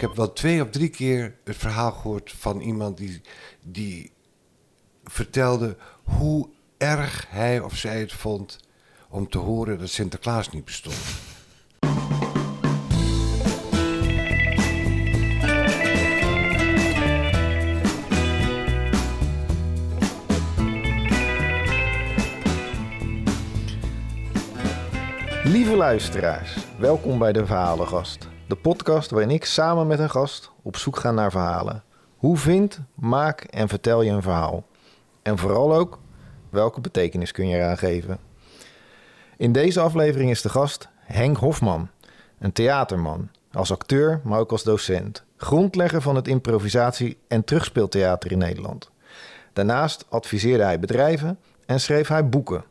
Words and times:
Ik 0.00 0.06
heb 0.06 0.16
wel 0.16 0.32
twee 0.32 0.62
of 0.62 0.70
drie 0.70 0.88
keer 0.88 1.34
het 1.44 1.56
verhaal 1.56 1.92
gehoord 1.92 2.32
van 2.32 2.60
iemand 2.60 2.96
die, 2.96 3.20
die 3.62 4.12
vertelde 5.04 5.76
hoe 6.04 6.48
erg 6.78 7.26
hij 7.28 7.60
of 7.60 7.76
zij 7.76 8.00
het 8.00 8.12
vond 8.12 8.58
om 9.08 9.28
te 9.28 9.38
horen 9.38 9.78
dat 9.78 9.88
Sinterklaas 9.88 10.50
niet 10.50 10.64
bestond. 10.64 10.96
Lieve 25.44 25.76
luisteraars, 25.76 26.56
welkom 26.78 27.18
bij 27.18 27.32
de 27.32 27.46
Verhalengast. 27.46 28.29
De 28.50 28.56
podcast 28.56 29.10
waarin 29.10 29.30
ik 29.30 29.44
samen 29.44 29.86
met 29.86 29.98
een 29.98 30.10
gast 30.10 30.50
op 30.62 30.76
zoek 30.76 30.96
ga 30.96 31.10
naar 31.10 31.30
verhalen. 31.30 31.82
Hoe 32.16 32.36
vind, 32.36 32.80
maak 32.94 33.40
en 33.40 33.68
vertel 33.68 34.02
je 34.02 34.10
een 34.10 34.22
verhaal? 34.22 34.64
En 35.22 35.38
vooral 35.38 35.74
ook, 35.74 35.98
welke 36.48 36.80
betekenis 36.80 37.32
kun 37.32 37.48
je 37.48 37.56
eraan 37.56 37.78
geven? 37.78 38.18
In 39.36 39.52
deze 39.52 39.80
aflevering 39.80 40.30
is 40.30 40.42
de 40.42 40.48
gast 40.48 40.88
Henk 41.00 41.36
Hofman, 41.36 41.88
een 42.38 42.52
theaterman. 42.52 43.28
Als 43.52 43.72
acteur, 43.72 44.20
maar 44.24 44.38
ook 44.38 44.52
als 44.52 44.62
docent. 44.62 45.24
Grondlegger 45.36 46.02
van 46.02 46.16
het 46.16 46.28
improvisatie- 46.28 47.18
en 47.28 47.44
terugspeeltheater 47.44 48.32
in 48.32 48.38
Nederland. 48.38 48.90
Daarnaast 49.52 50.06
adviseerde 50.08 50.64
hij 50.64 50.80
bedrijven 50.80 51.38
en 51.66 51.80
schreef 51.80 52.08
hij 52.08 52.28
boeken. 52.28 52.64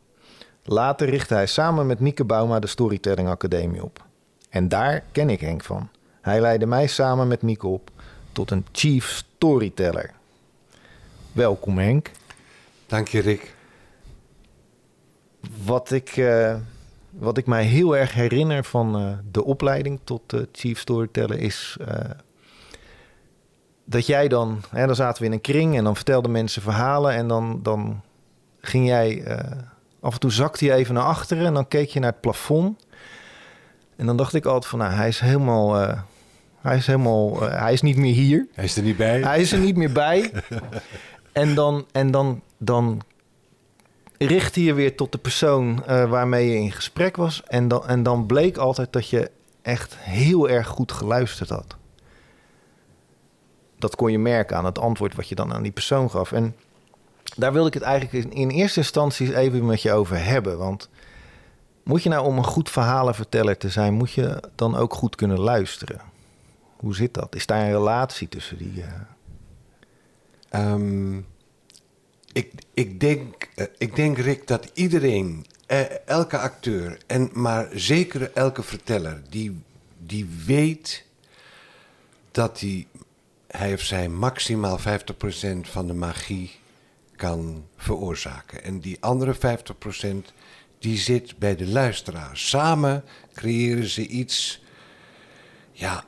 Later 0.64 1.08
richtte 1.08 1.34
hij 1.34 1.46
samen 1.46 1.86
met 1.86 2.00
Mieke 2.00 2.24
Bauma 2.24 2.58
de 2.58 2.66
Storytelling 2.66 3.28
Academie 3.28 3.84
op. 3.84 4.08
En 4.50 4.68
daar 4.68 5.04
ken 5.12 5.30
ik 5.30 5.40
Henk 5.40 5.64
van. 5.64 5.88
Hij 6.20 6.40
leidde 6.40 6.66
mij 6.66 6.86
samen 6.86 7.28
met 7.28 7.42
Mieke 7.42 7.66
op 7.66 7.90
tot 8.32 8.50
een 8.50 8.66
chief 8.72 9.08
storyteller. 9.08 10.10
Welkom 11.32 11.78
Henk. 11.78 12.10
Dank 12.86 13.08
je, 13.08 13.20
Rick. 13.20 13.54
Wat 15.64 15.90
ik, 15.90 16.08
eh, 16.16 16.56
wat 17.10 17.38
ik 17.38 17.46
mij 17.46 17.64
heel 17.64 17.96
erg 17.96 18.14
herinner 18.14 18.64
van 18.64 18.96
eh, 18.96 19.12
de 19.30 19.44
opleiding 19.44 20.00
tot 20.04 20.22
chief 20.52 20.78
storyteller 20.78 21.38
is 21.38 21.76
eh, 21.86 22.10
dat 23.84 24.06
jij 24.06 24.28
dan, 24.28 24.62
hè, 24.70 24.86
dan 24.86 24.94
zaten 24.94 25.22
we 25.22 25.28
in 25.28 25.34
een 25.34 25.40
kring 25.40 25.76
en 25.76 25.84
dan 25.84 25.96
vertelden 25.96 26.30
mensen 26.30 26.62
verhalen 26.62 27.12
en 27.12 27.28
dan, 27.28 27.60
dan 27.62 28.00
ging 28.60 28.86
jij, 28.86 29.38
af 30.00 30.14
en 30.14 30.20
toe 30.20 30.32
zakte 30.32 30.64
je 30.64 30.72
even 30.72 30.94
naar 30.94 31.04
achteren 31.04 31.46
en 31.46 31.54
dan 31.54 31.68
keek 31.68 31.88
je 31.88 32.00
naar 32.00 32.10
het 32.10 32.20
plafond. 32.20 32.86
En 34.00 34.06
dan 34.06 34.16
dacht 34.16 34.34
ik 34.34 34.44
altijd 34.44 34.66
van, 34.66 34.78
nou, 34.78 34.92
hij 34.92 35.08
is 35.08 35.20
helemaal, 35.20 35.80
eh, 35.80 36.00
hij 36.60 36.76
is 36.76 36.86
helemaal, 36.86 37.48
eh, 37.48 37.60
hij 37.60 37.72
is 37.72 37.82
niet 37.82 37.96
meer 37.96 38.14
hier. 38.14 38.46
Hij 38.54 38.64
is 38.64 38.76
er 38.76 38.82
niet 38.82 38.96
bij. 38.96 39.20
Hij 39.20 39.40
is 39.40 39.52
er 39.52 39.58
niet 39.58 39.76
meer 39.76 39.92
bij. 39.92 40.30
En 41.32 41.54
dan, 41.54 41.86
en 41.92 42.10
dan, 42.10 42.42
dan 42.58 43.00
richtte 44.18 44.64
je 44.64 44.74
weer 44.74 44.96
tot 44.96 45.12
de 45.12 45.18
persoon 45.18 45.84
eh, 45.86 46.10
waarmee 46.10 46.48
je 46.48 46.56
in 46.56 46.72
gesprek 46.72 47.16
was. 47.16 47.42
En 47.46 47.68
dan, 47.68 47.86
en 47.86 48.02
dan 48.02 48.26
bleek 48.26 48.56
altijd 48.56 48.92
dat 48.92 49.08
je 49.08 49.30
echt 49.62 49.96
heel 49.98 50.48
erg 50.48 50.66
goed 50.66 50.92
geluisterd 50.92 51.48
had. 51.48 51.76
Dat 53.78 53.96
kon 53.96 54.12
je 54.12 54.18
merken 54.18 54.56
aan 54.56 54.64
het 54.64 54.78
antwoord 54.78 55.14
wat 55.14 55.28
je 55.28 55.34
dan 55.34 55.52
aan 55.52 55.62
die 55.62 55.72
persoon 55.72 56.10
gaf. 56.10 56.32
En 56.32 56.56
daar 57.36 57.52
wilde 57.52 57.68
ik 57.68 57.74
het 57.74 57.82
eigenlijk 57.82 58.24
in, 58.24 58.32
in 58.32 58.50
eerste 58.50 58.80
instantie 58.80 59.36
even 59.36 59.66
met 59.66 59.82
je 59.82 59.92
over 59.92 60.24
hebben. 60.24 60.58
Want 60.58 60.88
moet 61.90 62.02
je 62.02 62.08
nou 62.08 62.26
om 62.26 62.38
een 62.38 62.44
goed 62.44 62.70
verhalenverteller 62.70 63.56
te 63.56 63.68
zijn, 63.68 63.94
moet 63.94 64.12
je 64.12 64.42
dan 64.54 64.76
ook 64.76 64.94
goed 64.94 65.16
kunnen 65.16 65.40
luisteren? 65.40 66.00
Hoe 66.76 66.94
zit 66.94 67.14
dat? 67.14 67.34
Is 67.34 67.46
daar 67.46 67.60
een 67.64 67.70
relatie 67.72 68.28
tussen 68.28 68.58
die... 68.58 68.82
eh, 68.82 68.88
Ehm, 70.48 71.16
ik, 72.32 72.52
ik, 72.74 73.00
denk, 73.00 73.48
eh, 73.54 73.66
ik 73.78 73.96
denk, 73.96 74.18
Rick, 74.18 74.46
dat 74.46 74.70
iedereen, 74.74 75.46
eh, 75.66 76.08
elke 76.08 76.38
acteur, 76.38 76.98
en 77.06 77.30
maar 77.32 77.68
zeker 77.72 78.30
elke 78.34 78.62
verteller, 78.62 79.22
die, 79.28 79.62
die 79.98 80.28
weet 80.46 81.04
dat 82.30 82.60
hij, 82.60 82.86
hij 83.46 83.72
of 83.72 83.80
zij 83.80 84.08
maximaal 84.08 84.78
50% 84.78 84.82
van 85.60 85.86
de 85.86 85.94
magie 85.94 86.50
kan 87.16 87.64
veroorzaken. 87.76 88.62
En 88.64 88.80
die 88.80 88.96
andere 89.00 89.34
50% 89.34 90.32
die 90.80 90.98
zit 90.98 91.38
bij 91.38 91.56
de 91.56 91.66
luisteraar. 91.66 92.36
Samen 92.36 93.04
creëren 93.32 93.88
ze 93.88 94.06
iets 94.06 94.62
ja, 95.72 96.04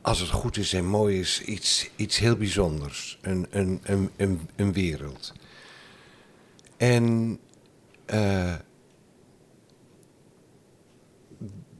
als 0.00 0.20
het 0.20 0.30
goed 0.30 0.56
is 0.56 0.72
en 0.72 0.86
mooi 0.86 1.18
is, 1.18 1.42
iets, 1.42 1.90
iets 1.96 2.18
heel 2.18 2.36
bijzonders. 2.36 3.18
Een, 3.20 3.46
een, 3.50 3.80
een, 4.16 4.48
een, 4.56 4.72
wereld. 4.72 5.32
En 6.76 7.38
eh, 8.04 8.54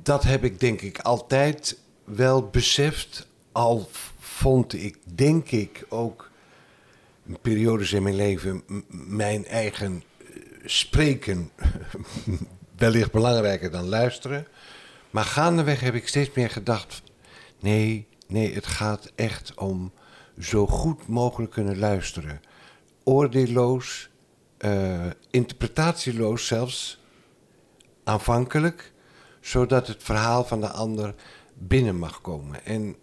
dat 0.02 0.22
heb 0.22 0.44
ik 0.44 0.60
denk 0.60 0.80
ik 0.80 0.98
altijd 0.98 1.78
wel 2.04 2.48
beseft. 2.48 3.28
Al 3.52 3.88
vond 4.18 4.72
ik, 4.72 4.98
denk 5.04 5.50
ik, 5.50 5.84
ook 5.88 6.30
periodes 7.42 7.92
in 7.92 8.02
mijn 8.02 8.14
leven 8.14 8.62
mijn 8.88 9.46
eigen 9.46 10.02
spreken 10.66 11.50
wellicht 12.76 13.12
belangrijker 13.12 13.70
dan 13.70 13.88
luisteren. 13.88 14.46
Maar 15.10 15.24
gaandeweg 15.24 15.80
heb 15.80 15.94
ik 15.94 16.08
steeds 16.08 16.30
meer 16.34 16.50
gedacht: 16.50 17.02
nee, 17.60 18.08
nee, 18.26 18.54
het 18.54 18.66
gaat 18.66 19.12
echt 19.14 19.54
om 19.54 19.92
zo 20.38 20.66
goed 20.66 21.08
mogelijk 21.08 21.52
kunnen 21.52 21.78
luisteren. 21.78 22.40
Oordeelloos, 23.04 24.08
eh, 24.58 25.06
interpretatieloos 25.30 26.46
zelfs, 26.46 27.00
aanvankelijk, 28.04 28.92
zodat 29.40 29.86
het 29.86 30.02
verhaal 30.02 30.44
van 30.44 30.60
de 30.60 30.70
ander 30.70 31.14
binnen 31.54 31.98
mag 31.98 32.20
komen. 32.20 32.64
En, 32.64 32.96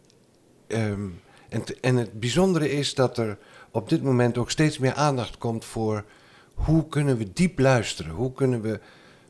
ehm, 0.67 1.09
en, 1.49 1.63
en 1.81 1.95
het 1.95 2.19
bijzondere 2.19 2.71
is 2.71 2.93
dat 2.93 3.17
er 3.17 3.37
op 3.71 3.89
dit 3.89 4.03
moment 4.03 4.37
ook 4.37 4.51
steeds 4.51 4.77
meer 4.77 4.93
aandacht 4.93 5.37
komt 5.37 5.65
voor 5.65 6.05
hoe 6.53 6.87
kunnen 6.87 7.17
we 7.17 7.33
diep 7.33 7.59
luisteren? 7.59 8.11
Hoe 8.11 8.33
kunnen 8.33 8.61
we, 8.61 8.79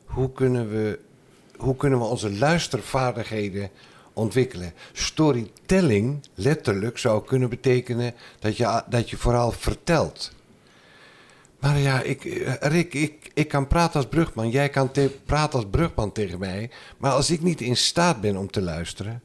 hoe 0.04 0.32
kunnen 0.32 0.68
we, 0.70 0.98
hoe 1.56 1.76
kunnen 1.76 1.98
we 1.98 2.04
onze 2.04 2.32
luistervaardigheden 2.32 3.70
ontwikkelen? 4.12 4.72
Storytelling, 4.92 6.20
letterlijk, 6.34 6.98
zou 6.98 7.24
kunnen 7.24 7.48
betekenen 7.48 8.14
dat 8.38 8.56
je, 8.56 8.82
dat 8.88 9.10
je 9.10 9.16
vooral 9.16 9.52
vertelt. 9.52 10.32
Maar 11.58 11.78
ja, 11.78 12.02
ik, 12.02 12.24
eh, 12.24 12.52
Rick, 12.60 12.94
ik, 12.94 13.30
ik 13.34 13.48
kan 13.48 13.66
praten 13.66 13.96
als 13.96 14.08
brugman. 14.08 14.50
Jij 14.50 14.68
kan 14.68 14.90
te- 14.90 15.16
praten 15.24 15.58
als 15.58 15.68
brugman 15.70 16.12
tegen 16.12 16.38
mij. 16.38 16.70
Maar 16.98 17.12
als 17.12 17.30
ik 17.30 17.42
niet 17.42 17.60
in 17.60 17.76
staat 17.76 18.20
ben 18.20 18.36
om 18.36 18.50
te 18.50 18.62
luisteren, 18.62 19.22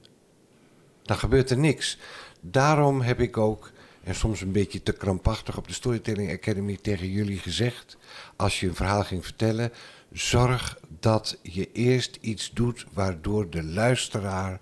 dan 1.01 1.17
gebeurt 1.17 1.49
er 1.49 1.57
niks. 1.57 1.97
Daarom 2.41 3.01
heb 3.01 3.19
ik 3.19 3.37
ook, 3.37 3.71
en 4.09 4.15
soms 4.15 4.41
een 4.41 4.51
beetje 4.51 4.83
te 4.83 4.91
krampachtig 4.91 5.57
op 5.57 5.67
de 5.67 5.73
Storytelling 5.73 6.31
Academy 6.31 6.77
tegen 6.81 7.09
jullie 7.11 7.37
gezegd, 7.37 7.97
als 8.35 8.59
je 8.59 8.67
een 8.67 8.75
verhaal 8.75 9.03
ging 9.03 9.23
vertellen, 9.23 9.71
zorg 10.11 10.79
dat 10.99 11.37
je 11.41 11.71
eerst 11.71 12.17
iets 12.21 12.51
doet 12.53 12.85
waardoor 12.93 13.49
de 13.49 13.63
luisteraar 13.63 14.59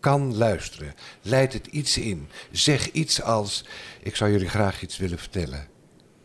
kan 0.00 0.36
luisteren. 0.36 0.94
Leid 1.22 1.52
het 1.52 1.66
iets 1.66 1.98
in. 1.98 2.28
Zeg 2.50 2.90
iets 2.90 3.22
als, 3.22 3.64
ik 4.02 4.16
zou 4.16 4.30
jullie 4.30 4.48
graag 4.48 4.82
iets 4.82 4.96
willen 4.96 5.18
vertellen 5.18 5.68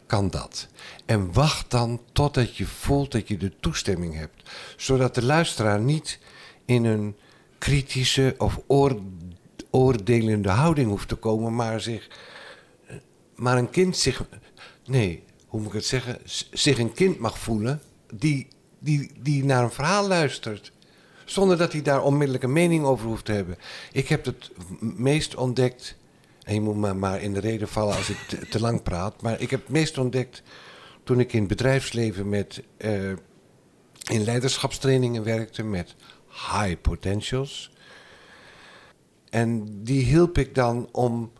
kan 0.06 0.30
dat. 0.30 0.68
En 1.06 1.34
wacht 1.34 1.72
dan 1.72 2.02
totdat 2.12 2.58
je 2.58 2.66
voelt 2.66 3.12
dat 3.12 3.28
je 3.28 3.38
de 3.38 3.52
toestemming 3.60 4.16
hebt. 4.16 4.50
Zodat 4.78 5.16
de 5.16 5.24
luisteraar 5.24 5.80
niet 5.80 6.20
in 6.66 6.86
een 6.86 7.16
kritische 7.58 8.36
of 8.38 8.60
oor- 8.68 9.02
oordelende 9.70 10.50
houding 10.50 10.90
hoeft 10.90 11.08
te 11.08 11.16
komen, 11.16 11.56
maar 11.56 11.82
zich. 11.82 12.10
Maar 13.42 13.58
een 13.58 13.70
kind 13.70 13.98
zich. 13.98 14.24
Nee, 14.86 15.24
hoe 15.48 15.60
moet 15.60 15.70
ik 15.70 15.76
het 15.76 15.86
zeggen? 15.86 16.20
Zich 16.52 16.80
een 16.80 16.94
kind 16.94 17.20
mag 17.20 17.40
voelen 17.40 17.82
die, 18.14 18.48
die, 18.80 19.12
die 19.20 19.46
naar 19.46 19.64
een 19.64 19.72
verhaal 19.72 20.08
luistert. 20.08 20.72
Zonder 21.26 21.58
dat 21.58 21.72
hij 21.72 21.82
daar 21.82 22.04
onmiddellijk 22.04 22.44
een 22.44 22.54
mening 22.54 22.84
over 22.84 23.06
hoeft 23.06 23.26
te 23.26 23.32
hebben. 23.32 23.58
Ik 23.92 24.08
heb 24.08 24.26
het 24.26 24.52
meest 24.80 25.36
ontdekt. 25.36 25.98
En 26.44 26.54
je 26.54 26.62
moet 26.62 26.76
me 26.76 26.94
maar 26.94 27.22
in 27.22 27.34
de 27.34 27.40
reden 27.40 27.68
vallen 27.68 27.96
als 27.96 28.10
ik 28.10 28.18
te, 28.28 28.48
te 28.48 28.60
lang 28.60 28.84
praat. 28.84 29.22
Maar 29.22 29.42
ik 29.42 29.50
heb 29.50 29.60
het 29.62 29.70
meest 29.70 29.98
ontdekt 29.98 30.44
toen 31.04 31.20
ik 31.20 31.34
in 31.34 31.40
het 31.40 31.48
bedrijfsleven 31.48 32.30
met. 32.30 32.64
eh, 32.78 33.10
in 34.10 34.24
leiderschapstrainingen 34.24 35.24
werkte 35.24 35.64
met 35.64 35.96
high 36.28 36.82
potentials. 36.82 37.72
En 39.30 39.68
die 39.84 40.04
hielp 40.04 40.38
ik 40.38 40.56
dan 40.56 40.90
om. 40.92 41.32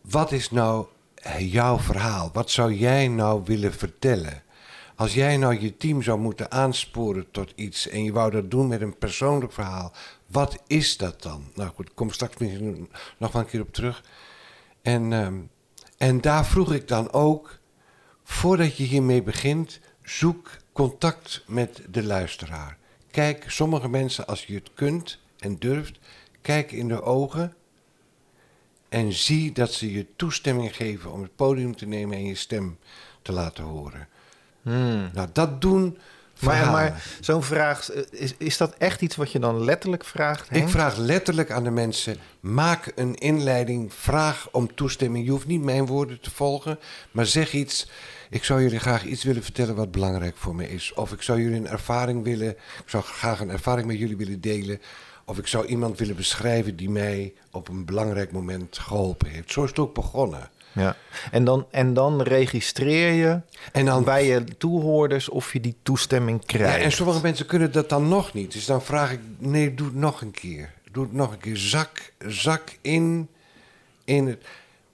Wat 0.00 0.32
is 0.32 0.50
nou 0.50 0.86
jouw 1.38 1.78
verhaal? 1.78 2.30
Wat 2.32 2.50
zou 2.50 2.74
jij 2.74 3.08
nou 3.08 3.42
willen 3.44 3.72
vertellen? 3.72 4.42
Als 4.96 5.14
jij 5.14 5.36
nou 5.36 5.60
je 5.60 5.76
team 5.76 6.02
zou 6.02 6.18
moeten 6.18 6.50
aansporen 6.50 7.30
tot 7.30 7.52
iets 7.54 7.88
en 7.88 8.04
je 8.04 8.12
wou 8.12 8.30
dat 8.30 8.50
doen 8.50 8.68
met 8.68 8.80
een 8.80 8.98
persoonlijk 8.98 9.52
verhaal, 9.52 9.92
wat 10.26 10.62
is 10.66 10.96
dat 10.96 11.22
dan? 11.22 11.44
Nou 11.54 11.70
goed, 11.74 11.88
ik 11.88 11.94
kom 11.94 12.10
straks 12.10 12.36
misschien 12.36 12.88
nog 13.18 13.32
wel 13.32 13.42
een 13.42 13.48
keer 13.48 13.60
op 13.60 13.72
terug. 13.72 14.04
En, 14.82 15.12
ehm, 15.12 15.34
en 15.96 16.20
daar 16.20 16.46
vroeg 16.46 16.72
ik 16.72 16.88
dan 16.88 17.12
ook, 17.12 17.58
voordat 18.24 18.76
je 18.76 18.84
hiermee 18.84 19.22
begint, 19.22 19.80
zoek 20.02 20.50
contact 20.72 21.44
met 21.46 21.82
de 21.90 22.02
luisteraar. 22.02 22.78
Kijk, 23.10 23.44
sommige 23.46 23.88
mensen, 23.88 24.26
als 24.26 24.44
je 24.44 24.54
het 24.54 24.70
kunt 24.74 25.18
en 25.38 25.58
durft, 25.58 25.98
kijk 26.40 26.72
in 26.72 26.88
de 26.88 27.02
ogen 27.02 27.54
en 28.92 29.12
zie 29.12 29.52
dat 29.52 29.72
ze 29.72 29.92
je 29.92 30.06
toestemming 30.16 30.76
geven 30.76 31.12
om 31.12 31.22
het 31.22 31.36
podium 31.36 31.76
te 31.76 31.86
nemen 31.86 32.16
en 32.16 32.24
je 32.24 32.34
stem 32.34 32.78
te 33.22 33.32
laten 33.32 33.64
horen. 33.64 34.08
Hmm. 34.62 35.10
Nou, 35.12 35.28
dat 35.32 35.60
doen. 35.60 35.98
Maar, 36.40 36.56
verhalen. 36.56 36.90
maar 36.90 37.04
zo'n 37.20 37.42
vraag, 37.42 37.92
is, 38.10 38.34
is 38.38 38.56
dat 38.56 38.74
echt 38.78 39.00
iets 39.00 39.16
wat 39.16 39.32
je 39.32 39.38
dan 39.38 39.64
letterlijk 39.64 40.04
vraagt? 40.04 40.54
Ik 40.56 40.68
vraag 40.68 40.96
letterlijk 40.96 41.50
aan 41.50 41.64
de 41.64 41.70
mensen: 41.70 42.16
maak 42.40 42.92
een 42.94 43.14
inleiding, 43.14 43.92
vraag 43.94 44.48
om 44.50 44.74
toestemming. 44.74 45.24
Je 45.24 45.30
hoeft 45.30 45.46
niet 45.46 45.62
mijn 45.62 45.86
woorden 45.86 46.20
te 46.20 46.30
volgen, 46.30 46.78
maar 47.10 47.26
zeg 47.26 47.52
iets. 47.52 47.90
Ik 48.30 48.44
zou 48.44 48.62
jullie 48.62 48.78
graag 48.78 49.04
iets 49.04 49.24
willen 49.24 49.42
vertellen 49.42 49.74
wat 49.74 49.90
belangrijk 49.90 50.36
voor 50.36 50.54
me 50.54 50.70
is. 50.70 50.92
Of 50.94 51.12
ik 51.12 51.22
zou 51.22 51.40
jullie 51.40 51.56
een 51.56 51.68
ervaring 51.68 52.24
willen. 52.24 52.50
Ik 52.50 52.84
zou 52.86 53.02
graag 53.02 53.40
een 53.40 53.50
ervaring 53.50 53.86
met 53.86 53.98
jullie 53.98 54.16
willen 54.16 54.40
delen. 54.40 54.80
Of 55.24 55.38
ik 55.38 55.46
zou 55.46 55.66
iemand 55.66 55.98
willen 55.98 56.16
beschrijven 56.16 56.76
die 56.76 56.90
mij 56.90 57.32
op 57.50 57.68
een 57.68 57.84
belangrijk 57.84 58.32
moment 58.32 58.78
geholpen 58.78 59.28
heeft. 59.28 59.52
Zo 59.52 59.62
is 59.62 59.68
het 59.70 59.78
ook 59.78 59.94
begonnen. 59.94 60.50
Ja. 60.74 60.96
En, 61.30 61.44
dan, 61.44 61.66
en 61.70 61.94
dan 61.94 62.22
registreer 62.22 63.12
je 63.12 63.40
En 63.72 63.84
dan 63.84 64.04
bij 64.04 64.26
je 64.26 64.44
toehoorders 64.44 65.28
of 65.28 65.52
je 65.52 65.60
die 65.60 65.76
toestemming 65.82 66.40
Ja, 66.40 66.46
krijgt. 66.46 66.84
en 66.84 66.92
sommige 66.92 67.20
mensen 67.22 67.46
kunnen 67.46 67.72
dat 67.72 67.88
dan 67.88 68.08
nog 68.08 68.32
niet. 68.32 68.52
Dus 68.52 68.64
dan 68.64 68.82
vraag 68.82 69.12
ik, 69.12 69.20
nee, 69.38 69.74
doe 69.74 69.86
het 69.86 69.96
nog 69.96 70.20
een 70.20 70.30
keer. 70.30 70.72
Doe 70.92 71.02
het 71.04 71.12
nog 71.12 71.32
een 71.32 71.38
keer. 71.38 71.56
Zak, 71.56 72.12
zak 72.26 72.78
in, 72.80 73.28
in 74.04 74.26
het... 74.26 74.44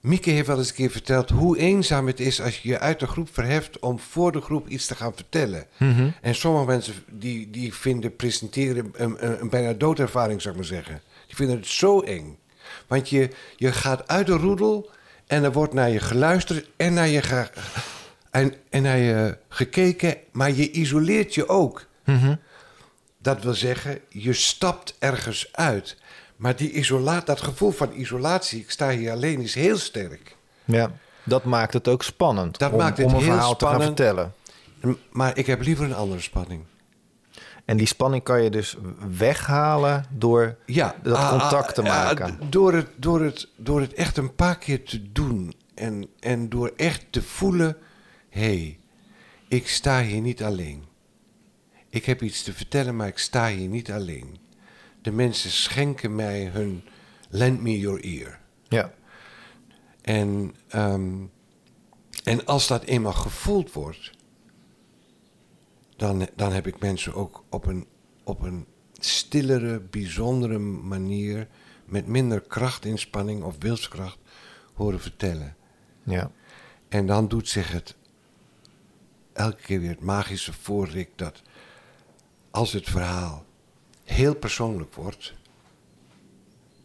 Mieke 0.08 0.30
heeft 0.30 0.46
wel 0.46 0.58
eens 0.58 0.68
een 0.68 0.74
keer 0.74 0.90
verteld 0.90 1.30
hoe 1.30 1.58
eenzaam 1.58 2.06
het 2.06 2.20
is 2.20 2.40
als 2.40 2.58
je 2.58 2.68
je 2.68 2.78
uit 2.78 3.00
de 3.00 3.06
groep 3.06 3.28
verheft 3.32 3.78
om 3.78 3.98
voor 3.98 4.32
de 4.32 4.40
groep 4.40 4.68
iets 4.68 4.86
te 4.86 4.94
gaan 4.94 5.12
vertellen. 5.14 5.66
Mhm. 5.76 6.10
En 6.20 6.34
sommige 6.34 6.66
mensen 6.66 6.94
die, 7.10 7.50
die 7.50 7.74
vinden 7.74 8.16
presenteren 8.16 8.90
een, 8.92 9.26
een, 9.26 9.40
een 9.40 9.50
bijna 9.50 9.72
doodervaring, 9.72 10.40
zou 10.42 10.54
ik 10.54 10.60
maar 10.60 10.68
zeggen. 10.70 11.02
Die 11.26 11.36
vinden 11.36 11.56
het 11.56 11.66
zo 11.66 12.00
eng. 12.00 12.38
Want 12.86 13.08
je, 13.08 13.28
je 13.56 13.72
gaat 13.72 14.08
uit 14.08 14.26
de 14.26 14.32
roedel 14.32 14.90
en 15.26 15.44
er 15.44 15.52
wordt 15.52 15.72
naar 15.72 15.90
je 15.90 16.00
geluisterd 16.00 16.68
en 16.76 16.94
naar 16.94 17.08
je, 17.08 17.22
ge- 17.22 17.50
en, 18.30 18.54
en 18.70 18.82
naar 18.82 18.98
je 18.98 19.36
gekeken, 19.48 20.16
maar 20.32 20.50
je 20.52 20.70
isoleert 20.70 21.34
je 21.34 21.48
ook. 21.48 21.86
Mhm. 22.04 22.34
Dat 23.22 23.42
wil 23.42 23.54
zeggen, 23.54 23.98
je 24.08 24.32
stapt 24.32 24.94
ergens 24.98 25.48
uit. 25.52 25.96
Maar 26.38 26.56
die 26.56 26.70
isolaat, 26.70 27.26
dat 27.26 27.40
gevoel 27.40 27.70
van 27.70 27.92
isolatie, 27.92 28.60
ik 28.60 28.70
sta 28.70 28.90
hier 28.90 29.10
alleen, 29.10 29.40
is 29.40 29.54
heel 29.54 29.76
sterk. 29.76 30.36
Ja, 30.64 30.90
dat 31.24 31.44
maakt 31.44 31.72
het 31.72 31.88
ook 31.88 32.02
spannend 32.02 32.58
Dat 32.58 32.72
om, 32.72 32.78
maakt 32.78 32.96
het 32.96 33.06
om 33.06 33.12
een 33.12 33.18
heel 33.18 33.32
verhaal 33.32 33.56
te 33.56 33.66
gaan 33.66 33.82
vertellen. 33.82 34.32
Maar 35.10 35.36
ik 35.36 35.46
heb 35.46 35.62
liever 35.62 35.84
een 35.84 35.94
andere 35.94 36.20
spanning. 36.20 36.62
En 37.64 37.76
die 37.76 37.86
spanning 37.86 38.22
kan 38.22 38.42
je 38.42 38.50
dus 38.50 38.76
weghalen 39.16 40.04
door 40.10 40.56
Ja, 40.66 40.94
dat 41.02 41.16
ah, 41.16 41.30
contact 41.30 41.74
te 41.74 41.82
ah, 41.82 41.88
ah, 41.88 42.04
maken. 42.04 42.38
door, 42.50 42.72
het, 42.72 42.88
door, 42.96 43.20
het, 43.20 43.48
door 43.56 43.80
het 43.80 43.94
echt 43.94 44.16
een 44.16 44.34
paar 44.34 44.58
keer 44.58 44.84
te 44.84 45.12
doen. 45.12 45.54
En, 45.74 46.06
en 46.20 46.48
door 46.48 46.72
echt 46.76 47.04
te 47.10 47.22
voelen: 47.22 47.76
hé, 48.28 48.40
hey, 48.40 48.78
ik 49.48 49.68
sta 49.68 50.02
hier 50.02 50.20
niet 50.20 50.42
alleen. 50.42 50.84
Ik 51.90 52.04
heb 52.04 52.22
iets 52.22 52.42
te 52.42 52.52
vertellen, 52.52 52.96
maar 52.96 53.08
ik 53.08 53.18
sta 53.18 53.48
hier 53.48 53.68
niet 53.68 53.92
alleen. 53.92 54.38
De 55.08 55.14
mensen 55.14 55.50
schenken 55.50 56.14
mij 56.14 56.44
hun 56.44 56.84
lend 57.28 57.60
me 57.62 57.78
your 57.78 58.00
ear. 58.00 58.40
Ja, 58.68 58.94
En, 60.00 60.54
ehm, 60.68 61.24
en 62.24 62.46
als 62.46 62.66
dat 62.66 62.82
eenmaal 62.82 63.12
gevoeld 63.12 63.72
wordt, 63.72 64.10
dan, 65.96 66.28
dan 66.36 66.52
heb 66.52 66.66
ik 66.66 66.78
mensen 66.78 67.14
ook 67.14 67.44
op 67.48 67.66
een, 67.66 67.86
op 68.24 68.42
een 68.42 68.66
stillere, 68.92 69.80
bijzondere 69.80 70.58
manier, 70.58 71.48
met 71.84 72.06
minder 72.06 72.40
krachtinspanning 72.40 73.42
of 73.42 73.56
wilskracht, 73.58 74.18
horen 74.74 75.00
vertellen. 75.00 75.56
ja, 76.02 76.30
En 76.88 77.06
dan 77.06 77.28
doet 77.28 77.48
zich 77.48 77.72
het 77.72 77.96
elke 79.32 79.62
keer 79.62 79.80
weer 79.80 79.90
het 79.90 80.00
magische 80.00 80.52
voorrik 80.52 81.10
dat 81.16 81.42
als 82.50 82.72
het 82.72 82.88
verhaal 82.88 83.46
heel 84.10 84.34
persoonlijk 84.34 84.94
wordt, 84.94 85.34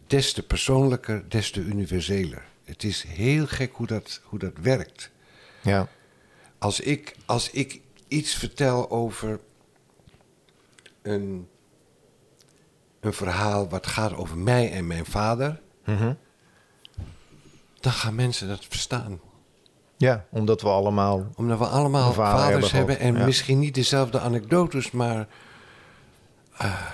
des 0.08 0.34
te 0.34 0.44
persoonlijker, 0.44 1.30
des 1.30 1.52
te 1.52 1.60
universeler. 1.60 2.44
Het 2.64 2.84
is 2.84 3.04
heel 3.04 3.48
gek 3.48 3.72
hoe 3.74 3.88
dat, 3.88 4.22
hoe 4.24 4.40
dat 4.40 4.54
werkt. 4.62 5.12
ja, 5.62 5.88
Als 6.58 6.80
ik, 6.80 7.16
als 7.26 7.50
ik 7.52 7.82
iets 8.08 8.36
vertel 8.36 8.90
over 8.92 9.40
een, 11.02 11.48
een 13.00 13.14
verhaal 13.14 13.70
wat 13.70 13.88
gaat 13.88 14.14
over 14.16 14.38
mij 14.38 14.72
en 14.72 14.88
mijn 14.88 15.06
vader, 15.06 15.62
Mhm. 15.86 16.14
dan 17.80 17.92
gaan 17.92 18.16
mensen 18.16 18.48
dat 18.48 18.66
verstaan. 18.66 19.20
ja, 19.98 20.26
omdat 20.30 20.62
we 20.62 20.68
allemaal... 20.70 21.28
Omdat 21.36 21.58
we 21.58 21.66
allemaal 21.66 22.14
vaders 22.14 22.72
hebben 22.72 23.00
en 23.00 23.16
ja. 23.18 23.26
misschien 23.26 23.60
niet 23.60 23.74
dezelfde 23.76 24.20
anekdotes, 24.20 24.92
maar 24.92 25.28
eh, 26.58 26.92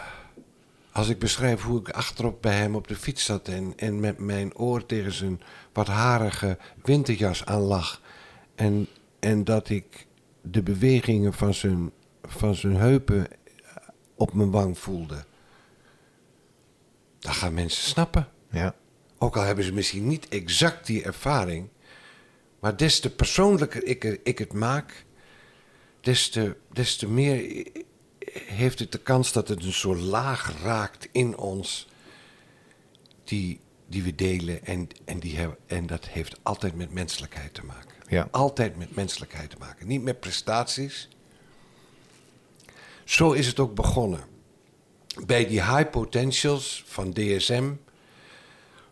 als 0.91 1.09
ik 1.09 1.19
beschrijf 1.19 1.61
hoe 1.61 1.79
ik 1.79 1.89
achterop 1.89 2.41
bij 2.41 2.55
hem 2.55 2.75
op 2.75 2.87
de 2.87 2.95
fiets 2.95 3.25
zat 3.25 3.47
en, 3.47 3.73
en 3.75 3.99
met 3.99 4.17
mijn 4.19 4.55
oor 4.55 4.85
tegen 4.85 5.11
zijn 5.13 5.41
wat 5.73 5.87
harige 5.87 6.57
winterjas 6.83 7.45
aan 7.45 7.61
lag 7.61 8.01
en, 8.55 8.87
en 9.19 9.43
dat 9.43 9.69
ik 9.69 10.07
de 10.41 10.63
bewegingen 10.63 11.33
van 11.33 11.53
zijn, 11.53 11.91
van 12.23 12.55
zijn 12.55 12.75
heupen 12.75 13.27
op 14.15 14.33
mijn 14.33 14.51
wang 14.51 14.77
voelde, 14.77 15.23
dan 17.19 17.33
gaan 17.33 17.53
mensen 17.53 17.83
snappen. 17.83 18.27
Ja, 18.51 18.75
Ook 19.17 19.37
al 19.37 19.43
hebben 19.43 19.63
ze 19.63 19.73
misschien 19.73 20.07
niet 20.07 20.27
exact 20.27 20.85
die 20.85 21.03
ervaring. 21.03 21.69
Maar 22.59 22.77
des 22.77 22.99
te 22.99 23.09
persoonlijker 23.15 23.83
ik, 23.83 24.03
er- 24.03 24.19
ik 24.23 24.37
het 24.39 24.53
maak, 24.53 25.05
des 26.01 26.29
te, 26.29 26.55
des 26.71 26.95
te 26.97 27.07
meer 27.09 27.65
heeft 28.33 28.79
het 28.79 28.91
de 28.91 28.97
kans 28.97 29.31
dat 29.31 29.47
het 29.47 29.63
een 29.63 29.73
soort 29.73 29.99
laag 29.99 30.61
raakt 30.63 31.09
in 31.11 31.37
ons. 31.37 31.87
Die, 33.23 33.59
die 33.87 34.03
we 34.03 34.15
delen. 34.15 34.65
En, 34.65 34.87
en, 35.05 35.19
die 35.19 35.37
hebben, 35.37 35.57
en 35.65 35.87
dat 35.87 36.07
heeft 36.07 36.39
altijd 36.43 36.75
met 36.75 36.93
menselijkheid 36.93 37.53
te 37.53 37.65
maken. 37.65 37.95
Ja. 38.07 38.27
Altijd 38.31 38.77
met 38.77 38.95
menselijkheid 38.95 39.49
te 39.49 39.55
maken. 39.59 39.87
Niet 39.87 40.03
met 40.03 40.19
prestaties. 40.19 41.09
Zo 43.03 43.31
is 43.31 43.47
het 43.47 43.59
ook 43.59 43.75
begonnen. 43.75 44.23
Bij 45.25 45.47
die 45.47 45.61
high 45.61 45.89
potentials 45.89 46.83
van 46.87 47.13
DSM. 47.13 47.71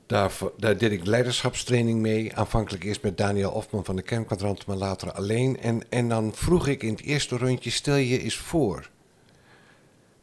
Daar, 0.05 0.31
daar 0.57 0.77
deed 0.77 0.91
ik 0.91 1.05
leiderschapstraining 1.05 1.99
mee. 1.99 2.35
Aanvankelijk 2.35 2.83
eerst 2.83 3.01
met 3.01 3.17
Daniel 3.17 3.51
Ofman 3.51 3.85
van 3.85 3.95
de 3.95 4.01
Kernkwadrant, 4.01 4.65
maar 4.65 4.75
later 4.75 5.11
alleen. 5.11 5.59
En, 5.59 5.89
en 5.89 6.09
dan 6.09 6.31
vroeg 6.33 6.67
ik 6.67 6.83
in 6.83 6.91
het 6.91 7.01
eerste 7.01 7.37
rondje: 7.37 7.69
stel 7.69 7.95
je 7.95 8.19
eens 8.21 8.37
voor. 8.37 8.89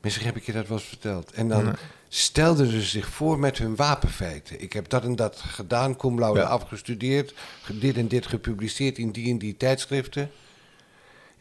Misschien 0.05 0.27
heb 0.27 0.37
ik 0.37 0.47
je 0.47 0.53
dat 0.53 0.69
wel 0.69 0.79
eens 0.79 0.87
verteld. 0.87 1.33
En 1.33 1.49
dan 1.49 1.77
stelden 2.09 2.71
ze 2.71 2.83
zich 2.83 3.09
voor 3.09 3.39
met 3.39 3.59
hun 3.59 3.77
wapenfeiten. 3.77 4.61
Ik 4.63 4.73
heb 4.73 4.89
dat 4.89 5.05
en 5.05 5.17
dat 5.17 5.37
gedaan, 5.41 5.97
cum 5.97 6.19
laude 6.19 6.41
Ja. 6.41 6.47
afgestudeerd, 6.47 7.35
ge- 7.63 7.79
dit 7.79 7.97
en 7.97 8.09
dit 8.09 8.27
gepubliceerd 8.27 8.99
in 8.99 9.11
die 9.11 9.31
en 9.31 9.39
die 9.39 9.57
tijdschriften. 9.57 10.31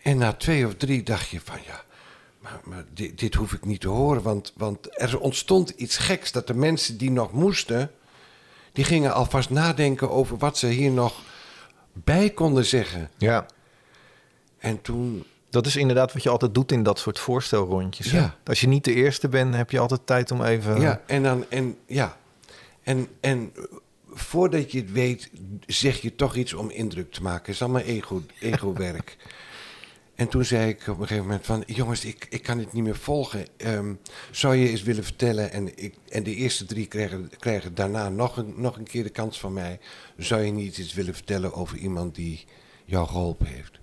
En 0.02 0.18
na 0.18 0.34
twee 0.34 0.68
of 0.68 0.76
drie 0.76 1.04
dacht 1.04 1.30
je 1.30 1.40
van 1.44 1.58
ja, 1.66 1.84
maar, 2.40 2.60
maar 2.64 2.84
dit, 2.94 3.20
dit 3.20 3.34
hoef 3.34 3.54
ik 3.54 3.66
niet 3.66 3.82
te 3.82 3.88
horen. 3.88 4.22
Want, 4.22 4.54
want 4.56 4.88
er 5.02 5.20
ontstond 5.20 5.70
iets 5.70 5.98
geks 5.98 6.32
dat 6.32 6.48
de 6.48 6.54
mensen 6.54 6.98
die 6.98 7.12
nog 7.12 7.32
moesten, 7.32 7.92
die 8.72 8.84
gingen 8.84 9.14
alvast 9.14 9.50
nadenken 9.50 10.10
over 10.10 10.38
wat 10.38 10.58
ze 10.58 10.68
hier 10.68 10.92
nog 10.92 11.22
bij 11.94 12.30
konden 12.30 12.66
zeggen. 12.66 13.10
ja. 13.18 13.46
En 14.60 14.82
toen, 14.82 15.26
Dat 15.54 15.66
is 15.66 15.76
inderdaad 15.76 16.14
wat 16.14 16.24
je 16.24 16.30
altijd 16.30 16.54
doet 16.54 16.72
in 16.72 16.84
dat 16.84 17.00
soort 17.00 17.20
voorstelrondjes. 17.20 18.12
hè? 18.12 18.18
Ja. 18.18 18.36
Als 18.44 18.62
je 18.62 18.68
niet 18.68 18.84
de 18.84 18.94
eerste 18.94 19.30
bent, 19.30 19.56
heb 19.56 19.72
je 19.72 19.80
altijd 19.80 20.06
tijd 20.06 20.32
om 20.32 20.44
even... 20.44 20.82
ja, 20.82 21.02
en 21.06 21.24
dan, 21.24 21.46
en 21.50 21.78
ja. 21.86 22.18
En, 22.84 23.08
en 23.20 23.54
voordat 24.14 24.72
je 24.72 24.80
het 24.80 24.92
weet, 24.92 25.30
zeg 25.66 26.02
je 26.02 26.16
toch 26.16 26.36
iets 26.36 26.54
om 26.54 26.70
indruk 26.70 27.12
te 27.12 27.22
maken. 27.22 27.46
Het 27.46 27.56
is 27.56 27.62
allemaal 27.62 27.82
ego, 27.82 28.22
ego-werk. 28.40 29.16
En 30.16 30.28
toen 30.28 30.46
zei 30.46 30.70
ik 30.70 30.88
op 30.88 31.00
een 31.00 31.08
gegeven 31.08 31.24
moment 31.24 31.46
van... 31.46 31.64
jongens, 31.68 32.06
ik, 32.06 32.28
ik 32.30 32.44
kan 32.44 32.58
dit 32.58 32.74
niet 32.74 32.84
meer 32.84 32.96
volgen. 32.96 33.46
Ehm, 33.58 33.94
zou 34.32 34.56
je 34.56 34.70
eens 34.70 34.84
willen 34.84 35.04
vertellen... 35.04 35.52
En, 35.52 35.84
ik, 35.84 35.96
en 36.10 36.24
de 36.24 36.36
eerste 36.36 36.66
drie 36.66 36.88
krijgen, 36.88 37.30
krijgen 37.40 37.76
daarna 37.76 38.10
nog 38.10 38.38
een, 38.38 38.54
nog 38.58 38.78
een 38.78 38.88
keer 38.88 39.04
de 39.04 39.10
kans 39.10 39.40
van 39.40 39.54
mij... 39.54 39.80
zou 40.18 40.42
je 40.42 40.52
niet 40.52 40.78
iets 40.78 40.94
willen 40.94 41.14
vertellen 41.14 41.54
over 41.54 41.78
iemand 41.78 42.16
die 42.16 42.46
jou 42.86 43.08
geholpen 43.08 43.48
heeft? 43.48 43.82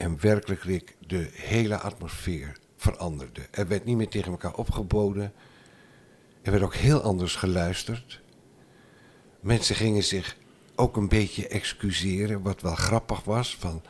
En 0.00 0.20
werkelijk, 0.20 0.96
de 1.06 1.28
hele 1.32 1.78
atmosfeer 1.78 2.56
veranderde. 2.76 3.40
Er 3.50 3.68
werd 3.68 3.84
niet 3.84 3.96
meer 3.96 4.08
tegen 4.08 4.30
elkaar 4.30 4.54
opgeboden. 4.54 5.32
Er 6.42 6.50
werd 6.50 6.62
ook 6.62 6.74
heel 6.74 7.00
anders 7.02 7.36
geluisterd. 7.36 8.20
Mensen 9.40 9.76
gingen 9.76 10.02
zich 10.02 10.36
ook 10.74 10.96
een 10.96 11.08
beetje 11.08 11.48
excuseren, 11.48 12.42
wat 12.42 12.60
wel 12.60 12.74
grappig 12.74 13.24
was. 13.24 13.56
Van, 13.56 13.82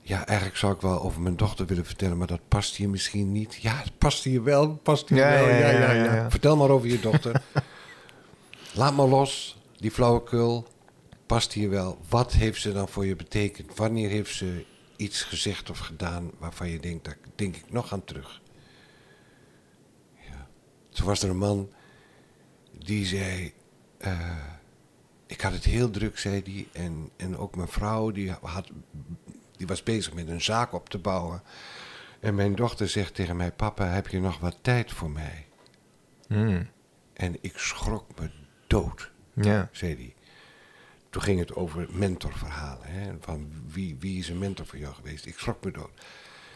ja, 0.00 0.26
eigenlijk 0.26 0.58
zou 0.58 0.74
ik 0.74 0.80
wel 0.80 1.02
over 1.02 1.20
mijn 1.20 1.36
dochter 1.36 1.66
willen 1.66 1.86
vertellen, 1.86 2.18
maar 2.18 2.26
dat 2.26 2.48
past 2.48 2.76
hier 2.76 2.90
misschien 2.90 3.32
niet. 3.32 3.54
Ja, 3.54 3.76
het 3.76 3.98
past 3.98 4.24
hier 4.24 4.42
wel, 4.42 4.76
past 4.76 5.08
hier 5.08 5.18
Ja, 5.18 5.30
wel. 5.30 5.48
ja, 5.48 5.56
Ja, 5.56 5.58
ja, 5.58 5.70
ja, 5.70 5.92
ja, 5.92 6.04
ja, 6.04 6.14
ja. 6.14 6.30
Vertel 6.30 6.56
maar 6.56 6.70
over 6.70 6.88
je 6.88 7.00
dochter. 7.00 7.42
Laat 8.74 8.96
maar 8.96 9.06
los, 9.06 9.58
die 9.76 9.90
flauwekul. 9.90 10.66
Past 11.26 11.52
hier 11.52 11.70
wel. 11.70 11.98
Wat 12.08 12.32
heeft 12.32 12.60
ze 12.60 12.72
dan 12.72 12.88
voor 12.88 13.06
je 13.06 13.16
betekend? 13.16 13.76
Wanneer 13.76 14.08
heeft 14.08 14.34
ze 14.34 14.64
iets 15.00 15.22
gezegd 15.22 15.70
of 15.70 15.78
gedaan 15.78 16.30
waarvan 16.38 16.68
je 16.68 16.80
denkt, 16.80 17.04
daar 17.04 17.18
denk 17.34 17.56
ik 17.56 17.72
nog 17.72 17.92
aan 17.92 18.04
terug? 18.04 18.40
Ja. 20.14 20.46
Toen 20.90 21.06
was 21.06 21.22
er 21.22 21.30
een 21.30 21.36
man 21.38 21.70
die 22.78 23.06
zei... 23.06 23.52
eh, 23.98 24.44
ik 25.26 25.40
had 25.40 25.52
het 25.52 25.64
heel 25.64 25.90
druk, 25.90 26.18
zei 26.18 26.42
hij. 26.44 26.84
En, 26.84 27.10
en 27.16 27.36
ook 27.36 27.56
mijn 27.56 27.68
vrouw, 27.68 28.10
die, 28.10 28.30
had, 28.30 28.70
die 29.56 29.66
was 29.66 29.82
bezig 29.82 30.12
met 30.14 30.28
een 30.28 30.40
zaak 30.42 30.72
op 30.72 30.88
te 30.88 30.98
bouwen. 30.98 31.42
En 32.20 32.34
mijn 32.34 32.54
dochter 32.54 32.88
zegt 32.88 33.14
tegen 33.14 33.36
mij... 33.36 33.52
Papa, 33.52 33.86
heb 33.86 34.08
je 34.08 34.20
nog 34.20 34.38
wat 34.38 34.56
tijd 34.60 34.92
voor 34.92 35.10
mij? 35.10 35.46
Hmm. 36.26 36.68
En 37.12 37.36
ik 37.40 37.58
schrok 37.58 38.20
me 38.20 38.30
dood, 38.66 39.10
Ja. 39.34 39.68
zei 39.72 39.94
hij. 39.94 40.14
Toen 41.10 41.22
ging 41.22 41.38
het 41.38 41.54
over 41.54 41.86
mentorverhalen. 41.90 42.86
Hè? 42.86 43.10
Van 43.20 43.52
wie, 43.72 43.96
wie 44.00 44.18
is 44.18 44.28
een 44.28 44.38
mentor 44.38 44.66
voor 44.66 44.78
jou 44.78 44.94
geweest? 44.94 45.26
Ik 45.26 45.38
schrok 45.38 45.64
me 45.64 45.70
dood. 45.70 45.90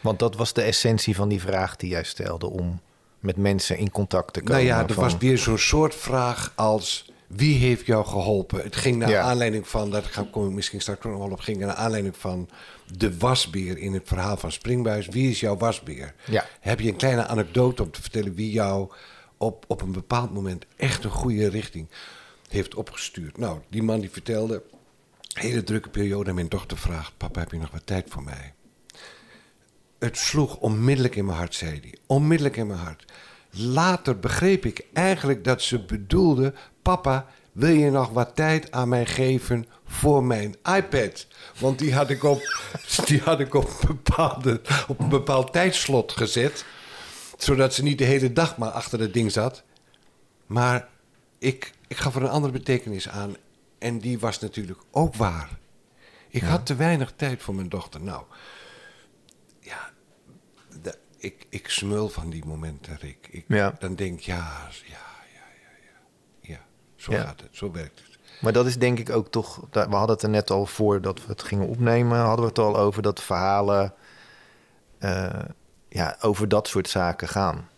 Want 0.01 0.19
dat 0.19 0.35
was 0.35 0.53
de 0.53 0.61
essentie 0.61 1.15
van 1.15 1.27
die 1.29 1.41
vraag 1.41 1.75
die 1.75 1.89
jij 1.89 2.03
stelde 2.03 2.49
om 2.49 2.81
met 3.19 3.37
mensen 3.37 3.77
in 3.77 3.91
contact 3.91 4.33
te 4.33 4.39
komen. 4.39 4.53
Nou 4.53 4.65
ja, 4.65 4.87
er 4.87 4.93
van- 4.93 5.03
was 5.03 5.17
weer 5.17 5.37
zo'n 5.37 5.57
soort 5.57 5.95
vraag 5.95 6.51
als... 6.55 7.13
Wie 7.27 7.57
heeft 7.57 7.85
jou 7.85 8.05
geholpen? 8.05 8.61
Het 8.63 8.75
ging 8.75 8.97
naar 8.97 9.09
Ja. 9.09 9.21
aanleiding 9.21 9.67
van... 9.67 9.91
Dat 9.91 10.05
ga- 10.05 10.27
kom 10.31 10.47
ik 10.47 10.53
misschien 10.53 10.81
straks 10.81 11.05
nog 11.05 11.17
wel 11.17 11.29
op. 11.31 11.39
ging 11.39 11.57
naar 11.57 11.73
aanleiding 11.73 12.17
van 12.17 12.49
de 12.97 13.17
wasbeer 13.17 13.77
in 13.77 13.93
het 13.93 14.07
verhaal 14.07 14.37
van 14.37 14.51
Springbuis. 14.51 15.07
Wie 15.07 15.29
is 15.29 15.39
jouw 15.39 15.57
wasbeer? 15.57 16.13
Ja. 16.25 16.45
Heb 16.59 16.79
je 16.79 16.89
een 16.89 16.95
kleine 16.95 17.25
anekdote 17.27 17.83
om 17.83 17.91
te 17.91 18.01
vertellen... 18.01 18.33
wie 18.35 18.51
jou 18.51 18.91
op, 19.37 19.65
op 19.67 19.81
een 19.81 19.91
bepaald 19.91 20.33
moment 20.33 20.65
echt 20.75 21.03
een 21.03 21.09
goede 21.11 21.49
richting 21.49 21.87
heeft 22.55 22.75
opgestuurd? 22.75 23.37
Nou, 23.37 23.59
die 23.69 23.83
man 23.83 23.99
die 23.99 24.09
vertelde... 24.09 24.63
Hele 25.33 25.63
drukke 25.63 25.89
periode 25.89 26.29
en 26.29 26.35
mijn 26.35 26.49
dochter 26.49 26.77
vraagt... 26.77 27.13
Papa, 27.17 27.39
heb 27.39 27.51
je 27.51 27.57
nog 27.57 27.71
wat 27.71 27.85
tijd 27.85 28.09
voor 28.09 28.23
mij? 28.23 28.53
Het 29.99 30.17
sloeg 30.17 30.57
onmiddellijk 30.57 31.15
in 31.15 31.25
mijn 31.25 31.37
hart, 31.37 31.55
zei 31.55 31.79
hij. 31.81 31.95
Onmiddellijk 32.05 32.57
in 32.57 32.67
mijn 32.67 32.79
hart. 32.79 33.05
Later 33.49 34.19
begreep 34.19 34.65
ik 34.65 34.85
eigenlijk 34.93 35.43
dat 35.43 35.61
ze 35.61 35.85
bedoelde... 35.85 36.53
Papa, 36.81 37.25
wil 37.51 37.69
je 37.69 37.89
nog 37.89 38.09
wat 38.09 38.35
tijd 38.35 38.71
aan 38.71 38.89
mij 38.89 39.05
geven 39.05 39.65
voor 39.85 40.23
mijn 40.23 40.55
iPad? 40.75 41.27
Want 41.59 41.79
die 41.79 41.93
had 41.93 42.09
ik 42.09 42.23
op, 42.23 42.41
die 43.07 43.19
had 43.19 43.39
ik 43.39 43.53
op, 43.53 43.69
bepaalde, 43.87 44.61
op 44.87 44.99
een 44.99 45.09
bepaald 45.09 45.53
tijdslot 45.53 46.11
gezet. 46.11 46.65
Zodat 47.37 47.73
ze 47.73 47.83
niet 47.83 47.97
de 47.97 48.03
hele 48.03 48.33
dag 48.33 48.57
maar 48.57 48.69
achter 48.69 48.99
het 48.99 49.13
ding 49.13 49.31
zat. 49.31 49.63
Maar 50.45 50.87
ik, 51.37 51.71
ik 51.87 51.97
gaf 51.97 52.15
er 52.15 52.21
een 52.23 52.29
andere 52.29 52.53
betekenis 52.53 53.09
aan. 53.09 53.35
En 53.77 53.99
die 53.99 54.19
was 54.19 54.39
natuurlijk 54.39 54.79
ook 54.91 55.15
waar. 55.15 55.49
Ik 56.29 56.41
had 56.41 56.65
te 56.65 56.75
weinig 56.75 57.13
tijd 57.15 57.41
voor 57.41 57.55
mijn 57.55 57.69
dochter. 57.69 58.01
Nou, 58.01 58.23
ja, 59.59 59.91
ik, 61.17 61.45
ik 61.49 61.69
smul 61.69 62.09
van 62.09 62.29
die 62.29 62.45
momenten, 62.45 62.97
Rick. 63.01 63.27
Ik, 63.31 63.45
Ja. 63.47 63.75
Dan 63.79 63.95
denk 63.95 64.19
ik, 64.19 64.25
ja, 64.25 64.69
ja, 64.85 64.97
ja, 65.33 65.45
ja, 65.61 65.69
ja. 65.83 66.53
Ja, 66.53 66.59
zo 66.95 67.11
gaat 67.11 67.41
het, 67.41 67.49
zo 67.51 67.71
werkt 67.71 67.99
het. 67.99 68.17
Maar 68.41 68.53
dat 68.53 68.65
is 68.65 68.77
denk 68.77 68.99
ik 68.99 69.09
ook 69.09 69.31
toch. 69.31 69.61
We 69.71 69.79
hadden 69.79 70.15
het 70.15 70.21
er 70.21 70.29
net 70.29 70.51
al 70.51 70.65
voordat 70.65 71.25
we 71.25 71.31
het 71.31 71.43
gingen 71.43 71.67
opnemen, 71.67 72.17
hadden 72.17 72.45
we 72.45 72.49
het 72.49 72.59
al 72.59 72.77
over 72.77 73.01
dat 73.01 73.21
verhalen 73.21 73.93
eh, 74.97 75.43
ja, 75.89 76.17
over 76.21 76.47
dat 76.47 76.67
soort 76.67 76.89
zaken 76.89 77.27
gaan. 77.27 77.69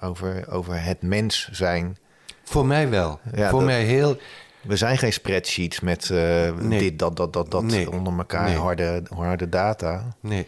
Over, 0.00 0.50
over 0.50 0.82
het 0.82 1.02
mens 1.02 1.48
zijn. 1.50 1.96
Voor 2.44 2.66
mij 2.66 2.88
wel. 2.88 3.20
Ja, 3.34 3.48
voor 3.50 3.58
dat- 3.58 3.68
mij 3.68 3.84
heel... 3.84 4.16
We 4.62 4.76
zijn 4.76 4.98
geen 4.98 5.12
spreadsheets 5.12 5.80
met 5.80 6.10
eh, 6.10 6.52
Nee. 6.52 6.78
dit, 6.78 6.98
dat, 6.98 7.16
dat, 7.16 7.32
dat, 7.32 7.50
dat 7.50 7.62
Nee. 7.62 7.90
onder 7.90 8.18
elkaar 8.18 8.44
Nee. 8.44 8.56
harde, 8.56 9.02
harde 9.14 9.48
data. 9.48 10.16
Nee, 10.20 10.46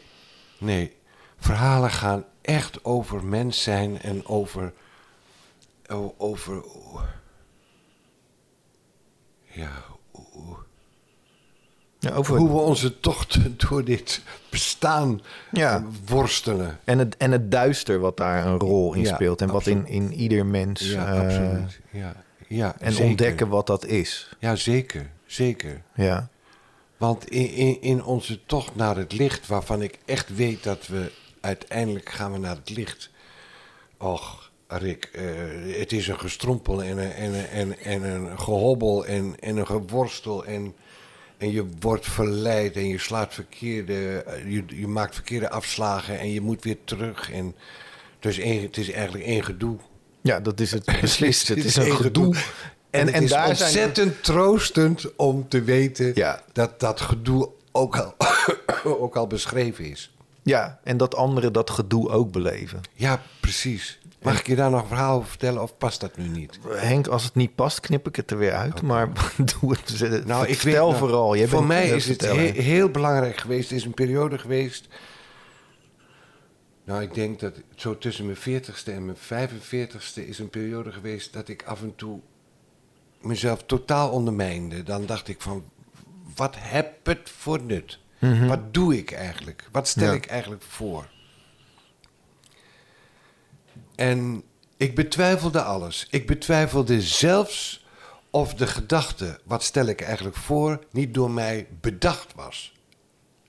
nee. 0.58 0.96
Verhalen 1.38 1.90
gaan 1.90 2.24
echt 2.42 2.84
over 2.84 3.24
mens 3.24 3.62
zijn 3.62 4.00
en 4.00 4.26
over... 4.26 4.72
over... 6.16 6.62
Ja, 9.42 9.70
Ja, 12.04 12.14
over, 12.14 12.36
hoe 12.36 12.48
we 12.48 12.54
onze 12.58 13.00
tocht 13.00 13.38
door 13.68 13.84
dit 13.84 14.22
bestaan 14.50 15.20
Ja. 15.52 15.76
eh, 15.76 15.82
worstelen. 16.06 16.78
en, 16.84 16.98
het, 16.98 17.16
en 17.16 17.32
het 17.32 17.50
duister 17.50 17.98
wat 17.98 18.16
daar 18.16 18.46
een 18.46 18.58
rol 18.58 18.94
in 18.94 19.02
Ja, 19.02 19.14
speelt. 19.14 19.40
En 19.40 19.50
wat 19.50 19.66
in, 19.66 19.86
in 19.86 20.12
ieder 20.12 20.46
mens. 20.46 20.90
Ja, 20.90 21.12
eh, 21.12 21.20
absoluut. 21.20 21.80
Ja, 21.90 22.14
ja, 22.48 22.74
En 22.78 22.92
zeker. 22.92 23.08
ontdekken 23.08 23.48
wat 23.48 23.66
dat 23.66 23.84
is. 23.86 24.28
Ja, 24.38 24.56
zeker. 24.56 25.10
Zeker. 25.26 25.82
Ja. 25.94 26.28
Want 26.96 27.30
in, 27.30 27.50
in, 27.52 27.80
in 27.82 28.04
onze 28.04 28.40
tocht 28.46 28.74
naar 28.74 28.96
het 28.96 29.12
licht, 29.12 29.46
waarvan 29.46 29.82
ik 29.82 29.98
echt 30.04 30.36
weet 30.36 30.62
dat 30.62 30.86
we 30.86 31.12
uiteindelijk 31.40 32.08
gaan 32.08 32.32
we 32.32 32.38
naar 32.38 32.56
het 32.56 32.70
licht. 32.70 33.10
Och, 33.98 34.50
Rick, 34.68 35.04
eh, 35.12 35.24
het 35.78 35.92
is 35.92 36.08
een 36.08 36.18
gestrompel 36.18 36.82
en 36.82 36.98
een, 36.98 37.12
en 37.12 37.48
en, 37.50 37.78
en 37.78 38.02
een 38.02 38.38
gehobbel 38.38 39.06
en, 39.06 39.34
en 39.40 39.56
een 39.56 39.66
geworstel. 39.66 40.44
En, 40.44 40.74
en 41.44 41.52
je 41.52 41.66
wordt 41.80 42.06
verleid 42.06 42.76
en 42.76 42.88
je 42.88 42.98
slaat 42.98 43.34
verkeerde, 43.34 44.22
eh, 44.26 44.52
je, 44.52 44.64
je 44.66 44.86
maakt 44.86 45.14
verkeerde 45.14 45.50
afslagen 45.50 46.18
en 46.18 46.32
je 46.32 46.40
moet 46.40 46.64
weer 46.64 46.78
terug. 46.84 47.30
En 47.32 47.54
dus 48.20 48.38
één, 48.38 48.62
het 48.62 48.76
is 48.76 48.90
eigenlijk 48.90 49.24
één 49.24 49.44
gedoe. 49.44 49.76
ja, 50.20 50.40
dat 50.40 50.60
is 50.60 50.70
het 50.70 50.84
beslist. 51.00 51.48
Het 51.48 51.64
is 51.64 51.76
een 51.76 51.96
gedoe. 51.96 52.34
En, 52.34 53.00
En, 53.00 53.06
het 53.06 53.14
en 53.14 53.22
is 53.22 53.30
daar 53.30 53.56
zijn 53.56 53.68
ontzettend 53.68 54.22
troostend 54.22 55.16
om 55.16 55.48
te 55.48 55.62
weten 55.62 56.12
Ja. 56.14 56.42
dat 56.52 56.80
dat 56.80 57.00
gedoe 57.00 57.50
ook 57.72 57.96
al, 57.96 58.14
ook 59.02 59.16
al 59.16 59.26
beschreven 59.26 59.84
is. 59.84 60.14
Ja, 60.44 60.80
en 60.84 60.96
dat 60.96 61.14
anderen 61.14 61.52
dat 61.52 61.70
gedoe 61.70 62.08
ook 62.08 62.32
beleven. 62.32 62.80
Ja, 62.94 63.22
precies. 63.40 63.98
Mag 64.22 64.38
ik 64.38 64.46
je 64.46 64.54
daar 64.56 64.70
nog 64.70 64.80
een 64.82 64.86
verhaal 64.88 65.16
over 65.16 65.28
vertellen 65.28 65.62
of 65.62 65.76
past 65.78 66.00
dat 66.00 66.16
nu 66.16 66.28
niet? 66.28 66.58
Henk, 66.68 67.06
als 67.06 67.24
het 67.24 67.34
niet 67.34 67.54
past, 67.54 67.80
knip 67.80 68.08
ik 68.08 68.16
het 68.16 68.30
er 68.30 68.38
weer 68.38 68.52
uit. 68.52 68.82
Maar 68.82 69.08
doe 69.60 69.70
het. 69.70 70.24
Nou, 70.26 70.46
ik 70.46 70.58
vertel 70.58 70.90
weet- 70.90 70.96
nou, 70.96 70.96
vooral. 70.96 71.36
Jij 71.36 71.48
voor 71.48 71.64
mij 71.64 71.88
is 71.88 72.06
het 72.08 72.20
he- 72.20 72.36
heel 72.62 72.88
belangrijk 72.88 73.36
geweest. 73.36 73.70
Het 73.70 73.78
is 73.78 73.84
een 73.84 73.94
periode 73.94 74.38
geweest. 74.38 74.86
Nou, 76.84 77.02
ik 77.02 77.14
denk 77.14 77.40
dat 77.40 77.54
zo 77.74 77.98
tussen 77.98 78.24
mijn 78.26 78.62
40ste 78.62 78.92
en 78.92 79.04
mijn 79.04 79.16
45ste 79.16 80.26
is 80.26 80.38
een 80.38 80.50
periode 80.50 80.92
geweest 80.92 81.32
dat 81.32 81.48
ik 81.48 81.62
af 81.66 81.82
en 81.82 81.94
toe 81.96 82.20
mezelf 83.20 83.62
totaal 83.66 84.10
ondermijnde. 84.10 84.82
Dan 84.82 85.06
dacht 85.06 85.28
ik 85.28 85.40
van, 85.40 85.64
wat 86.34 86.54
heb 86.58 87.06
het 87.06 87.30
voor 87.38 87.62
nut? 87.62 87.98
Wat 88.46 88.74
doe 88.74 88.96
ik 88.98 89.10
eigenlijk? 89.12 89.68
Wat 89.72 89.88
stel 89.88 90.02
Mhm. 90.04 90.12
Ja. 90.12 90.18
ik 90.18 90.26
eigenlijk 90.26 90.62
voor? 90.62 91.08
En 93.94 94.42
ik 94.76 94.94
betwijfelde 94.94 95.62
alles. 95.62 96.06
Ik 96.10 96.26
betwijfelde 96.26 97.02
zelfs 97.02 97.86
of 98.30 98.54
de 98.54 98.66
gedachte, 98.66 99.40
wat 99.44 99.62
stel 99.62 99.86
ik 99.86 100.00
eigenlijk 100.00 100.36
voor, 100.36 100.78
niet 100.90 101.14
door 101.14 101.30
mij 101.30 101.66
bedacht 101.80 102.34
was. 102.34 102.72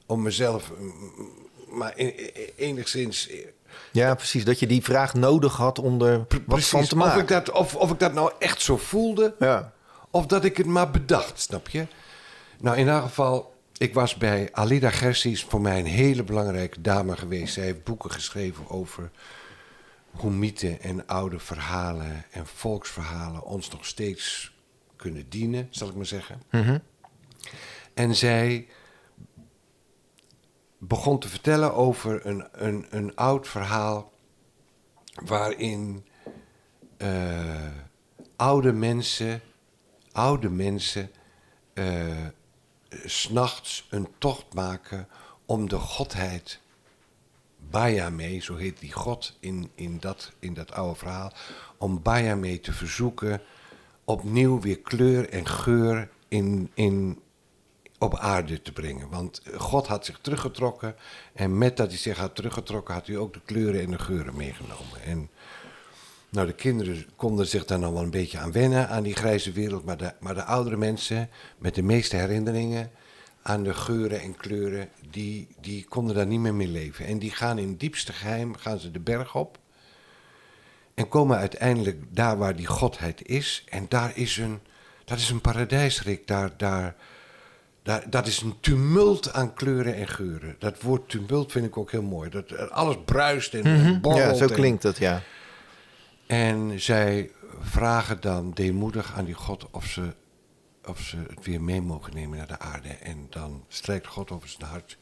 Om 0.06 0.22
mezelf, 0.22 0.72
mm, 0.80 0.94
maar 1.70 1.94
e- 1.96 2.06
e- 2.34 2.50
enigszins 2.56 3.30
eh, 3.30 3.46
Ja, 3.92 4.16
precies. 4.16 4.46
Dat 4.46 4.60
je 4.60 4.68
die 4.68 4.84
vraag 4.84 5.14
nodig 5.14 5.56
had 5.58 5.80
om 5.80 6.02
er 6.02 6.18
wat 6.18 6.46
precies, 6.46 6.70
van 6.70 6.84
te 6.84 6.96
of 6.96 7.00
maken. 7.06 7.22
ik, 7.22 7.28
dat, 7.28 7.52
of, 7.52 7.76
of 7.76 7.92
ik 7.92 8.00
dat 8.00 8.14
nou 8.14 8.32
echt 8.40 8.62
zo 8.62 8.78
voelde, 8.78 9.36
Ja. 9.40 9.74
of 10.12 10.26
dat 10.26 10.44
ik 10.46 10.58
het 10.58 10.66
maar 10.66 10.92
bedacht, 10.92 11.40
snap 11.42 11.70
je? 11.70 11.88
Nou, 12.60 12.78
in 12.78 12.88
elk 12.88 13.02
geval, 13.04 13.55
ik 13.78 13.94
was 13.94 14.16
bij 14.16 14.50
Alida 14.52 14.90
Gersi, 14.90 15.32
is 15.32 15.44
voor 15.44 15.62
mij 15.62 15.80
een 15.80 15.86
hele 15.86 16.24
belangrijke 16.24 16.82
dame 16.82 17.18
geweest. 17.18 17.54
Zij 17.54 17.64
heeft 17.64 17.84
boeken 17.84 18.12
geschreven 18.12 18.70
over 18.70 19.12
hoe 20.12 20.32
mythen 20.32 20.82
en 20.82 21.08
oude 21.08 21.40
verhalen 21.40 22.26
en 22.32 22.46
volksverhalen 22.48 23.44
ons 23.44 23.70
nog 23.70 23.86
steeds 23.86 24.54
kunnen 24.96 25.30
dienen, 25.30 25.68
zal 25.70 25.90
ik 25.90 25.96
maar 25.96 26.06
zeggen. 26.06 26.42
Mhm. 26.52 26.80
En 27.94 28.16
zij 28.16 28.68
begon 30.78 31.20
te 31.20 31.30
vertellen 31.30 31.74
over 31.74 32.26
een, 32.26 32.48
een, 32.52 32.86
een 32.90 33.16
oud 33.16 33.48
verhaal 33.48 34.12
waarin 35.26 36.06
eh, 36.98 37.68
oude 38.36 38.72
mensen, 38.72 39.42
oude 40.12 40.50
mensen, 40.50 41.12
eh, 41.74 42.28
s'nachts 43.06 43.88
een 43.90 44.08
tocht 44.18 44.54
maken 44.54 45.08
om 45.46 45.70
de 45.70 45.80
godheid 45.80 46.60
Bayame, 47.70 48.40
zo 48.40 48.56
heet 48.56 48.80
die 48.80 48.92
god 48.92 49.38
in, 49.40 49.70
in, 49.76 49.98
dat, 50.00 50.32
in 50.40 50.54
dat 50.54 50.72
oude 50.72 50.96
verhaal, 50.96 51.34
om 51.78 52.02
Bayame 52.02 52.60
te 52.60 52.74
verzoeken 52.74 53.42
opnieuw 54.04 54.60
weer 54.60 54.80
kleur 54.80 55.30
en 55.30 55.48
geur 55.48 56.10
in, 56.28 56.72
in, 56.74 57.20
op 57.98 58.18
aarde 58.18 58.62
te 58.62 58.72
brengen. 58.72 59.10
Want 59.10 59.42
God 59.56 59.88
had 59.88 60.06
zich 60.06 60.20
teruggetrokken 60.22 60.96
en 61.34 61.58
met 61.58 61.78
dat 61.78 61.88
hij 61.88 61.98
zich 61.98 62.18
had 62.18 62.36
teruggetrokken 62.36 62.94
had 62.94 63.08
hij 63.08 63.18
ook 63.18 63.34
de 63.34 63.42
kleuren 63.46 63.82
en 63.82 63.92
de 63.92 64.00
geuren 64.00 64.36
meegenomen. 64.36 65.02
En 65.06 65.30
nou, 66.36 66.48
de 66.48 66.54
kinderen 66.54 67.06
konden 67.16 67.48
zich 67.48 67.66
daar 67.66 67.80
nog 67.80 67.92
wel 67.94 68.02
een 68.02 68.10
beetje 68.10 68.40
aan 68.40 68.52
wennen, 68.52 68.90
aan 68.90 69.04
die 69.04 69.16
grijze 69.16 69.52
wereld. 69.52 69.86
Maar 69.86 69.98
de, 69.98 70.14
maar 70.20 70.34
de 70.34 70.44
oudere 70.44 70.78
mensen 70.78 71.30
met 71.58 71.76
de 71.76 71.84
meeste 71.84 72.16
herinneringen 72.16 72.92
aan 73.42 73.64
de 73.64 73.74
geuren 73.74 74.22
en 74.22 74.36
kleuren, 74.36 74.90
die, 75.10 75.48
die 75.62 75.86
konden 75.90 76.16
daar 76.16 76.26
niet 76.28 76.40
meer 76.40 76.56
mee 76.56 76.68
leven. 76.68 77.06
En 77.06 77.20
die 77.20 77.32
gaan 77.32 77.58
in 77.58 77.68
het 77.68 77.80
diepste 77.80 78.14
geheim, 78.14 78.56
gaan 78.56 78.80
ze 78.80 78.92
de 78.92 79.00
berg 79.00 79.36
op. 79.36 79.58
En 80.94 81.08
komen 81.08 81.38
uiteindelijk 81.38 81.98
daar 82.10 82.38
waar 82.38 82.56
die 82.56 82.66
godheid 82.66 83.28
is. 83.28 83.64
En 83.70 83.86
daar 83.90 84.12
is 84.18 84.38
een, 84.38 84.60
dat 85.06 85.18
is 85.18 85.30
een 85.30 85.42
paradijsrik. 85.42 86.28
Daar, 86.28 86.52
daar, 86.58 86.96
daar, 87.84 88.10
dat 88.10 88.28
is 88.28 88.42
een 88.42 88.56
tumult 88.60 89.34
aan 89.34 89.54
kleuren 89.54 89.96
en 89.96 90.08
geuren. 90.08 90.56
Dat 90.60 90.82
woord 90.82 91.10
tumult 91.10 91.52
vind 91.52 91.66
ik 91.66 91.78
ook 91.78 91.92
heel 91.92 92.02
mooi. 92.02 92.30
Dat 92.30 92.70
alles 92.70 92.96
bruist 93.06 93.54
en 93.54 94.02
borrelt. 94.02 94.32
Ja, 94.32 94.34
zo 94.34 94.48
en- 94.48 94.56
klinkt 94.56 94.84
het, 94.84 94.98
ja. 94.98 95.22
En 96.28 96.82
zij 96.82 97.32
vragen 97.60 98.22
dan 98.22 98.52
deemoedig 98.52 99.14
aan 99.14 99.26
die 99.26 99.34
God 99.34 99.68
of 99.72 99.86
ze, 99.86 100.16
of 100.86 101.00
ze 101.00 101.18
het 101.18 101.46
weer 101.46 101.62
mee 101.62 101.82
mogen 101.82 102.14
nemen 102.14 102.38
naar 102.38 102.48
de 102.48 102.60
aarde. 102.60 102.90
En 102.90 103.28
dan 103.30 103.64
strijkt 103.68 104.08
God 104.08 104.32
over 104.32 104.50
zijn 104.50 104.70
hart. 104.70 104.98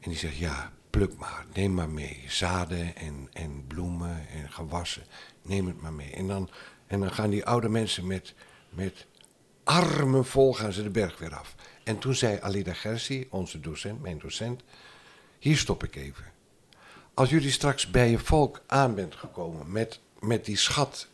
En 0.00 0.10
die 0.10 0.18
zegt, 0.18 0.36
ja, 0.36 0.72
pluk 0.90 1.16
maar, 1.16 1.44
neem 1.54 1.74
maar 1.74 1.88
mee. 1.88 2.24
Zaden 2.26 2.96
en, 2.96 3.28
en 3.32 3.64
bloemen 3.66 4.28
en 4.28 4.52
gewassen, 4.52 5.02
neem 5.42 5.66
het 5.66 5.80
maar 5.80 5.92
mee. 5.92 6.10
En 6.10 6.26
dan, 6.26 6.50
en 6.86 7.00
dan 7.00 7.10
gaan 7.12 7.30
die 7.30 7.44
oude 7.44 7.68
mensen 7.68 8.06
met, 8.06 8.34
met 8.68 9.06
armen 9.64 10.24
vol 10.24 10.54
gaan 10.54 10.72
ze 10.72 10.82
de 10.82 10.90
berg 10.90 11.18
weer 11.18 11.34
af. 11.34 11.54
En 11.84 11.98
toen 11.98 12.14
zei 12.14 12.38
Alida 12.40 12.72
Gersi, 12.72 13.26
onze 13.30 13.60
docent, 13.60 14.02
mijn 14.02 14.18
docent, 14.18 14.62
hier 15.38 15.56
stop 15.56 15.84
ik 15.84 15.96
even. 15.96 16.24
Als 17.14 17.30
jullie 17.30 17.50
straks 17.50 17.90
bij 17.90 18.10
je 18.10 18.18
volk 18.18 18.62
aan 18.66 18.94
bent 18.94 19.14
gekomen 19.14 19.72
met, 19.72 20.00
met 20.20 20.44
die 20.44 20.56
schat, 20.56 21.08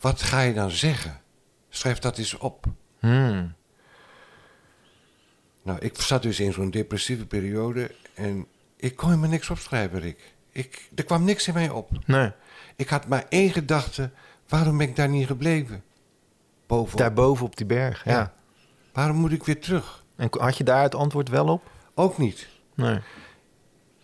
wat 0.00 0.22
ga 0.22 0.40
je 0.40 0.54
dan 0.54 0.70
zeggen? 0.70 1.20
Schrijf 1.68 1.98
dat 1.98 2.18
eens 2.18 2.38
op. 2.38 2.66
Hmm. 2.98 3.54
Nou, 5.62 5.78
ik 5.78 6.00
zat 6.00 6.22
dus 6.22 6.40
in 6.40 6.52
zo'n 6.52 6.70
depressieve 6.70 7.26
periode 7.26 7.94
en 8.14 8.46
ik 8.76 8.96
kon 8.96 9.08
helemaal 9.08 9.30
niks 9.30 9.50
opschrijven, 9.50 10.00
Rick. 10.00 10.34
Ik, 10.52 10.88
er 10.94 11.04
kwam 11.04 11.24
niks 11.24 11.48
in 11.48 11.54
mij 11.54 11.70
op. 11.70 11.90
Nee. 12.06 12.32
Ik 12.76 12.88
had 12.88 13.06
maar 13.06 13.26
één 13.28 13.50
gedachte, 13.50 14.10
waarom 14.48 14.78
ben 14.78 14.88
ik 14.88 14.96
daar 14.96 15.08
niet 15.08 15.26
gebleven? 15.26 15.82
Bovenop. 16.66 16.98
Daarboven 16.98 17.46
op 17.46 17.56
die 17.56 17.66
berg, 17.66 18.04
ja. 18.04 18.12
Ja. 18.12 18.32
Waarom 18.92 19.16
moet 19.16 19.32
ik 19.32 19.44
weer 19.44 19.60
terug? 19.60 20.04
En 20.16 20.28
had 20.30 20.56
je 20.56 20.64
daar 20.64 20.82
het 20.82 20.94
antwoord 20.94 21.28
wel 21.28 21.46
op? 21.46 21.70
Ook 21.94 22.18
niet. 22.18 22.48
Nee. 22.74 23.00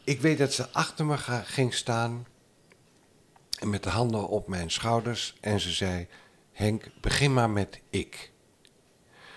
Ik 0.04 0.20
weet 0.20 0.38
dat 0.38 0.52
ze 0.52 0.70
achter 0.72 1.06
me 1.06 1.16
ging 1.44 1.74
staan 1.74 2.26
en 3.64 3.70
met 3.70 3.82
de 3.82 3.90
handen 3.90 4.28
op 4.28 4.48
mijn 4.48 4.70
schouders 4.70 5.34
en 5.40 5.60
ze 5.60 5.72
zei: 5.72 6.06
Henk, 6.52 6.90
begin 7.00 7.32
maar 7.32 7.50
met 7.50 7.80
ik. 7.90 8.32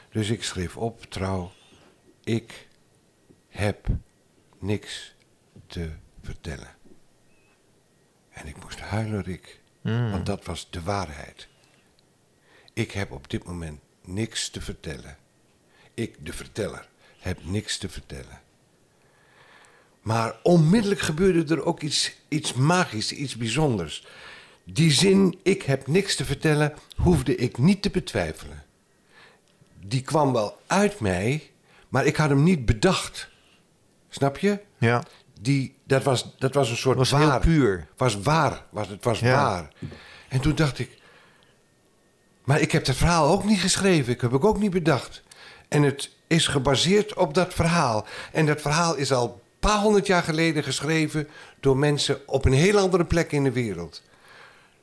Dus 0.09 0.29
ik 0.29 0.43
schreef 0.43 0.77
op, 0.77 1.01
trouw, 1.03 1.51
ik 2.23 2.67
heb 3.47 3.87
niks 4.59 5.15
te 5.67 5.91
vertellen. 6.23 6.75
En 8.29 8.47
ik 8.47 8.63
moest 8.63 8.79
huilen, 8.79 9.23
Rick, 9.23 9.61
Hmm. 9.81 10.11
want 10.11 10.25
dat 10.25 10.45
was 10.45 10.69
de 10.69 10.81
waarheid. 10.81 11.47
Ik 12.73 12.91
heb 12.91 13.11
op 13.11 13.29
dit 13.29 13.43
moment 13.43 13.79
niks 14.01 14.49
te 14.49 14.61
vertellen. 14.61 15.17
Ik, 15.93 16.25
de 16.25 16.33
verteller, 16.33 16.89
heb 17.19 17.43
niks 17.43 17.77
te 17.77 17.89
vertellen. 17.89 18.41
Maar 20.07 20.35
onmiddellijk 20.43 21.01
gebeurde 21.01 21.55
er 21.55 21.65
ook 21.65 21.81
iets, 21.81 22.15
iets 22.27 22.53
magisch, 22.53 23.11
iets 23.11 23.35
bijzonders. 23.35 24.05
Die 24.63 24.91
zin, 24.91 25.39
ik 25.43 25.63
heb 25.63 25.87
niks 25.87 26.15
te 26.15 26.25
vertellen, 26.25 26.73
hoefde 26.97 27.35
ik 27.35 27.57
niet 27.57 27.81
te 27.81 27.89
betwijfelen. 27.89 28.63
Die 29.79 30.01
kwam 30.01 30.33
wel 30.33 30.57
uit 30.67 30.99
mij, 30.99 31.51
maar 31.89 32.05
ik 32.05 32.15
had 32.15 32.29
hem 32.29 32.43
niet 32.43 32.65
bedacht. 32.65 33.29
Snap 34.09 34.37
je? 34.37 34.59
Ja. 34.77 35.03
Die, 35.41 35.75
dat, 35.83 36.03
was, 36.03 36.35
dat 36.37 36.53
was 36.53 36.69
een 36.69 36.77
soort 36.77 37.09
heel 37.09 37.27
waar. 37.27 37.39
puur. 37.39 37.87
was 37.97 38.21
waar. 38.21 38.63
Was, 38.69 38.87
het 38.87 39.03
was 39.03 39.19
Ja. 39.19 39.43
waar. 39.43 39.69
En 40.27 40.39
toen 40.39 40.55
dacht 40.55 40.79
ik... 40.79 40.89
Maar 42.43 42.61
ik 42.61 42.71
heb 42.71 42.85
het 42.85 42.95
verhaal 42.97 43.31
ook 43.31 43.43
niet 43.43 43.59
geschreven. 43.59 44.13
Ik 44.13 44.21
heb 44.21 44.31
het 44.31 44.41
ook 44.41 44.59
niet 44.59 44.71
bedacht. 44.71 45.23
En 45.67 45.83
het 45.83 46.11
is 46.27 46.47
gebaseerd 46.47 47.13
op 47.13 47.33
dat 47.33 47.53
verhaal. 47.53 48.05
En 48.31 48.45
dat 48.45 48.61
verhaal 48.61 48.95
is 48.95 49.11
al 49.11 49.45
paar 49.59 49.79
honderd 49.79 50.07
jaar 50.07 50.23
geleden 50.23 50.63
geschreven... 50.63 51.27
door 51.59 51.77
mensen 51.77 52.27
op 52.27 52.45
een 52.45 52.53
heel 52.53 52.77
andere 52.77 53.05
plek 53.05 53.31
in 53.31 53.43
de 53.43 53.51
wereld. 53.51 54.01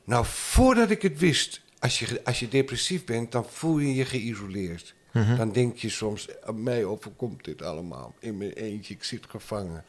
Nou, 0.03 0.25
voordat 0.27 0.89
ik 0.89 1.01
het 1.01 1.19
wist... 1.19 1.63
Als 1.79 1.99
je, 1.99 2.21
als 2.23 2.39
je 2.39 2.47
depressief 2.47 3.05
bent, 3.05 3.31
dan 3.31 3.45
voel 3.49 3.77
je 3.77 3.95
je 3.95 4.05
geïsoleerd. 4.05 4.93
Dan 5.37 5.51
denk 5.51 5.77
je 5.77 5.89
soms, 5.89 6.27
aan 6.43 6.63
mij 6.63 6.85
overkomt 6.85 7.43
dit 7.43 7.61
allemaal. 7.61 8.13
In 8.19 8.37
mijn 8.37 8.51
eentje, 8.51 8.93
ik 8.93 9.03
zit 9.03 9.25
gevangen. 9.29 9.85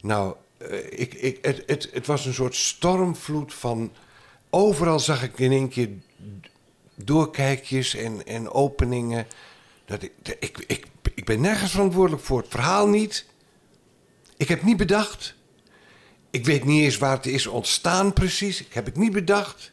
Nou, 0.00 0.34
eh, 0.58 1.00
ik, 1.00 1.14
ik, 1.14 1.38
het, 1.42 1.62
het, 1.66 1.88
het 1.92 2.06
was 2.06 2.26
een 2.26 2.34
soort 2.34 2.54
stormvloed 2.54 3.54
van. 3.54 3.92
Overal 4.50 4.98
zag 4.98 5.22
ik 5.22 5.38
in 5.38 5.52
één 5.52 5.68
keer 5.68 5.88
doorkijkjes 6.94 7.94
en, 7.94 8.26
en 8.26 8.50
openingen. 8.50 9.26
Dat 9.84 10.02
ik, 10.02 10.12
ik, 10.38 10.64
ik, 10.66 10.86
ik 11.14 11.24
ben 11.24 11.40
nergens 11.40 11.70
verantwoordelijk 11.70 12.22
voor. 12.22 12.38
Het 12.38 12.50
verhaal 12.50 12.88
niet. 12.88 13.26
Ik 14.36 14.48
heb 14.48 14.62
niet 14.62 14.76
bedacht. 14.76 15.34
Ik 16.30 16.44
weet 16.44 16.64
niet 16.64 16.82
eens 16.82 16.98
waar 16.98 17.16
het 17.16 17.26
is 17.26 17.46
ontstaan 17.46 18.12
precies. 18.12 18.60
Ik 18.60 18.74
heb 18.74 18.84
het 18.84 18.96
niet 18.96 19.12
bedacht. 19.12 19.72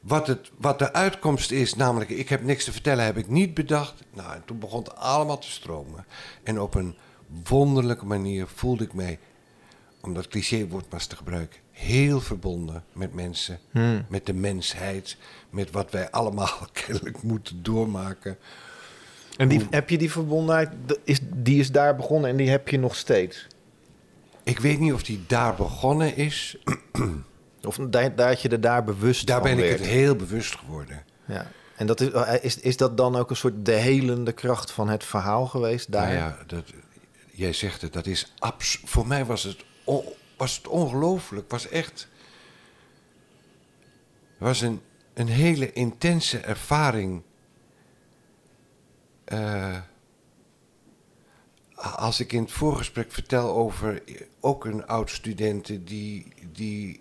Wat, 0.00 0.26
het, 0.26 0.50
wat 0.58 0.78
de 0.78 0.92
uitkomst 0.92 1.50
is, 1.50 1.74
namelijk 1.74 2.10
ik 2.10 2.28
heb 2.28 2.42
niks 2.42 2.64
te 2.64 2.72
vertellen, 2.72 3.04
heb 3.04 3.16
ik 3.16 3.28
niet 3.28 3.54
bedacht. 3.54 3.94
Nou, 4.14 4.34
en 4.34 4.42
toen 4.44 4.58
begon 4.58 4.78
het 4.78 4.96
allemaal 4.96 5.38
te 5.38 5.50
stromen. 5.50 6.04
En 6.42 6.60
op 6.60 6.74
een 6.74 6.94
wonderlijke 7.48 8.06
manier 8.06 8.46
voelde 8.54 8.84
ik 8.84 8.92
mij, 8.92 9.18
om 10.00 10.14
dat 10.14 10.28
clichéwoord 10.28 10.84
maar 10.84 11.00
eens 11.00 11.06
te 11.06 11.16
gebruiken, 11.16 11.60
heel 11.70 12.20
verbonden 12.20 12.84
met 12.92 13.14
mensen, 13.14 13.58
Hmm. 13.70 14.04
met 14.08 14.26
de 14.26 14.32
mensheid, 14.32 15.16
met 15.50 15.70
wat 15.70 15.90
wij 15.90 16.10
allemaal 16.10 16.66
kennelijk 16.86 17.22
moeten 17.22 17.62
doormaken. 17.62 18.38
En 19.36 19.48
die, 19.48 19.66
heb 19.70 19.90
je 19.90 19.98
die 19.98 20.10
verbondenheid, 20.10 20.70
is, 21.04 21.18
die 21.22 21.60
is 21.60 21.72
daar 21.72 21.96
begonnen 21.96 22.30
en 22.30 22.36
die 22.36 22.50
heb 22.50 22.68
je 22.68 22.78
nog 22.78 22.96
steeds? 22.96 23.46
Ik 24.48 24.58
weet 24.58 24.78
niet 24.78 24.92
of 24.92 25.02
die 25.02 25.24
daar 25.26 25.54
begonnen 25.54 26.16
is. 26.16 26.56
Of 27.62 27.76
daar, 27.76 28.14
dat 28.14 28.42
je 28.42 28.48
er 28.48 28.60
daar 28.60 28.84
bewust 28.84 29.26
Daar 29.26 29.40
van 29.40 29.44
ben 29.50 29.58
ik 29.58 29.68
werd? 29.68 29.78
het 29.78 29.88
heel 29.88 30.16
bewust 30.16 30.54
geworden. 30.56 31.04
Ja. 31.26 31.50
En 31.76 31.86
dat 31.86 32.00
is, 32.00 32.10
eh, 32.10 32.44
is, 32.44 32.58
is 32.58 32.76
dat 32.76 32.96
dan 32.96 33.16
ook 33.16 33.30
een 33.30 33.36
soort 33.36 33.64
de 33.66 33.72
helende 33.72 34.32
kracht 34.32 34.70
van 34.70 34.88
het 34.88 35.04
verhaal 35.04 35.46
geweest 35.46 35.92
daar? 35.92 36.06
Nou 36.06 36.16
ja, 36.16 36.36
dat, 36.46 36.64
jij 37.32 37.52
zegt 37.52 37.82
het, 37.82 37.92
dat 37.92 38.06
is 38.06 38.32
abs 38.38 38.80
Voor 38.84 39.06
mij 39.06 39.24
was 39.24 39.42
het, 39.42 39.64
on- 39.84 40.04
was 40.36 40.56
het 40.56 40.68
ongelooflijk. 40.68 41.50
was 41.50 41.68
echt. 41.68 42.08
Het 44.38 44.46
was 44.46 44.60
een, 44.60 44.80
een 45.14 45.28
hele 45.28 45.72
intense 45.72 46.38
ervaring. 46.38 47.22
Eh, 49.24 49.76
als 51.78 52.20
ik 52.20 52.32
in 52.32 52.42
het 52.42 52.52
voorgesprek 52.52 53.12
vertel 53.12 53.50
over 53.54 54.02
ook 54.40 54.64
een 54.64 54.86
oud 54.86 55.10
studente 55.10 55.84
die, 55.84 56.26
die, 56.52 57.00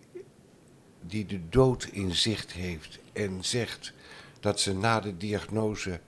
die 1.02 1.26
de 1.26 1.50
dood 1.50 1.84
in 1.92 2.16
zicht 2.16 2.52
heeft 2.52 3.00
en 3.14 3.38
zegt 3.42 3.94
dat 4.40 4.60
ze 4.60 4.74
na 4.74 5.00
de 5.00 5.18
diagnose 5.18 6.00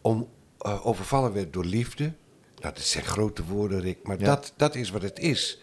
om, 0.00 0.28
eh, 0.58 0.86
overvallen 0.86 1.32
werd 1.32 1.52
door 1.52 1.64
liefde. 1.64 2.12
Nou, 2.60 2.74
dat 2.74 2.84
zijn 2.84 3.04
grote 3.04 3.44
woorden, 3.44 3.80
Rick, 3.80 3.98
maar 4.02 4.18
Ja. 4.18 4.24
dat, 4.24 4.52
dat 4.56 4.74
is 4.74 4.90
wat 4.90 5.02
het 5.02 5.18
is. 5.18 5.58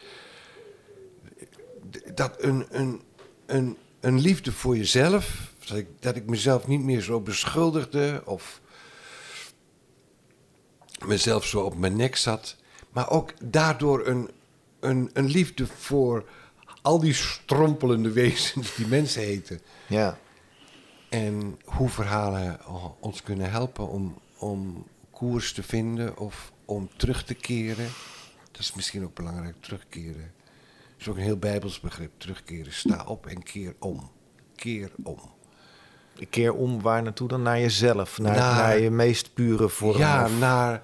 Dat 2.13 2.43
een, 2.43 2.65
een, 2.69 3.01
een, 3.45 3.77
een 3.99 4.19
liefde 4.19 4.51
voor 4.51 4.77
jezelf, 4.77 5.53
dat 5.65 5.77
ik, 5.77 5.87
dat 5.99 6.15
ik 6.15 6.25
mezelf 6.25 6.67
niet 6.67 6.81
meer 6.83 7.01
zo 7.01 7.19
beschuldigde 7.19 8.21
of 8.25 8.61
mezelf 11.05 11.45
zo 11.45 11.61
op 11.61 11.77
mijn 11.77 11.95
nek 11.95 12.15
zat, 12.15 12.55
maar 12.91 13.09
ook 13.09 13.33
daardoor 13.51 14.07
een, 14.07 14.29
een, 14.79 15.09
een 15.13 15.25
liefde 15.25 15.67
voor 15.67 16.25
al 16.81 16.99
die 16.99 17.13
strompelende 17.13 18.11
wezens 18.11 18.75
die 18.75 18.87
mensen 18.87 19.21
heten. 19.21 19.59
Ja. 19.87 20.17
En 21.09 21.59
hoe 21.63 21.89
verhalen 21.89 22.59
ons 22.99 23.23
kunnen 23.23 23.51
helpen 23.51 23.87
om, 23.87 24.17
om 24.37 24.87
koers 25.11 25.53
te 25.53 25.63
vinden 25.63 26.17
of 26.17 26.51
om 26.65 26.89
terug 26.97 27.23
te 27.23 27.33
keren. 27.33 27.89
Dat 28.51 28.61
is 28.61 28.73
misschien 28.73 29.03
ook 29.03 29.13
belangrijk, 29.13 29.55
terugkeren. 29.59 30.33
Dat 30.91 30.99
is 30.99 31.07
ook 31.07 31.15
een 31.15 31.21
heel 31.21 31.37
bijbels 31.37 31.79
begrip, 31.79 32.11
terugkeren. 32.17 32.73
Sta 32.73 33.03
op 33.05 33.25
en 33.25 33.43
keer 33.43 33.75
om. 33.79 34.11
Keer 34.55 34.91
om. 35.03 35.19
Keer 36.29 36.53
om 36.53 36.81
waar 36.81 37.01
naartoe 37.03 37.27
dan? 37.27 37.41
Naar 37.41 37.59
jezelf, 37.59 38.17
naar, 38.19 38.35
Naar- 38.35 38.55
naar 38.55 38.79
je 38.79 38.89
meest 38.91 39.33
pure 39.33 39.69
vorm. 39.69 39.97
Ja, 39.97 40.23
of- 40.23 40.39
naar 40.39 40.81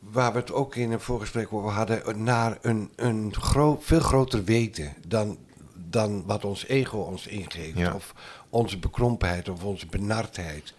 waar 0.00 0.32
we 0.32 0.38
het 0.38 0.52
ook 0.52 0.74
in 0.74 0.92
een 0.92 1.00
voorgesprek 1.00 1.52
over 1.52 1.70
hadden, 1.70 2.22
naar 2.22 2.58
een, 2.60 2.90
een 2.96 3.34
gro 3.38 3.78
veel 3.80 4.00
groter 4.00 4.44
weten 4.44 4.94
dan, 5.06 5.38
dan 5.74 6.22
wat 6.26 6.44
ons 6.44 6.66
ego 6.66 6.98
ons 6.98 7.26
ingeeft. 7.26 7.78
Ja. 7.78 7.94
Of 7.94 8.14
onze 8.50 8.78
bekrompenheid 8.78 9.48
of 9.48 9.62
onze 9.64 9.86
benardheid. 9.86 10.74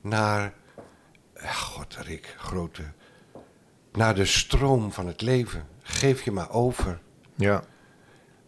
Naar, 0.00 0.52
god 1.44 1.96
Rick, 1.96 2.34
grote, 2.38 2.82
naar 3.92 4.14
de 4.14 4.24
stroom 4.24 4.92
van 4.92 5.06
het 5.06 5.20
leven. 5.20 5.66
Geef 5.82 6.22
je 6.22 6.30
maar 6.30 6.50
over. 6.50 6.98
ja. 7.34 7.62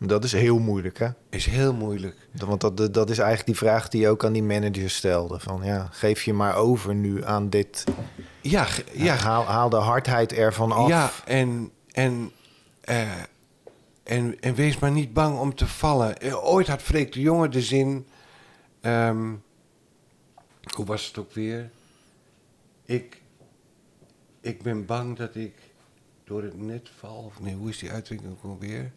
Dat 0.06 0.24
is 0.24 0.32
heel 0.32 0.58
moeilijk, 0.58 0.98
hè? 0.98 1.08
Is 1.30 1.46
heel 1.46 1.72
moeilijk. 1.74 2.28
Want 2.32 2.60
dat, 2.60 2.94
dat 2.94 3.10
is 3.10 3.18
eigenlijk 3.18 3.46
die 3.46 3.56
vraag 3.68 3.88
die 3.88 4.00
je 4.00 4.08
ook 4.08 4.24
aan 4.24 4.32
die 4.32 4.42
manager 4.42 4.90
stelde. 4.90 5.40
Van 5.40 5.60
ja, 5.64 5.88
geef 5.90 6.22
je 6.22 6.32
maar 6.32 6.56
over 6.56 6.94
nu 6.94 7.24
aan 7.24 7.50
dit. 7.50 7.84
Ja, 8.40 8.66
ja, 8.92 9.14
Haal, 9.14 9.44
haal 9.44 9.68
de 9.68 9.76
hardheid 9.76 10.32
ervan 10.32 10.72
af. 10.72 10.88
Ja, 10.88 11.10
en, 11.24 11.70
en, 11.92 12.30
eh, 12.80 13.10
en, 14.02 14.40
en 14.40 14.54
wees 14.54 14.78
maar 14.78 14.90
niet 14.90 15.12
bang 15.12 15.38
om 15.38 15.54
te 15.54 15.66
vallen. 15.66 16.18
Eh, 16.20 16.44
Ooit 16.44 16.66
had 16.68 16.82
Freek 16.82 17.12
de 17.12 17.20
Jonge 17.20 17.48
de 17.48 17.62
zin... 17.62 18.06
ehm, 18.80 19.32
hoe 20.74 20.84
was 20.84 21.06
het 21.06 21.18
ook 21.18 21.32
weer? 21.32 21.70
Ik, 22.84 23.22
ik 24.40 24.62
ben 24.62 24.86
bang 24.86 25.16
dat 25.16 25.34
ik 25.34 25.54
door 26.24 26.42
het 26.42 26.58
net 26.60 26.88
val. 26.98 27.22
Of 27.24 27.40
nee, 27.40 27.54
hoe 27.54 27.68
is 27.68 27.78
die 27.78 27.90
uitdrukking 27.90 28.30
ook 28.32 28.42
alweer? 28.42 28.92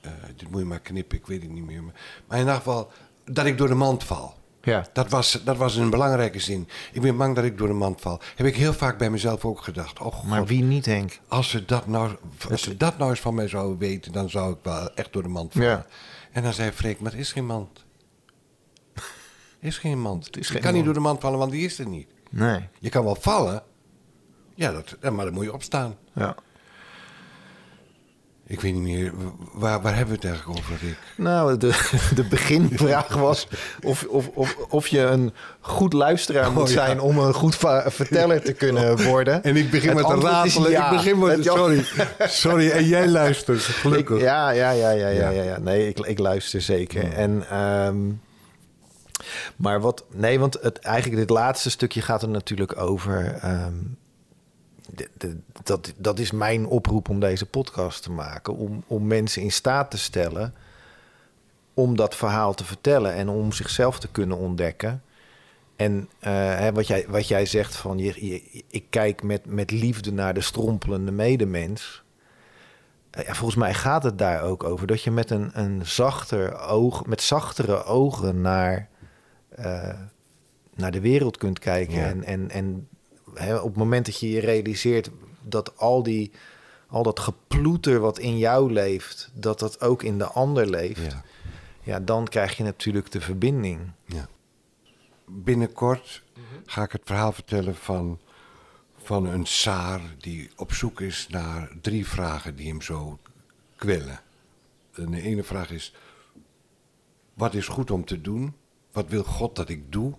Eh, 0.00 0.10
dit 0.36 0.50
moet 0.50 0.60
je 0.60 0.66
maar 0.66 0.80
knippen, 0.80 1.18
ik 1.18 1.26
weet 1.26 1.42
het 1.42 1.50
niet 1.50 1.64
meer. 1.64 1.82
Maar, 1.82 1.94
in 2.30 2.38
ieder 2.38 2.54
geval, 2.54 2.90
dat 3.24 3.46
ik 3.46 3.58
door 3.58 3.68
de 3.68 3.74
mand 3.74 4.04
val. 4.04 4.34
Ja. 4.62 4.86
Dat 4.92 5.10
was, 5.10 5.40
dat 5.44 5.56
was 5.56 5.76
een 5.76 5.90
belangrijke 5.90 6.38
zin. 6.38 6.68
Ik 6.92 7.00
ben 7.00 7.16
bang 7.16 7.34
dat 7.34 7.44
ik 7.44 7.58
door 7.58 7.68
de 7.68 7.74
mand 7.74 8.00
val. 8.00 8.20
Heb 8.36 8.46
ik 8.46 8.56
heel 8.56 8.72
vaak 8.72 8.98
bij 8.98 9.10
mezelf 9.10 9.44
ook 9.44 9.60
gedacht. 9.60 9.98
Oh 10.00 10.12
God, 10.12 10.28
Maar 10.28 10.46
wie 10.46 10.62
niet, 10.62 10.86
Henk? 10.86 11.20
als 11.28 11.50
ze, 11.50 11.64
dat 11.64 11.86
nou, 11.86 12.16
als 12.50 12.62
ze 12.62 12.76
dat 12.76 12.98
nou 12.98 13.10
eens 13.10 13.20
van 13.20 13.34
mij 13.34 13.48
zouden 13.48 13.78
weten, 13.78 14.12
dan 14.12 14.30
zou 14.30 14.52
ik 14.52 14.58
wel 14.62 14.94
echt 14.94 15.12
door 15.12 15.22
de 15.22 15.28
mand 15.28 15.52
vallen. 15.52 15.68
Ja. 15.68 15.86
En 16.32 16.42
dan 16.42 16.52
zei 16.52 16.70
Freek, 16.70 17.00
maar 17.00 17.12
er 17.12 17.18
is 17.18 17.32
geen 17.32 17.46
mand. 17.46 17.84
Er 18.94 19.66
is 19.66 19.78
geen 19.78 20.00
mand. 20.00 20.36
is 20.36 20.46
je 20.46 20.52
geen 20.52 20.62
kan 20.62 20.74
niet 20.74 20.84
door 20.84 20.94
de 20.94 21.00
mand 21.00 21.20
vallen, 21.20 21.38
want 21.38 21.50
die 21.50 21.64
is 21.64 21.78
er 21.78 21.86
niet. 21.86 22.08
Nee. 22.30 22.68
Je 22.78 22.88
kan 22.88 23.04
wel 23.04 23.16
vallen. 23.20 23.62
Ja, 24.54 24.72
dat, 24.72 25.12
maar 25.12 25.24
dan 25.24 25.34
moet 25.34 25.44
je 25.44 25.52
opstaan. 25.52 25.96
Ja. 26.14 26.36
Ik 28.50 28.60
weet 28.60 28.72
niet 28.74 28.82
meer, 28.82 29.12
waar, 29.52 29.80
waar 29.82 29.96
hebben 29.96 30.14
we 30.14 30.20
het 30.20 30.24
eigenlijk 30.30 30.58
over, 30.58 30.76
Rick? 30.86 30.96
Nou, 31.16 31.56
de, 31.56 31.88
de 32.14 32.24
beginvraag 32.24 33.14
was 33.14 33.48
of, 33.82 34.04
of, 34.08 34.28
of, 34.34 34.56
of 34.68 34.86
je 34.86 35.00
een 35.00 35.32
goed 35.60 35.92
luisteraar 35.92 36.52
moet 36.52 36.62
Oh, 36.62 36.68
ja. 36.68 36.74
zijn 36.74 37.00
om 37.00 37.18
een 37.18 37.34
goed 37.34 37.56
verteller 37.86 38.42
te 38.42 38.52
kunnen 38.52 39.02
worden. 39.04 39.42
En 39.42 39.56
ik 39.56 39.70
begin 39.70 39.96
Het 39.96 40.08
met 40.08 40.16
is 40.16 40.22
ratelen. 40.22 40.70
ja. 40.70 40.90
Ik 40.90 40.96
begin 40.96 41.18
met... 41.18 41.36
Het- 41.36 41.44
Sorry. 41.44 41.84
Sorry, 42.18 42.70
en 42.70 42.84
jij 42.84 43.08
luistert. 43.08 43.60
Gelukkig. 43.62 44.16
Ik- 44.16 44.22
ja, 44.22 44.50
ja, 44.50 44.70
ja, 44.70 44.90
ja, 44.90 45.08
ja, 45.08 45.28
Ja. 45.30 45.58
Nee, 45.58 45.88
ik, 45.88 45.98
ik 45.98 46.18
luister 46.18 46.60
zeker. 46.60 47.12
En, 47.12 47.44
ehm, 47.50 47.96
maar 49.56 49.80
wat, 49.80 50.04
nee, 50.12 50.38
want 50.40 50.58
het, 50.60 50.78
eigenlijk 50.78 51.20
dit 51.20 51.30
laatste 51.30 51.70
stukje 51.70 52.02
gaat 52.02 52.22
er 52.22 52.28
natuurlijk 52.28 52.80
over. 52.80 53.38
ehm, 53.40 53.74
dat, 55.62 55.92
dat 55.96 56.18
is 56.18 56.30
mijn 56.30 56.66
oproep 56.66 57.08
om 57.08 57.20
deze 57.20 57.46
podcast 57.46 58.02
te 58.02 58.10
maken. 58.10 58.54
Om, 58.56 58.84
om 58.86 59.06
mensen 59.06 59.42
in 59.42 59.52
staat 59.52 59.90
te 59.90 59.98
stellen 59.98 60.54
om 61.74 61.96
dat 61.96 62.14
verhaal 62.16 62.54
te 62.54 62.64
vertellen 62.64 63.12
en 63.14 63.28
om 63.28 63.52
zichzelf 63.52 63.98
te 64.00 64.08
kunnen 64.08 64.36
ontdekken. 64.36 65.02
En 65.76 66.08
eh, 66.18 66.68
wat, 66.68 66.86
jij, 66.86 67.04
wat 67.08 67.28
jij 67.28 67.46
zegt 67.46 67.76
van 67.76 67.98
je, 67.98 68.26
je- 68.26 68.64
ik 68.70 68.84
kijk 68.90 69.22
met, 69.22 69.46
met 69.46 69.70
liefde 69.70 70.12
naar 70.12 70.34
de 70.34 70.40
strompelende 70.40 71.12
medemens. 71.12 72.02
Eh, 73.10 73.24
Ja, 73.26 73.34
volgens 73.34 73.58
mij 73.58 73.74
gaat 73.74 74.02
het 74.02 74.18
daar 74.18 74.42
ook 74.42 74.64
over. 74.64 74.86
Dat 74.86 75.02
je 75.02 75.10
met 75.10 75.30
een, 75.30 75.50
een 75.52 75.86
zachter 75.86 76.58
oog, 76.58 77.06
met 77.06 77.22
zachtere 77.22 77.84
ogen 77.84 78.40
naar, 78.40 78.88
eh, 79.48 79.94
naar 80.74 80.90
de 80.90 81.00
wereld 81.00 81.36
kunt 81.36 81.58
kijken. 81.58 81.94
Ja. 81.94 82.04
En, 82.06 82.24
en, 82.24 82.50
en 82.50 82.88
hè, 83.34 83.56
op 83.56 83.68
het 83.68 83.76
moment 83.76 84.06
dat 84.06 84.20
je 84.20 84.30
je 84.30 84.40
realiseert 84.40 85.10
dat 85.42 85.76
al, 85.76 86.02
die, 86.02 86.30
al 86.86 87.02
dat 87.02 87.20
geploeter 87.20 88.00
wat 88.00 88.18
in 88.18 88.38
jou 88.38 88.72
leeft, 88.72 89.30
dat 89.34 89.58
dat 89.58 89.80
ook 89.80 90.02
in 90.02 90.18
de 90.18 90.26
ander 90.26 90.70
leeft. 90.70 91.00
Ja. 91.00 91.24
Ja, 91.82 92.00
dan 92.00 92.28
krijg 92.28 92.56
je 92.56 92.62
natuurlijk 92.62 93.10
de 93.10 93.20
verbinding. 93.20 93.92
Ja. 94.04 94.28
Binnenkort 95.26 96.22
ga 96.64 96.82
ik 96.82 96.92
het 96.92 97.02
verhaal 97.04 97.32
vertellen 97.32 97.74
van, 97.74 98.18
van 99.02 99.26
een 99.26 99.46
Saar 99.46 100.00
die 100.18 100.50
op 100.56 100.72
zoek 100.72 101.00
is 101.00 101.26
naar 101.28 101.70
drie 101.80 102.06
vragen 102.06 102.56
die 102.56 102.68
hem 102.68 102.82
zo 102.82 103.18
kwellen. 103.76 104.20
En 104.94 105.10
de 105.10 105.22
ene 105.22 105.42
vraag 105.42 105.70
is: 105.70 105.94
wat 107.34 107.54
is 107.54 107.68
goed 107.68 107.90
om 107.90 108.04
te 108.04 108.20
doen? 108.20 108.54
Wat 108.92 109.08
wil 109.08 109.24
God 109.24 109.56
dat 109.56 109.68
ik 109.68 109.92
doe? 109.92 110.14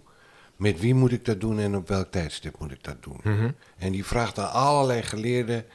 Met 0.62 0.80
wie 0.80 0.96
moet 0.96 1.12
ik 1.12 1.26
dat 1.26 1.42
doen 1.42 1.60
en 1.60 1.76
op 1.76 1.88
welk 1.88 2.12
tijdstip 2.12 2.60
moet 2.60 2.72
ik 2.72 2.84
dat 2.84 3.04
doen? 3.04 3.20
En 3.78 3.92
die 3.92 4.06
vraagt 4.06 4.40
aan 4.40 4.52
allerlei 4.52 5.02
geleerden 5.02 5.66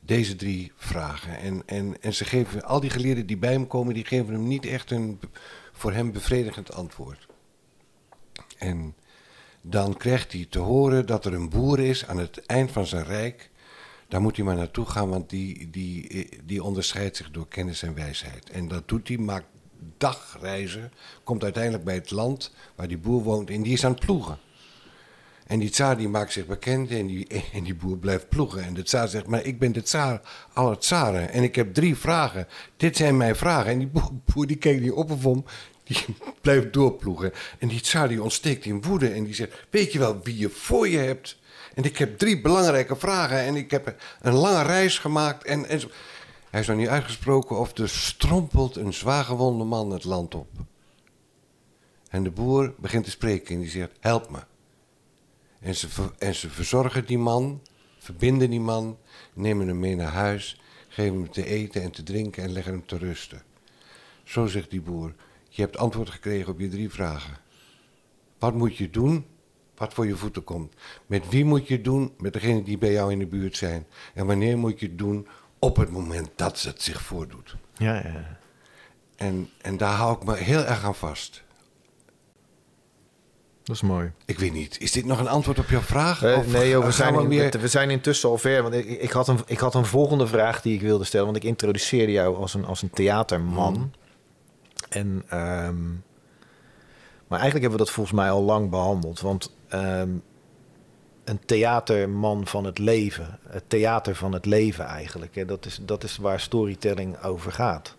deze 0.00 0.36
drie 0.36 0.72
vragen. 0.76 1.38
En, 1.38 1.62
en, 1.66 2.02
en 2.02 2.14
ze 2.14 2.24
geven, 2.24 2.64
al 2.64 2.80
die 2.80 2.90
geleerden 2.90 3.26
die 3.26 3.36
bij 3.36 3.52
hem 3.52 3.66
komen, 3.66 3.94
die 3.94 4.04
geven 4.04 4.32
hem 4.32 4.46
niet 4.46 4.66
echt 4.66 4.90
een 4.90 5.20
voor 5.72 5.92
hem 5.92 6.12
bevredigend 6.12 6.72
antwoord. 6.72 7.26
En 8.58 8.94
dan 9.60 9.96
krijgt 9.96 10.32
hij 10.32 10.46
te 10.50 10.58
horen 10.58 11.06
dat 11.06 11.24
er 11.24 11.34
een 11.34 11.48
boer 11.48 11.80
is 11.80 12.06
aan 12.06 12.18
het 12.18 12.46
eind 12.46 12.70
van 12.70 12.86
zijn 12.86 13.04
rijk. 13.04 13.50
Daar 14.08 14.20
moet 14.20 14.36
hij 14.36 14.44
maar 14.44 14.56
naartoe 14.56 14.86
gaan, 14.86 15.08
want 15.08 15.30
die, 15.30 15.70
die, 15.70 16.28
die 16.44 16.62
onderscheidt 16.62 17.16
zich 17.16 17.30
door 17.30 17.48
kennis 17.48 17.82
en 17.82 17.94
wijsheid. 17.94 18.50
En 18.50 18.68
dat 18.68 18.88
doet 18.88 19.08
hij, 19.08 19.16
maakt 19.16 19.46
dagreizen, 19.98 20.92
komt 21.24 21.42
uiteindelijk 21.42 21.84
bij 21.84 21.94
het 21.94 22.10
land 22.10 22.54
waar 22.74 22.88
die 22.88 22.98
boer 22.98 23.22
woont 23.22 23.50
en 23.50 23.62
die 23.62 23.72
is 23.72 23.84
aan 23.84 23.92
het 23.92 24.00
ploegen. 24.00 24.38
En 25.50 25.58
die 25.58 25.70
tsaar 25.70 25.96
die 25.96 26.08
maakt 26.08 26.32
zich 26.32 26.46
bekend 26.46 26.90
en 26.90 27.06
die, 27.06 27.26
en 27.52 27.64
die 27.64 27.74
boer 27.74 27.98
blijft 27.98 28.28
ploegen. 28.28 28.64
En 28.64 28.74
de 28.74 28.82
tsaar 28.82 29.08
zegt, 29.08 29.26
maar 29.26 29.44
ik 29.44 29.58
ben 29.58 29.72
de 29.72 29.82
tsaar 29.82 30.20
aller 30.52 30.78
tsaren. 30.78 31.30
En 31.30 31.42
ik 31.42 31.54
heb 31.54 31.74
drie 31.74 31.96
vragen. 31.96 32.46
Dit 32.76 32.96
zijn 32.96 33.16
mijn 33.16 33.36
vragen. 33.36 33.70
En 33.70 33.78
die 33.78 33.90
boer, 34.34 34.46
die 34.46 34.56
keek 34.56 34.80
niet 34.80 34.92
op 34.92 35.26
om. 35.26 35.44
Die 35.84 36.04
blijft 36.42 36.72
doorploegen. 36.72 37.32
En 37.58 37.68
die 37.68 37.80
tsaar 37.80 38.08
die 38.08 38.22
ontsteekt 38.22 38.64
in 38.64 38.82
woede. 38.82 39.08
En 39.08 39.24
die 39.24 39.34
zegt, 39.34 39.66
weet 39.70 39.92
je 39.92 39.98
wel 39.98 40.20
wie 40.22 40.38
je 40.38 40.48
voor 40.48 40.88
je 40.88 40.98
hebt? 40.98 41.38
En 41.74 41.84
ik 41.84 41.98
heb 41.98 42.18
drie 42.18 42.40
belangrijke 42.40 42.96
vragen. 42.96 43.38
En 43.38 43.56
ik 43.56 43.70
heb 43.70 43.94
een 44.20 44.34
lange 44.34 44.62
reis 44.62 44.98
gemaakt. 44.98 45.44
En, 45.44 45.68
en 45.68 45.80
zo. 45.80 45.88
Hij 46.50 46.60
is 46.60 46.66
nog 46.66 46.76
niet 46.76 46.88
uitgesproken 46.88 47.58
of 47.58 47.78
er 47.78 47.88
strompelt 47.88 48.76
een 48.76 48.92
zwaargewonde 48.92 49.64
man 49.64 49.90
het 49.90 50.04
land 50.04 50.34
op. 50.34 50.48
En 52.08 52.22
de 52.22 52.30
boer 52.30 52.74
begint 52.78 53.04
te 53.04 53.10
spreken 53.10 53.54
en 53.54 53.60
die 53.60 53.70
zegt, 53.70 53.96
help 54.00 54.30
me. 54.30 54.38
En 55.60 55.74
ze, 55.74 55.88
en 56.18 56.34
ze 56.34 56.50
verzorgen 56.50 57.06
die 57.06 57.18
man, 57.18 57.62
verbinden 57.98 58.50
die 58.50 58.60
man, 58.60 58.98
nemen 59.32 59.68
hem 59.68 59.78
mee 59.78 59.96
naar 59.96 60.12
huis, 60.12 60.60
geven 60.88 61.14
hem 61.14 61.30
te 61.30 61.46
eten 61.46 61.82
en 61.82 61.90
te 61.90 62.02
drinken 62.02 62.42
en 62.42 62.52
leggen 62.52 62.72
hem 62.72 62.86
te 62.86 62.98
rusten. 62.98 63.42
Zo 64.24 64.46
zegt 64.46 64.70
die 64.70 64.80
boer, 64.80 65.14
je 65.48 65.62
hebt 65.62 65.76
antwoord 65.76 66.10
gekregen 66.10 66.52
op 66.52 66.60
je 66.60 66.68
drie 66.68 66.90
vragen. 66.90 67.36
Wat 68.38 68.54
moet 68.54 68.76
je 68.76 68.90
doen? 68.90 69.26
Wat 69.76 69.94
voor 69.94 70.06
je 70.06 70.16
voeten 70.16 70.44
komt. 70.44 70.74
Met 71.06 71.28
wie 71.28 71.44
moet 71.44 71.68
je 71.68 71.80
doen? 71.80 72.12
Met 72.18 72.32
degene 72.32 72.62
die 72.62 72.78
bij 72.78 72.92
jou 72.92 73.12
in 73.12 73.18
de 73.18 73.26
buurt 73.26 73.56
zijn. 73.56 73.86
En 74.14 74.26
wanneer 74.26 74.58
moet 74.58 74.80
je 74.80 74.86
het 74.86 74.98
doen? 74.98 75.26
Op 75.60 75.76
het 75.76 75.90
moment 75.90 76.28
dat 76.36 76.62
het 76.62 76.82
zich 76.82 77.02
voordoet. 77.02 77.56
Ja, 77.76 77.94
ja. 77.94 78.38
En, 79.16 79.50
en 79.60 79.76
daar 79.76 79.92
hou 79.94 80.16
ik 80.16 80.24
me 80.24 80.36
heel 80.36 80.64
erg 80.64 80.84
aan 80.84 80.94
vast. 80.94 81.42
Dat 83.62 83.76
is 83.76 83.82
mooi. 83.82 84.12
Ik 84.24 84.38
weet 84.38 84.52
niet, 84.52 84.80
is 84.80 84.92
dit 84.92 85.04
nog 85.04 85.18
een 85.18 85.28
antwoord 85.28 85.58
op 85.58 85.68
jouw 85.68 85.80
vraag? 85.80 86.22
Eh, 86.22 86.38
Of 86.38 86.46
nee, 86.46 86.68
joh, 86.68 86.84
we, 86.84 86.90
zijn 86.90 87.14
we 87.16 87.22
in- 87.22 87.28
meer... 87.28 87.50
we 87.60 87.68
zijn 87.68 87.90
intussen 87.90 88.28
al 88.28 88.38
ver. 88.38 88.62
Want 88.62 88.74
ik, 88.74 88.86
ik, 88.86 89.10
had 89.10 89.28
een, 89.28 89.38
ik 89.46 89.58
had 89.58 89.74
een 89.74 89.84
volgende 89.84 90.26
vraag 90.26 90.60
die 90.62 90.74
ik 90.74 90.80
wilde 90.80 91.04
stellen. 91.04 91.24
Want 91.26 91.36
ik 91.36 91.44
introduceerde 91.44 92.12
jou 92.12 92.36
als 92.36 92.54
een, 92.54 92.64
als 92.64 92.82
een 92.82 92.90
theaterman. 92.90 93.74
Mm. 93.74 93.90
En, 94.88 95.22
ehm, 95.28 95.88
maar 97.26 97.38
eigenlijk 97.40 97.60
hebben 97.60 97.70
we 97.70 97.76
dat 97.84 97.90
volgens 97.90 98.16
mij 98.16 98.30
al 98.30 98.42
lang 98.42 98.70
behandeld. 98.70 99.20
Want 99.20 99.54
ehm, 99.68 100.10
een 101.24 101.40
theaterman 101.44 102.46
van 102.46 102.64
het 102.64 102.78
leven. 102.78 103.38
Het 103.48 103.64
theater 103.66 104.14
van 104.14 104.32
het 104.32 104.46
leven 104.46 104.84
eigenlijk. 104.84 105.34
Hè, 105.34 105.44
dat, 105.44 105.66
is, 105.66 105.78
dat 105.82 106.04
is 106.04 106.16
waar 106.16 106.40
storytelling 106.40 107.22
over 107.22 107.52
gaat. 107.52 107.96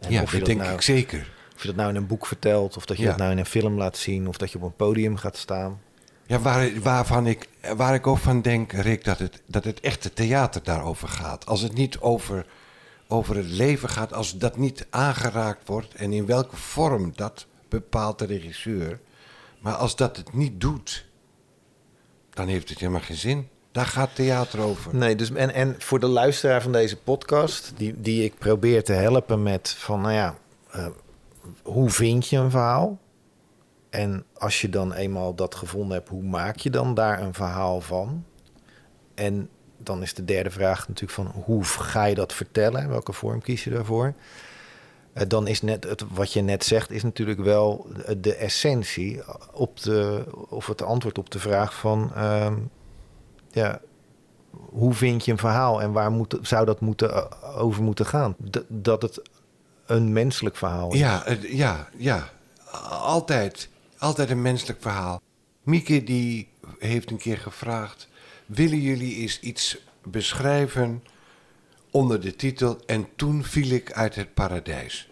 En 0.00 0.12
Ja, 0.12 0.22
of 0.22 0.30
je 0.32 0.38
dat 0.38 0.46
denk 0.46 0.60
nou- 0.60 0.74
ik 0.74 0.80
zeker. 0.80 1.32
Of 1.54 1.60
je 1.60 1.66
dat 1.66 1.76
nou 1.76 1.88
in 1.88 1.96
een 1.96 2.06
boek 2.06 2.26
vertelt, 2.26 2.76
of 2.76 2.84
dat 2.86 2.96
je 2.96 3.02
Ja. 3.02 3.08
dat 3.08 3.18
nou 3.18 3.30
in 3.30 3.38
een 3.38 3.46
film 3.46 3.76
laat 3.76 3.96
zien, 3.96 4.28
of 4.28 4.36
dat 4.36 4.50
je 4.52 4.58
op 4.58 4.64
een 4.64 4.76
podium 4.76 5.16
gaat 5.16 5.36
staan. 5.36 5.80
Ja, 6.26 6.38
waar, 6.38 6.80
waarvan 6.82 7.26
ik, 7.26 7.48
waar 7.76 7.94
ik 7.94 8.06
ook 8.06 8.18
van 8.18 8.42
denk, 8.42 8.72
Rick, 8.72 9.04
dat 9.04 9.18
het, 9.18 9.42
dat 9.46 9.64
het 9.64 9.80
echte 9.80 10.12
theater 10.12 10.62
daarover 10.62 11.08
gaat. 11.08 11.46
Als 11.46 11.60
het 11.60 11.74
niet 11.74 11.98
over, 11.98 12.46
over 13.08 13.36
het 13.36 13.46
leven 13.46 13.88
gaat, 13.88 14.12
als 14.12 14.38
dat 14.38 14.56
niet 14.56 14.86
aangeraakt 14.90 15.68
wordt 15.68 15.94
en 15.94 16.12
in 16.12 16.26
welke 16.26 16.56
vorm, 16.56 17.12
dat 17.14 17.46
bepaalt 17.68 18.18
de 18.18 18.24
regisseur. 18.26 19.00
Maar 19.60 19.74
als 19.74 19.96
dat 19.96 20.16
het 20.16 20.32
niet 20.34 20.60
doet, 20.60 21.06
dan 22.34 22.48
heeft 22.48 22.68
het 22.68 22.78
helemaal 22.78 23.00
geen 23.00 23.16
zin. 23.16 23.48
Daar 23.72 23.86
gaat 23.86 24.14
theater 24.14 24.60
over. 24.60 24.96
Nee, 24.96 25.16
dus 25.16 25.32
en, 25.32 25.54
en 25.54 25.74
voor 25.78 26.00
de 26.00 26.06
luisteraar 26.06 26.62
van 26.62 26.72
deze 26.72 26.96
podcast, 26.96 27.72
die, 27.76 28.00
die 28.00 28.24
ik 28.24 28.38
probeer 28.38 28.84
te 28.84 28.92
helpen 28.92 29.42
met 29.42 29.68
van, 29.78 30.00
nou 30.00 30.14
ja, 30.14 30.34
uh, 30.76 30.86
hoe 31.62 31.90
vind 31.90 32.28
je 32.28 32.36
een 32.36 32.50
verhaal? 32.50 32.98
En 33.90 34.24
als 34.32 34.60
je 34.60 34.68
dan 34.68 34.92
eenmaal 34.92 35.34
dat 35.34 35.54
gevonden 35.54 35.96
hebt, 35.96 36.08
hoe 36.08 36.22
maak 36.22 36.56
je 36.56 36.70
dan 36.70 36.94
daar 36.94 37.22
een 37.22 37.34
verhaal 37.34 37.80
van? 37.80 38.24
En 39.14 39.48
dan 39.78 40.02
is 40.02 40.14
de 40.14 40.24
derde 40.24 40.50
vraag 40.50 40.88
natuurlijk 40.88 41.12
van 41.12 41.42
hoe 41.44 41.64
ga 41.64 42.04
je 42.04 42.14
dat 42.14 42.32
vertellen? 42.32 42.88
Welke 42.88 43.12
vorm 43.12 43.42
kies 43.42 43.64
je 43.64 43.70
daarvoor? 43.70 44.14
Uh, 45.14 45.22
dan 45.28 45.46
is 45.46 45.62
net 45.62 45.84
het, 45.84 46.04
wat 46.12 46.32
je 46.32 46.40
net 46.40 46.64
zegt, 46.64 46.90
is 46.90 47.02
natuurlijk 47.02 47.40
wel 47.40 47.86
de 48.18 48.34
essentie 48.34 49.22
op 49.52 49.80
de, 49.82 50.24
of 50.48 50.66
het 50.66 50.82
antwoord 50.82 51.18
op 51.18 51.30
de 51.30 51.38
vraag 51.38 51.74
van 51.74 52.12
uh, 52.16 52.52
ja, 53.50 53.80
hoe 54.50 54.94
vind 54.94 55.24
je 55.24 55.32
een 55.32 55.38
verhaal 55.38 55.82
en 55.82 55.92
waar 55.92 56.10
moet, 56.10 56.38
zou 56.42 56.64
dat 56.64 56.80
moeten, 56.80 57.10
uh, 57.10 57.58
over 57.58 57.82
moeten 57.82 58.06
gaan? 58.06 58.36
Dat 58.68 59.02
het 59.02 59.22
een 59.86 60.12
menselijk 60.12 60.56
verhaal 60.56 60.92
is. 60.92 60.98
Ja, 60.98 61.24
ja, 61.42 61.88
ja. 61.96 62.30
Altijd. 62.90 63.68
Altijd 63.98 64.30
een 64.30 64.42
menselijk 64.42 64.82
verhaal. 64.82 65.20
Mieke 65.62 66.04
die 66.04 66.48
heeft 66.78 67.10
een 67.10 67.18
keer 67.18 67.38
gevraagd: 67.38 68.08
willen 68.46 68.80
jullie 68.80 69.16
eens 69.16 69.40
iets 69.40 69.78
beschrijven 70.02 71.02
onder 71.94 72.20
de 72.20 72.36
titel 72.36 72.80
En 72.86 73.08
toen 73.16 73.44
viel 73.44 73.70
ik 73.70 73.92
uit 73.92 74.14
het 74.14 74.34
paradijs? 74.34 75.10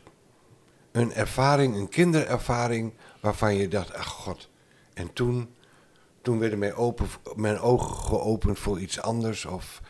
Een 0.92 1.12
ervaring, 1.12 1.76
een 1.76 1.88
kinderervaring 1.88 2.92
waarvan 3.20 3.54
je 3.54 3.68
dacht: 3.68 3.94
ach 3.94 4.06
god. 4.06 4.48
En 4.94 5.12
toen, 5.12 5.54
toen 6.22 6.38
werden 6.38 6.58
mijn, 6.58 6.74
open, 6.74 7.06
mijn 7.36 7.58
ogen 7.58 7.96
geopend 7.96 8.58
voor 8.58 8.80
iets 8.80 9.00
anders. 9.00 9.44
Of 9.44 9.80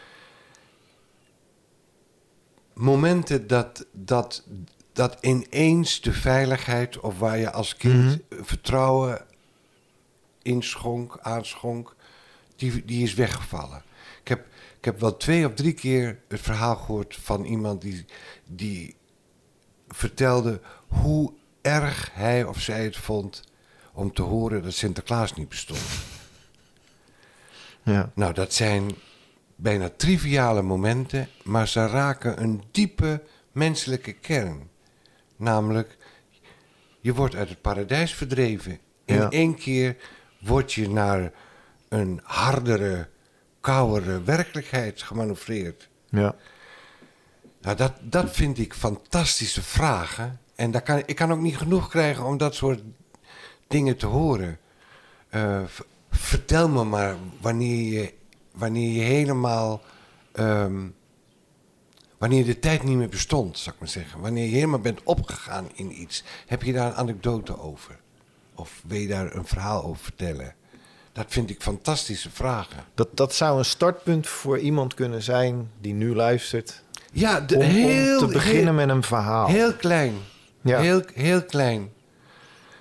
momenten 2.72 3.46
dat, 3.46 3.86
dat, 3.92 4.44
dat 4.92 5.16
ineens 5.20 6.00
de 6.00 6.12
veiligheid, 6.12 7.00
of 7.00 7.18
waar 7.18 7.38
je 7.38 7.52
als 7.52 7.76
kind 7.76 7.94
mm 7.94 8.22
-hmm. 8.28 8.44
vertrouwen 8.44 9.24
inschonk, 10.42 11.18
aanschonk, 11.20 11.94
die, 12.56 12.84
die 12.84 13.02
is 13.02 13.14
weggevallen. 13.14 13.82
Ik 14.82 14.88
heb, 14.88 15.00
wel 15.00 15.16
twee 15.16 15.46
of 15.46 15.54
drie 15.54 15.72
keer 15.72 16.18
het 16.28 16.40
verhaal 16.40 16.76
gehoord 16.76 17.16
van 17.16 17.44
iemand 17.44 17.80
die, 17.80 18.04
die 18.46 18.96
vertelde 19.88 20.60
hoe 20.86 21.32
erg 21.60 22.10
hij 22.12 22.44
of 22.44 22.60
zij 22.60 22.84
het 22.84 22.96
vond 22.96 23.42
om 23.92 24.12
te 24.12 24.22
horen 24.22 24.62
dat 24.62 24.72
Sinterklaas 24.72 25.34
niet 25.34 25.48
bestond. 25.48 25.80
Ja. 27.82 28.12
Nou, 28.14 28.34
dat 28.34 28.52
zijn 28.54 28.90
bijna 29.56 29.90
triviale 29.96 30.62
momenten, 30.62 31.28
maar 31.44 31.68
ze 31.68 31.86
raken 31.86 32.42
een 32.42 32.62
diepe 32.70 33.22
menselijke 33.52 34.12
kern. 34.12 34.68
Namelijk, 35.36 35.96
je 37.00 37.14
wordt 37.14 37.34
uit 37.34 37.48
het 37.48 37.60
paradijs 37.60 38.14
verdreven. 38.14 38.78
In 39.04 39.14
Ja. 39.14 39.30
één 39.30 39.54
keer 39.54 39.96
word 40.40 40.72
je 40.72 40.88
naar 40.88 41.32
een 41.88 42.20
hardere, 42.22 43.08
kouwere 43.62 44.22
werkelijkheid 44.22 45.02
gemanoeuvreerd. 45.02 45.88
Ja. 46.08 46.34
Nou, 47.60 47.76
dat, 47.76 47.92
dat 48.00 48.30
vind 48.30 48.58
ik 48.58 48.74
fantastische 48.74 49.62
vragen. 49.62 50.40
En 50.54 50.70
daar 50.70 50.82
kan, 50.82 51.02
ik 51.06 51.16
kan 51.16 51.32
ook 51.32 51.40
niet 51.40 51.56
genoeg 51.56 51.88
krijgen 51.88 52.24
om 52.24 52.36
dat 52.36 52.54
soort 52.54 52.82
dingen 53.66 53.96
te 53.96 54.06
horen. 54.06 54.58
Eh, 55.28 55.62
vertel 56.10 56.68
me 56.68 56.84
maar 56.84 57.16
wanneer 57.40 57.92
je, 57.92 58.14
wanneer 58.52 58.92
je 58.92 59.02
helemaal. 59.02 59.82
ehm, 60.32 60.88
wanneer 62.18 62.44
de 62.44 62.58
tijd 62.58 62.82
niet 62.82 62.96
meer 62.96 63.08
bestond, 63.08 63.58
zou 63.58 63.74
ik 63.74 63.80
maar 63.80 63.90
zeggen. 63.90 64.20
Wanneer 64.20 64.44
je 64.44 64.54
helemaal 64.54 64.78
bent 64.80 65.02
opgegaan 65.02 65.68
in 65.74 66.00
iets. 66.00 66.24
Heb 66.46 66.62
je 66.62 66.72
daar 66.72 66.86
een 66.86 66.94
anekdote 66.94 67.58
over? 67.58 68.00
Of 68.54 68.82
wil 68.86 68.98
je 68.98 69.08
daar 69.08 69.34
een 69.34 69.46
verhaal 69.46 69.84
over 69.84 70.02
vertellen? 70.04 70.54
Dat 71.12 71.24
vind 71.28 71.50
ik 71.50 71.62
fantastische 71.62 72.30
vragen. 72.30 72.84
Dat, 72.94 73.08
dat 73.14 73.34
zou 73.34 73.58
een 73.58 73.64
startpunt 73.64 74.26
voor 74.28 74.58
iemand 74.58 74.94
kunnen 74.94 75.22
zijn 75.22 75.70
die 75.80 75.94
nu 75.94 76.14
luistert. 76.14 76.82
Ja, 77.12 77.40
de, 77.40 77.54
Om, 77.56 77.62
om 77.62 77.68
heel, 77.70 78.18
te 78.18 78.26
beginnen 78.26 78.64
heel, 78.64 78.86
met 78.86 78.88
een 78.96 79.02
verhaal. 79.02 79.46
heel 79.46 79.72
klein. 79.74 80.14
Ja. 80.62 80.78
Heel, 80.80 81.02
heel 81.14 81.42
klein. 81.44 81.90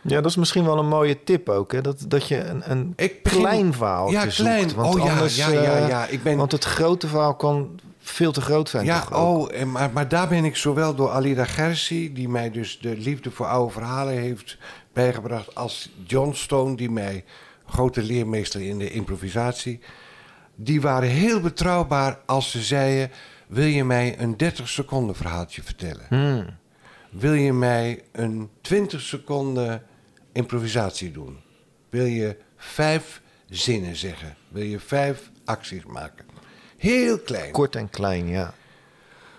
Ja, 0.01 0.15
dat 0.21 0.25
is 0.31 0.35
misschien 0.35 0.65
wel 0.65 0.77
een 0.77 0.87
mooie 0.87 1.23
tip 1.23 1.49
ook. 1.49 1.71
Hè? 1.71 1.81
Dat, 1.81 2.03
dat 2.07 2.27
je 2.27 2.37
een, 2.43 2.71
een 2.71 2.93
Ik 2.95 3.23
begin- 3.23 3.39
klein 3.39 3.73
verhaal 3.73 4.11
Ja, 4.11 4.21
zoekt. 4.21 4.35
klein. 4.35 4.75
Want 4.75 4.95
Oh 4.95 5.03
ja, 5.03 5.11
anders, 5.11 5.35
ja, 5.35 5.49
ja, 5.49 5.61
eh, 5.61 5.87
ja. 5.87 6.05
Ik 6.07 6.23
ben- 6.23 6.37
Want 6.37 6.51
het 6.51 6.63
grote 6.63 7.07
verhaal 7.07 7.35
kan 7.35 7.79
veel 7.99 8.31
te 8.31 8.41
groot 8.41 8.69
zijn. 8.69 8.85
Ja, 8.85 9.07
oh, 9.13 9.53
en- 9.53 9.71
maar, 9.71 9.89
maar 9.93 10.07
daar 10.07 10.27
ben 10.27 10.45
ik 10.45 10.55
zowel 10.55 10.95
door 10.95 11.09
Alida 11.09 11.45
Gersi, 11.45 12.13
die 12.13 12.29
mij 12.29 12.51
dus 12.51 12.79
de 12.79 12.97
liefde 12.97 13.31
voor 13.31 13.45
oude 13.45 13.71
verhalen 13.73 14.13
heeft 14.13 14.57
bijgebracht, 14.93 15.55
als 15.55 15.89
John 16.07 16.31
Stone, 16.33 16.75
die 16.75 16.91
mij 16.91 17.23
grote 17.71 18.01
leermeester 18.01 18.61
in 18.61 18.77
de 18.77 18.89
improvisatie. 18.89 19.79
Die 20.55 20.81
waren 20.81 21.09
heel 21.09 21.41
betrouwbaar 21.41 22.19
als 22.25 22.51
ze 22.51 22.61
zeiden: 22.61 23.11
Wil 23.47 23.65
je 23.65 23.83
mij 23.83 24.19
een 24.19 24.37
30 24.37 24.69
seconden 24.69 25.15
verhaaltje 25.15 25.63
vertellen? 25.63 26.05
Hmm. 26.09 26.45
Wil 27.11 27.33
je 27.33 27.53
mij 27.53 28.03
een 28.11 28.49
20 28.61 29.01
seconden 29.01 29.83
improvisatie 30.31 31.11
doen? 31.11 31.37
Wil 31.89 32.05
je 32.05 32.37
vijf 32.57 33.21
zinnen 33.49 33.95
zeggen? 33.95 34.35
Wil 34.47 34.63
je 34.63 34.79
vijf 34.79 35.31
acties 35.45 35.85
maken? 35.85 36.25
Heel 36.77 37.19
klein. 37.19 37.51
Kort 37.51 37.75
en 37.75 37.89
klein, 37.89 38.27
ja. 38.27 38.53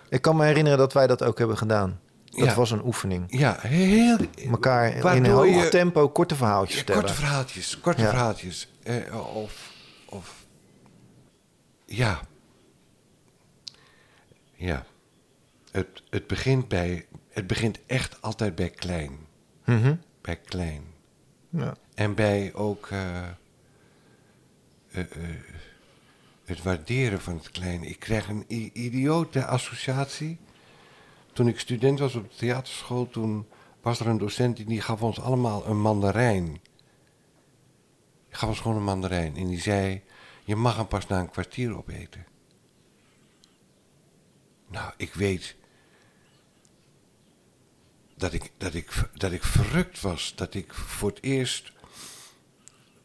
Ik 0.09 0.23
kan 0.23 0.37
me 0.37 0.45
herinneren 0.45 0.79
dat 0.79 0.92
wij 0.92 1.07
dat 1.07 1.23
ook 1.23 1.38
hebben 1.38 1.59
gedaan. 1.59 2.01
Dat 2.33 2.45
Ja. 2.49 2.55
was 2.55 2.71
een 2.71 2.85
oefening. 2.85 3.25
Ja, 3.38 3.57
heel. 3.61 4.16
Elkaar 4.51 4.97
in 5.16 5.25
een 5.25 5.31
hoog 5.31 5.68
tempo 5.68 6.09
korte 6.09 6.35
verhaaltjes 6.37 6.71
Ja, 6.79 6.85
vertellen. 6.85 7.03
korte 7.03 7.16
verhaaltjes, 7.21 7.81
korte 7.81 8.03
Ja. 8.03 8.09
verhaaltjes. 8.09 8.68
Eh, 8.83 9.35
of, 9.37 9.73
of. 10.09 10.45
Ja. 11.87 12.21
Ja. 14.55 14.85
Het, 15.71 16.03
het 16.11 16.27
begint 16.27 16.68
bij. 16.68 17.07
Het 17.31 17.47
begint 17.47 17.79
echt 17.87 18.23
altijd 18.23 18.55
bij 18.55 18.71
klein. 18.71 19.18
Mhm. 19.64 19.95
Bij 20.21 20.37
klein. 20.37 20.83
ja. 21.51 21.75
En 21.95 22.14
bij 22.14 22.55
ook. 22.55 22.87
eh, 22.90 23.18
eh, 23.18 23.29
eh, 24.92 25.07
het 26.45 26.62
waarderen 26.62 27.21
van 27.21 27.35
het 27.37 27.51
kleine. 27.51 27.87
Ik 27.87 27.99
krijg 27.99 28.29
een 28.29 28.45
idiote 28.73 29.45
associatie. 29.45 30.38
Toen 31.33 31.49
ik 31.49 31.61
student 31.61 31.99
was 31.99 32.14
op 32.14 32.31
de 32.31 32.37
theaterschool, 32.37 33.09
toen 33.09 33.47
was 33.81 34.01
er 34.01 34.07
een 34.07 34.18
docent 34.18 34.57
die, 34.57 34.66
die 34.66 34.81
gaf 34.81 35.03
ons 35.03 35.21
allemaal 35.21 35.66
een 35.66 35.81
mandarijn. 35.81 36.47
Die 36.47 36.61
gaf 38.29 38.49
ons 38.49 38.61
gewoon 38.61 38.77
een 38.77 38.85
mandarijn. 38.85 39.37
En 39.37 39.47
die 39.47 39.61
zei: 39.61 40.03
Je 40.45 40.57
mag 40.57 40.77
hem 40.77 40.87
pas 40.87 41.07
na 41.07 41.21
een 41.21 41.31
kwartier 41.31 41.77
opeten. 41.77 42.27
Nou, 44.68 44.92
ik 44.97 45.14
weet 45.14 45.57
dat 48.14 48.33
ik, 48.33 48.53
dat 48.57 48.75
ik, 48.75 49.11
dat 49.14 49.33
ik 49.33 49.42
verrukt 49.42 50.01
was. 50.01 50.33
Dat 50.37 50.55
ik 50.55 50.75
voor 50.75 51.09
het 51.09 51.23
eerst 51.23 51.73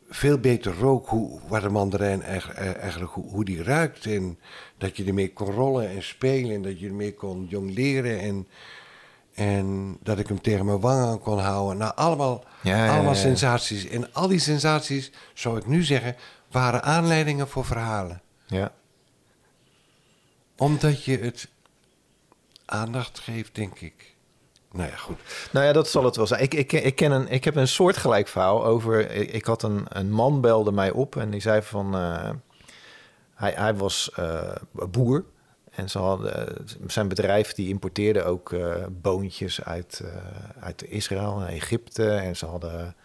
veel 0.09 0.37
beter 0.39 0.77
rook 0.77 1.07
hoe, 1.07 1.39
waar 1.47 1.61
de 1.61 1.69
mandarijn 1.69 2.21
eigenlijk, 2.21 2.59
eh, 2.59 2.75
eigenlijk 2.81 3.11
hoe, 3.11 3.29
hoe 3.29 3.45
die 3.45 3.63
ruikt. 3.63 4.05
En 4.05 4.39
dat 4.77 4.97
je 4.97 5.05
ermee 5.05 5.33
kon 5.33 5.51
rollen 5.51 5.89
en 5.89 6.03
spelen. 6.03 6.55
En 6.55 6.61
dat 6.61 6.79
je 6.79 6.87
ermee 6.87 7.13
kon 7.13 7.45
jongleren. 7.49 8.19
En, 8.19 8.47
en 9.33 9.97
dat 10.03 10.19
ik 10.19 10.27
hem 10.27 10.41
tegen 10.41 10.65
mijn 10.65 10.79
wangen 10.79 11.19
kon 11.19 11.39
houden. 11.39 11.77
Nou, 11.77 11.95
allemaal, 11.95 12.43
Ja, 12.61 12.85
ja, 12.85 12.93
allemaal 12.93 13.13
ja. 13.13 13.19
sensaties. 13.19 13.87
En 13.87 14.13
al 14.13 14.27
die 14.27 14.39
sensaties, 14.39 15.11
zou 15.33 15.57
ik 15.57 15.65
nu 15.65 15.83
zeggen, 15.83 16.15
waren 16.51 16.83
aanleidingen 16.83 17.47
voor 17.47 17.65
verhalen. 17.65 18.21
ja. 18.45 18.71
Omdat 20.59 21.03
je 21.03 21.17
het 21.17 21.47
aandacht 22.65 23.19
geeft, 23.19 23.55
denk 23.55 23.79
ik. 23.79 24.15
Nou 24.71 24.89
ja, 24.89 24.95
goed. 24.95 25.17
Nou 25.51 25.65
ja, 25.65 25.73
dat 25.73 25.87
zal 25.87 26.03
het 26.03 26.15
wel 26.15 26.27
zijn. 26.27 26.41
Ik, 26.41 26.53
ik, 26.53 26.71
ik, 26.71 26.95
ken 26.95 27.11
een, 27.11 27.27
ik 27.27 27.43
heb 27.43 27.55
een 27.55 27.67
soortgelijk 27.67 28.27
verhaal 28.27 28.65
over... 28.65 29.11
Ik, 29.11 29.45
had 29.45 29.63
een, 29.63 29.85
een 29.89 30.11
man 30.11 30.41
belde 30.41 30.71
mij 30.71 30.91
op 30.91 31.15
en 31.15 31.29
die 31.29 31.41
zei 31.41 31.61
van... 31.61 31.95
eh, 31.95 32.29
hij, 33.35 33.53
hij 33.55 33.75
was 33.75 34.11
eh, 34.15 34.55
boer 34.89 35.23
en 35.71 35.89
ze 35.89 35.97
hadden, 35.99 36.55
zijn 36.87 37.07
bedrijf 37.07 37.53
die 37.53 37.69
importeerde 37.69 38.23
ook 38.23 38.53
eh, 38.53 38.75
boontjes 38.89 39.63
uit, 39.63 40.01
eh, 40.05 40.63
uit 40.63 40.83
Israël 40.83 41.41
en 41.41 41.47
Egypte. 41.47 42.09
En 42.09 42.35
ze 42.35 42.45
hadden 42.45 42.95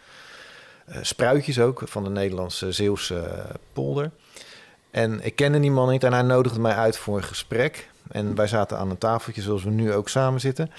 eh, 0.86 0.98
spruitjes 1.02 1.60
ook 1.60 1.82
van 1.84 2.04
de 2.04 2.10
Nederlandse 2.10 2.72
Zeeuwse 2.72 3.18
eh, 3.18 3.54
polder. 3.72 4.10
En 4.90 5.24
ik 5.24 5.36
kende 5.36 5.60
die 5.60 5.70
man 5.70 5.90
niet 5.90 6.04
en 6.04 6.12
hij 6.12 6.22
nodigde 6.22 6.60
mij 6.60 6.74
uit 6.74 6.96
voor 6.96 7.16
een 7.16 7.22
gesprek. 7.22 7.90
En 8.10 8.34
wij 8.34 8.46
zaten 8.46 8.78
aan 8.78 8.90
een 8.90 8.98
tafeltje 8.98 9.42
zoals 9.42 9.64
we 9.64 9.70
nu 9.70 9.92
ook 9.92 10.08
samen 10.08 10.40
zitten. 10.40 10.70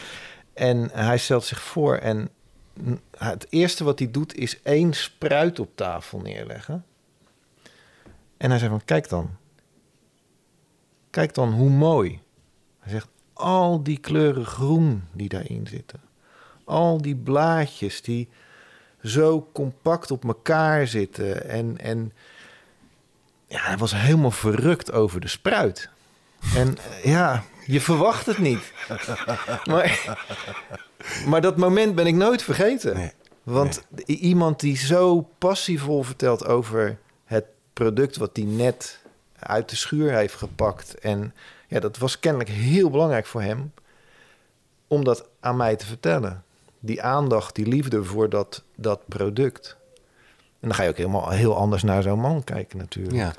En 0.54 0.90
hij 0.94 1.18
stelt 1.18 1.44
zich 1.44 1.62
voor 1.62 1.96
en 1.96 2.30
het 3.18 3.48
eerste 3.50 3.84
wat 3.84 4.00
hij 4.00 4.12
doet 4.12 4.36
is 4.36 4.62
één 4.62 4.94
spruit 4.94 5.60
op 5.60 5.76
tafel 5.76 6.20
neerleggen. 6.20 6.86
En 8.38 8.50
hij 8.50 8.60
zei 8.60 8.70
van, 8.70 8.86
kijk 8.86 9.10
dan. 9.10 9.30
Kijk 11.10 11.34
dan 11.34 11.52
hoe 11.52 11.70
mooi. 11.70 12.20
Hij 12.80 12.92
zegt, 12.92 13.08
al 13.34 13.84
die 13.84 13.98
kleuren 13.98 14.46
groen 14.46 15.04
die 15.12 15.30
daarin 15.30 15.68
zitten. 15.68 16.02
Al 16.64 17.02
die 17.02 17.16
blaadjes 17.16 18.02
die 18.02 18.30
zo 19.04 19.50
compact 19.54 20.12
op 20.12 20.26
elkaar 20.26 20.88
zitten. 20.88 21.50
En, 21.50 21.78
en 21.78 22.14
ja, 23.48 23.62
hij 23.62 23.78
was 23.78 23.96
helemaal 23.96 24.32
verrukt 24.32 24.92
over 24.92 25.22
de 25.22 25.28
spruit. 25.28 25.90
En 26.56 26.78
ja, 27.04 27.44
je 27.66 27.82
verwacht 27.82 28.26
het 28.26 28.38
niet. 28.38 28.72
Maar, 29.64 30.18
maar 31.28 31.42
dat 31.42 31.58
moment 31.58 31.96
ben 31.96 32.08
ik 32.08 32.16
nooit 32.16 32.44
vergeten. 32.44 32.96
Nee. 32.96 33.12
Want 33.44 33.84
iemand 34.06 34.60
die 34.60 34.78
zo 34.78 35.30
passievol 35.38 36.04
vertelt 36.04 36.46
over 36.46 36.98
het 37.26 37.46
product 37.74 38.18
wat 38.18 38.30
hij 38.34 38.46
net 38.46 39.00
uit 39.40 39.70
de 39.70 39.76
schuur 39.76 40.14
heeft 40.14 40.36
gepakt. 40.36 41.00
En 41.00 41.34
ja, 41.68 41.80
dat 41.80 41.98
was 41.98 42.20
kennelijk 42.20 42.50
heel 42.50 42.90
belangrijk 42.90 43.26
voor 43.26 43.42
hem 43.42 43.74
om 44.88 45.04
dat 45.04 45.28
aan 45.40 45.56
mij 45.56 45.76
te 45.76 45.86
vertellen. 45.86 46.44
Die 46.80 47.02
aandacht, 47.02 47.56
die 47.56 47.68
liefde 47.68 48.04
voor 48.04 48.30
dat, 48.30 48.64
dat 48.76 49.08
product. 49.08 49.78
En 50.60 50.70
dan 50.70 50.74
ga 50.74 50.84
je 50.84 50.90
ook 50.90 50.98
helemaal 50.98 51.30
heel 51.30 51.58
anders 51.58 51.84
naar 51.84 52.02
zo'n 52.02 52.20
man 52.20 52.44
kijken 52.44 52.78
natuurlijk. 52.78 53.16
Ja. 53.16 53.34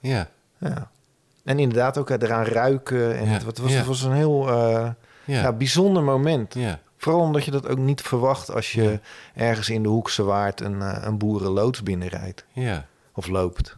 Ja. 0.00 0.28
Ja. 0.58 0.90
En 1.44 1.58
inderdaad 1.58 1.98
ook 1.98 2.10
eraan 2.10 2.44
ruiken. 2.44 3.16
En 3.16 3.24
Ja, 3.24 3.30
het, 3.30 3.58
was, 3.58 3.70
ja. 3.70 3.76
het 3.76 3.86
was 3.86 4.02
een 4.02 4.12
heel 4.12 4.48
eh, 4.48 4.90
ja. 5.24 5.52
Bijzonder 5.52 6.02
moment. 6.02 6.54
Vooral 6.96 7.22
omdat 7.22 7.44
je 7.44 7.50
dat 7.50 7.68
ook 7.68 7.78
niet 7.78 8.00
verwacht 8.02 8.50
als 8.50 8.72
je 8.72 9.00
ergens 9.34 9.68
in 9.70 9.82
de 9.82 9.88
Hoekse 9.88 10.22
Waard 10.22 10.60
een, 10.60 10.82
eh, 10.82 10.98
een 11.04 11.18
boerenloods 11.18 11.82
binnenrijdt 11.82 12.44
Ja. 12.52 12.86
of 13.14 13.26
loopt. 13.26 13.76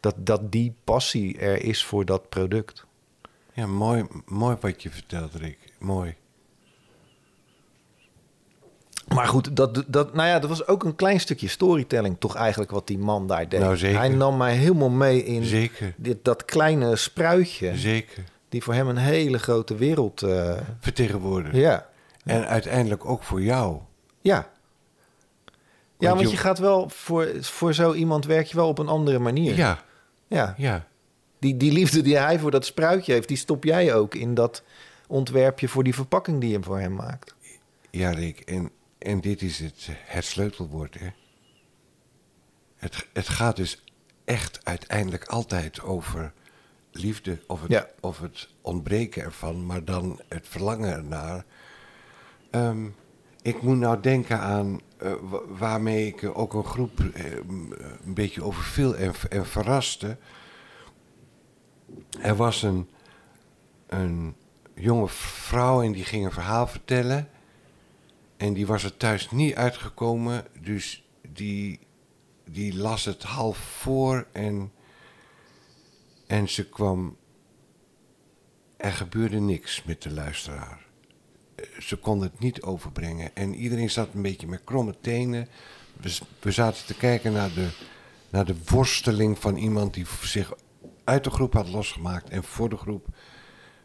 Dat, 0.00 0.14
dat 0.18 0.52
die 0.52 0.74
passie 0.84 1.38
er 1.38 1.62
is 1.62 1.84
voor 1.84 2.04
dat 2.04 2.28
product. 2.28 2.86
Ja, 3.52 3.66
mooi, 3.66 4.06
mooi 4.24 4.56
wat 4.60 4.82
je 4.82 4.90
vertelt, 4.90 5.34
Rick. 5.34 5.58
Mooi. 5.78 6.14
Maar 9.14 9.26
goed, 9.26 9.56
dat, 9.56 9.84
dat, 9.86 10.14
nou 10.14 10.28
ja, 10.28 10.38
dat 10.38 10.48
was 10.48 10.66
ook 10.66 10.84
een 10.84 10.94
klein 10.94 11.20
stukje 11.20 11.48
storytelling, 11.48 12.16
toch 12.18 12.34
eigenlijk 12.34 12.70
wat 12.70 12.86
die 12.86 12.98
man 12.98 13.26
daar 13.26 13.48
deed. 13.48 13.60
Nou, 13.60 13.76
zeker. 13.76 13.98
Hij 13.98 14.08
nam 14.08 14.36
mij 14.36 14.54
helemaal 14.54 14.90
mee 14.90 15.24
in 15.24 15.44
Zeker. 15.44 15.94
dit, 15.96 16.24
dat 16.24 16.44
kleine 16.44 16.96
spruitje, 16.96 17.76
Zeker. 17.76 18.24
die 18.48 18.62
voor 18.62 18.74
hem 18.74 18.88
een 18.88 18.96
hele 18.96 19.38
grote 19.38 19.74
wereld. 19.76 20.22
eh, 20.22 20.52
Vertegenwoordigen. 20.80 21.58
ja, 21.58 21.86
En 22.24 22.46
uiteindelijk 22.48 23.04
ook 23.04 23.22
voor 23.22 23.42
jou. 23.42 23.78
ja. 24.20 24.48
Ja, 25.98 26.06
Want 26.08 26.20
want 26.20 26.30
je- 26.30 26.36
je 26.36 26.42
gaat 26.42 26.58
wel 26.58 26.88
voor, 26.88 27.28
voor 27.40 27.74
zo 27.74 27.92
iemand 27.92 28.24
werk 28.24 28.46
je 28.46 28.56
wel 28.56 28.68
op 28.68 28.78
een 28.78 28.88
andere 28.88 29.18
manier. 29.18 29.56
Ja. 29.56 29.78
ja. 30.26 30.54
Ja. 30.58 30.86
Die, 31.38 31.56
die 31.56 31.72
liefde 31.72 32.02
die 32.02 32.16
hij 32.18 32.38
voor 32.38 32.50
dat 32.50 32.64
spruitje 32.64 33.12
heeft, 33.12 33.28
die 33.28 33.36
stop 33.36 33.64
jij 33.64 33.94
ook 33.94 34.14
in 34.14 34.34
dat 34.34 34.62
ontwerpje 35.06 35.68
voor 35.68 35.84
die 35.84 35.94
verpakking 35.94 36.40
die 36.40 36.50
je 36.50 36.62
voor 36.62 36.78
hem 36.78 36.94
maakt. 36.94 37.34
Ja, 37.90 38.10
Rick. 38.10 38.40
En, 38.40 38.70
en 39.06 39.20
dit 39.20 39.42
is 39.42 39.58
het, 39.58 39.88
het 39.90 40.24
sleutelwoord, 40.24 40.98
hè. 40.98 41.08
Het, 42.76 43.06
het 43.12 43.28
gaat 43.28 43.56
dus 43.56 43.84
echt 44.24 44.60
uiteindelijk 44.64 45.24
altijd 45.24 45.82
over 45.82 46.32
liefde 46.90 47.38
of 47.46 47.62
het, 47.62 47.70
Ja. 47.70 47.88
of 48.00 48.20
het 48.20 48.48
ontbreken 48.60 49.22
ervan, 49.22 49.66
maar 49.66 49.84
dan 49.84 50.20
het 50.28 50.48
verlangen 50.48 50.92
ernaar. 50.92 51.44
Ehm, 52.50 52.86
ik 53.42 53.62
moet 53.62 53.76
nou 53.76 54.00
denken 54.00 54.38
aan 54.40 54.80
eh, 54.98 55.12
wa- 55.22 55.46
waarmee 55.46 56.06
ik 56.06 56.30
ook 56.38 56.54
een 56.54 56.64
groep 56.64 57.00
eh, 57.00 57.32
een 58.04 58.14
beetje 58.14 58.42
overviel 58.42 58.96
en, 58.96 59.12
en 59.28 59.46
verraste. 59.46 60.16
Er 62.20 62.36
was 62.36 62.62
een, 62.62 62.88
een 63.86 64.36
jonge 64.74 65.08
vrouw 65.08 65.82
en 65.82 65.92
die 65.92 66.04
ging 66.04 66.24
een 66.24 66.32
verhaal 66.32 66.66
vertellen. 66.66 67.28
En 68.36 68.52
die 68.52 68.66
was 68.66 68.84
er 68.84 68.96
thuis 68.96 69.30
niet 69.30 69.54
uitgekomen, 69.54 70.44
dus 70.60 71.04
die, 71.32 71.78
die 72.50 72.76
las 72.76 73.04
het 73.04 73.22
half 73.22 73.58
voor 73.58 74.26
en, 74.32 74.72
en 76.26 76.48
ze 76.48 76.68
kwam. 76.68 77.16
Er 78.76 78.92
gebeurde 78.92 79.40
niks 79.40 79.82
met 79.84 80.02
de 80.02 80.10
luisteraar. 80.12 80.84
Eh, 81.54 81.64
Ze 81.80 81.96
kon 81.96 82.20
het 82.20 82.38
niet 82.38 82.62
overbrengen 82.62 83.36
en 83.36 83.54
iedereen 83.54 83.90
zat 83.90 84.08
een 84.14 84.22
beetje 84.22 84.46
met 84.46 84.64
kromme 84.64 84.94
tenen. 85.00 85.48
We, 86.00 86.18
we 86.40 86.50
zaten 86.50 86.86
te 86.86 86.94
kijken 86.96 87.32
naar 87.32 87.52
de, 87.54 87.68
naar 88.30 88.44
de 88.44 88.56
worsteling 88.66 89.38
van 89.38 89.56
iemand 89.56 89.94
die 89.94 90.06
zich 90.22 90.52
uit 91.04 91.24
de 91.24 91.30
groep 91.30 91.52
had 91.52 91.68
losgemaakt 91.68 92.30
en 92.30 92.44
voor 92.44 92.68
de 92.68 92.76
groep 92.76 93.06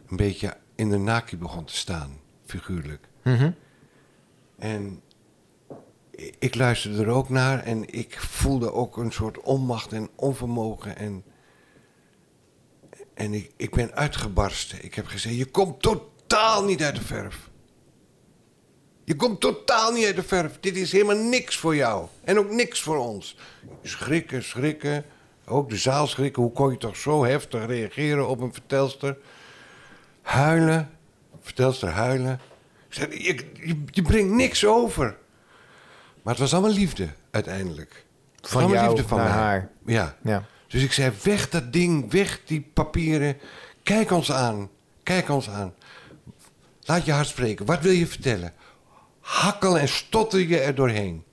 een 0.08 0.18
beetje 0.18 0.58
in 0.76 0.90
de 0.90 0.98
naki 0.98 1.38
begon 1.38 1.66
te 1.66 1.76
staan, 1.76 2.20
figuurlijk. 2.46 3.08
En 4.62 5.02
ik 6.39 6.56
luisterde 6.56 7.04
er 7.04 7.10
ook 7.10 7.30
naar 7.30 7.63
en 7.63 7.93
ik 7.93 8.19
voelde 8.19 8.74
ook 8.74 8.97
een 8.97 9.12
soort 9.12 9.39
onmacht 9.39 9.93
en 9.93 10.10
onvermogen. 10.15 10.97
En, 10.97 11.24
en 13.13 13.34
ik, 13.34 13.52
ik 13.58 13.76
ben 13.76 13.93
uitgebarsten. 13.93 14.84
Ik 14.84 14.95
heb 14.95 15.06
gezegd, 15.06 15.36
je 15.36 15.45
komt 15.45 15.82
totaal 15.82 16.63
niet 16.63 16.84
uit 16.84 16.95
de 16.95 17.02
verf. 17.02 17.50
Je 19.04 19.15
komt 19.15 19.41
totaal 19.41 19.91
niet 19.91 20.06
uit 20.06 20.15
de 20.15 20.24
verf. 20.24 20.58
Dit 20.60 20.76
is 20.76 20.91
helemaal 20.91 21.24
niks 21.24 21.58
voor 21.58 21.76
jou. 21.76 22.08
En 22.24 22.39
ook 22.39 22.52
niks 22.52 22.82
voor 22.82 22.97
ons. 22.97 23.38
Schrikken, 23.84 24.43
schrikken. 24.43 25.06
Ook 25.45 25.69
de 25.69 25.78
zaal 25.78 26.08
schrikken. 26.08 26.43
Hoe 26.43 26.52
kon 26.52 26.71
je 26.71 26.78
toch 26.78 26.95
zo 26.95 27.24
heftig 27.24 27.65
reageren 27.65 28.28
op 28.28 28.39
een 28.39 28.54
vertelster? 28.54 29.17
Huilen. 30.21 30.89
Vertelster 31.39 31.89
huilen. 31.89 32.39
Je, 32.92 33.44
je, 33.66 33.84
je 33.86 34.02
brengt 34.02 34.34
niks 34.34 34.66
over. 34.66 35.18
Maar 36.22 36.34
het 36.34 36.42
was 36.42 36.54
allemaal 36.54 36.72
liefde, 36.72 37.08
uiteindelijk. 37.32 38.06
Van 38.42 38.68
jou 38.68 38.88
liefde 38.88 39.08
van 39.08 39.18
naar 39.18 39.28
mij. 39.28 39.38
haar. 39.38 39.70
Ja. 39.86 40.16
Ja. 40.24 40.46
Dus 40.68 40.84
ik 40.84 40.92
zei, 40.92 41.12
weg 41.24 41.50
dat 41.50 41.74
ding, 41.74 42.12
weg 42.12 42.42
die 42.46 42.70
papieren. 42.74 43.38
Kijk 43.84 44.12
ons 44.12 44.32
aan, 44.32 44.70
kijk 45.04 45.30
ons 45.30 45.50
aan. 45.50 45.74
Laat 46.82 47.06
je 47.06 47.12
hart 47.12 47.28
spreken. 47.28 47.66
Wat 47.66 47.82
wil 47.82 47.92
je 47.92 48.08
vertellen? 48.08 48.54
Hakkel 49.20 49.78
en 49.80 49.88
stotter 49.88 50.40
je 50.40 50.60
er 50.60 50.76
doorheen. 50.76 51.24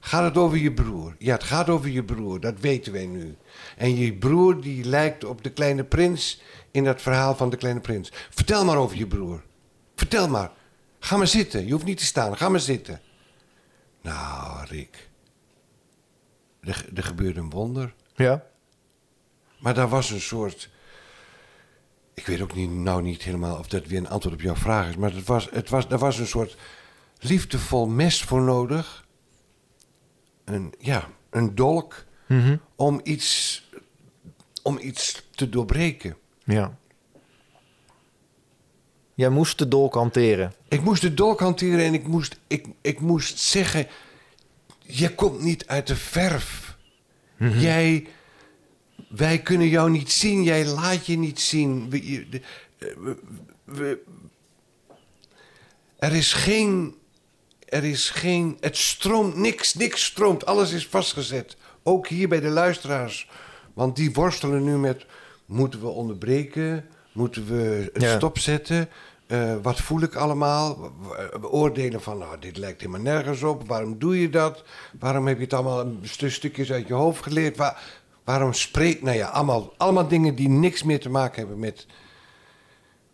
Gaat 0.00 0.24
het 0.24 0.36
over 0.36 0.58
je 0.58 0.72
broer? 0.72 1.14
Ja, 1.18 1.32
het 1.32 1.44
gaat 1.44 1.68
over 1.68 1.88
je 1.88 2.04
broer, 2.04 2.40
dat 2.40 2.60
weten 2.60 2.92
wij 2.92 3.06
nu. 3.06 3.36
En 3.76 3.96
je 3.96 4.14
broer 4.14 4.60
die 4.60 4.84
lijkt 4.84 5.24
op 5.24 5.44
de 5.44 5.50
kleine 5.50 5.84
prins 5.84 6.42
in 6.70 6.84
dat 6.84 7.02
verhaal 7.02 7.36
van 7.36 7.50
de 7.50 7.56
kleine 7.56 7.80
prins. 7.80 8.12
Vertel 8.30 8.64
maar 8.64 8.76
over 8.76 8.96
je 8.96 9.06
broer. 9.06 9.42
Vertel 9.94 10.28
maar. 10.28 10.50
Ga 10.98 11.16
maar 11.16 11.26
zitten. 11.26 11.66
Je 11.66 11.72
hoeft 11.72 11.84
niet 11.84 11.98
te 11.98 12.04
staan. 12.04 12.36
Ga 12.36 12.48
maar 12.48 12.60
zitten. 12.60 13.00
Nou, 14.02 14.66
Rick. 14.66 15.08
Er, 16.60 16.86
er 16.94 17.02
gebeurde 17.02 17.40
een 17.40 17.50
wonder. 17.50 17.94
Ja. 18.14 18.46
Maar 19.58 19.74
daar 19.74 19.88
was 19.88 20.10
een 20.10 20.20
soort. 20.20 20.70
Ik 22.14 22.26
weet 22.26 22.40
ook 22.40 22.54
niet, 22.54 22.70
nou 22.70 23.02
niet 23.02 23.22
helemaal 23.22 23.58
of 23.58 23.68
dat 23.68 23.86
weer 23.86 23.98
een 23.98 24.08
antwoord 24.08 24.34
op 24.34 24.40
jouw 24.40 24.56
vraag 24.56 24.88
is. 24.88 24.96
Maar 24.96 25.12
het 25.12 25.26
was, 25.26 25.48
het 25.50 25.68
was, 25.68 25.86
er 25.86 25.98
was 25.98 26.18
een 26.18 26.26
soort 26.26 26.56
liefdevol 27.18 27.86
mes 27.86 28.22
voor 28.22 28.40
nodig. 28.40 29.06
Een, 30.44 30.74
ja, 30.78 31.08
een 31.30 31.54
dolk. 31.54 32.06
Om 32.76 33.00
iets, 33.02 33.62
om 34.62 34.78
iets 34.78 35.28
te 35.30 35.48
doorbreken. 35.48 36.16
Ja. 36.44 36.78
Jij 39.18 39.28
moest 39.28 39.58
de 39.58 39.68
dolk 39.68 39.94
hanteren. 39.94 40.52
Ik 40.68 40.80
moest 40.80 41.02
de 41.02 41.14
dolk 41.14 41.40
hanteren 41.40 41.84
en 41.84 41.94
ik 41.94 42.06
moest, 42.06 42.38
ik, 42.46 42.66
ik 42.80 43.00
moest 43.00 43.38
zeggen: 43.38 43.86
Je 44.82 45.14
komt 45.14 45.40
niet 45.40 45.66
uit 45.66 45.86
de 45.86 45.96
verf. 45.96 46.76
Jij, 47.38 48.06
wij 49.08 49.38
kunnen 49.38 49.68
jou 49.68 49.90
niet 49.90 50.10
zien, 50.12 50.42
jij 50.42 50.66
laat 50.66 51.06
je 51.06 51.16
niet 51.18 51.40
zien. 51.40 51.90
We, 51.90 52.28
eh, 52.78 52.88
we- 52.98 53.18
we- 53.64 53.98
er 55.98 56.12
is 56.14 56.32
geen, 56.32 56.94
er 57.68 57.84
is 57.84 58.10
geen, 58.10 58.56
het 58.60 58.76
stroomt 58.76 59.36
niks, 59.36 59.74
niks 59.74 60.04
stroomt, 60.04 60.46
alles 60.46 60.72
is 60.72 60.86
vastgezet. 60.86 61.56
Ook 61.82 62.08
hier 62.08 62.28
bij 62.28 62.40
de 62.40 62.48
luisteraars, 62.48 63.28
want 63.74 63.96
die 63.96 64.12
worstelen 64.12 64.64
nu 64.64 64.76
met: 64.78 65.06
moeten 65.46 65.80
we 65.80 65.86
onderbreken? 65.88 66.88
Moeten 67.18 67.46
we 67.46 67.90
Ja. 67.94 68.16
stopzetten? 68.16 68.88
Eh, 69.26 69.54
wat 69.62 69.80
voel 69.80 70.00
ik 70.02 70.14
allemaal? 70.14 70.80
We- 70.80 71.38
we 71.40 71.48
oordelen 71.50 72.00
van, 72.02 72.18
nou, 72.18 72.38
dit 72.38 72.56
lijkt 72.56 72.80
helemaal 72.80 73.00
nergens 73.00 73.42
op. 73.42 73.68
Waarom 73.68 73.98
doe 73.98 74.20
je 74.20 74.30
dat? 74.30 74.64
Waarom 74.98 75.26
heb 75.26 75.36
je 75.36 75.42
het 75.42 75.52
allemaal 75.52 75.80
een 75.80 75.98
stu- 76.02 76.30
stukjes 76.30 76.72
uit 76.72 76.88
je 76.88 76.94
hoofd 76.94 77.22
geleerd? 77.22 77.56
Waar- 77.56 77.82
waarom 78.24 78.52
spreek... 78.52 79.02
Nou 79.02 79.16
ja, 79.16 79.28
allemaal, 79.28 79.72
allemaal 79.76 80.08
dingen 80.08 80.34
die 80.34 80.48
niks 80.48 80.82
meer 80.82 81.00
te 81.00 81.08
maken 81.10 81.38
hebben 81.38 81.58
met, 81.58 81.86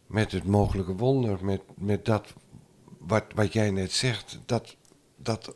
met 0.07 0.33
het 0.33 0.45
mogelijke 0.45 0.95
wonder. 0.97 1.39
Met, 1.45 1.61
met 1.77 2.05
dat 2.05 2.33
wat, 2.99 3.25
wat 3.35 3.53
jij 3.53 3.71
net 3.71 3.93
zegt. 3.93 4.39
Dat, 4.47 4.77
dat 5.17 5.53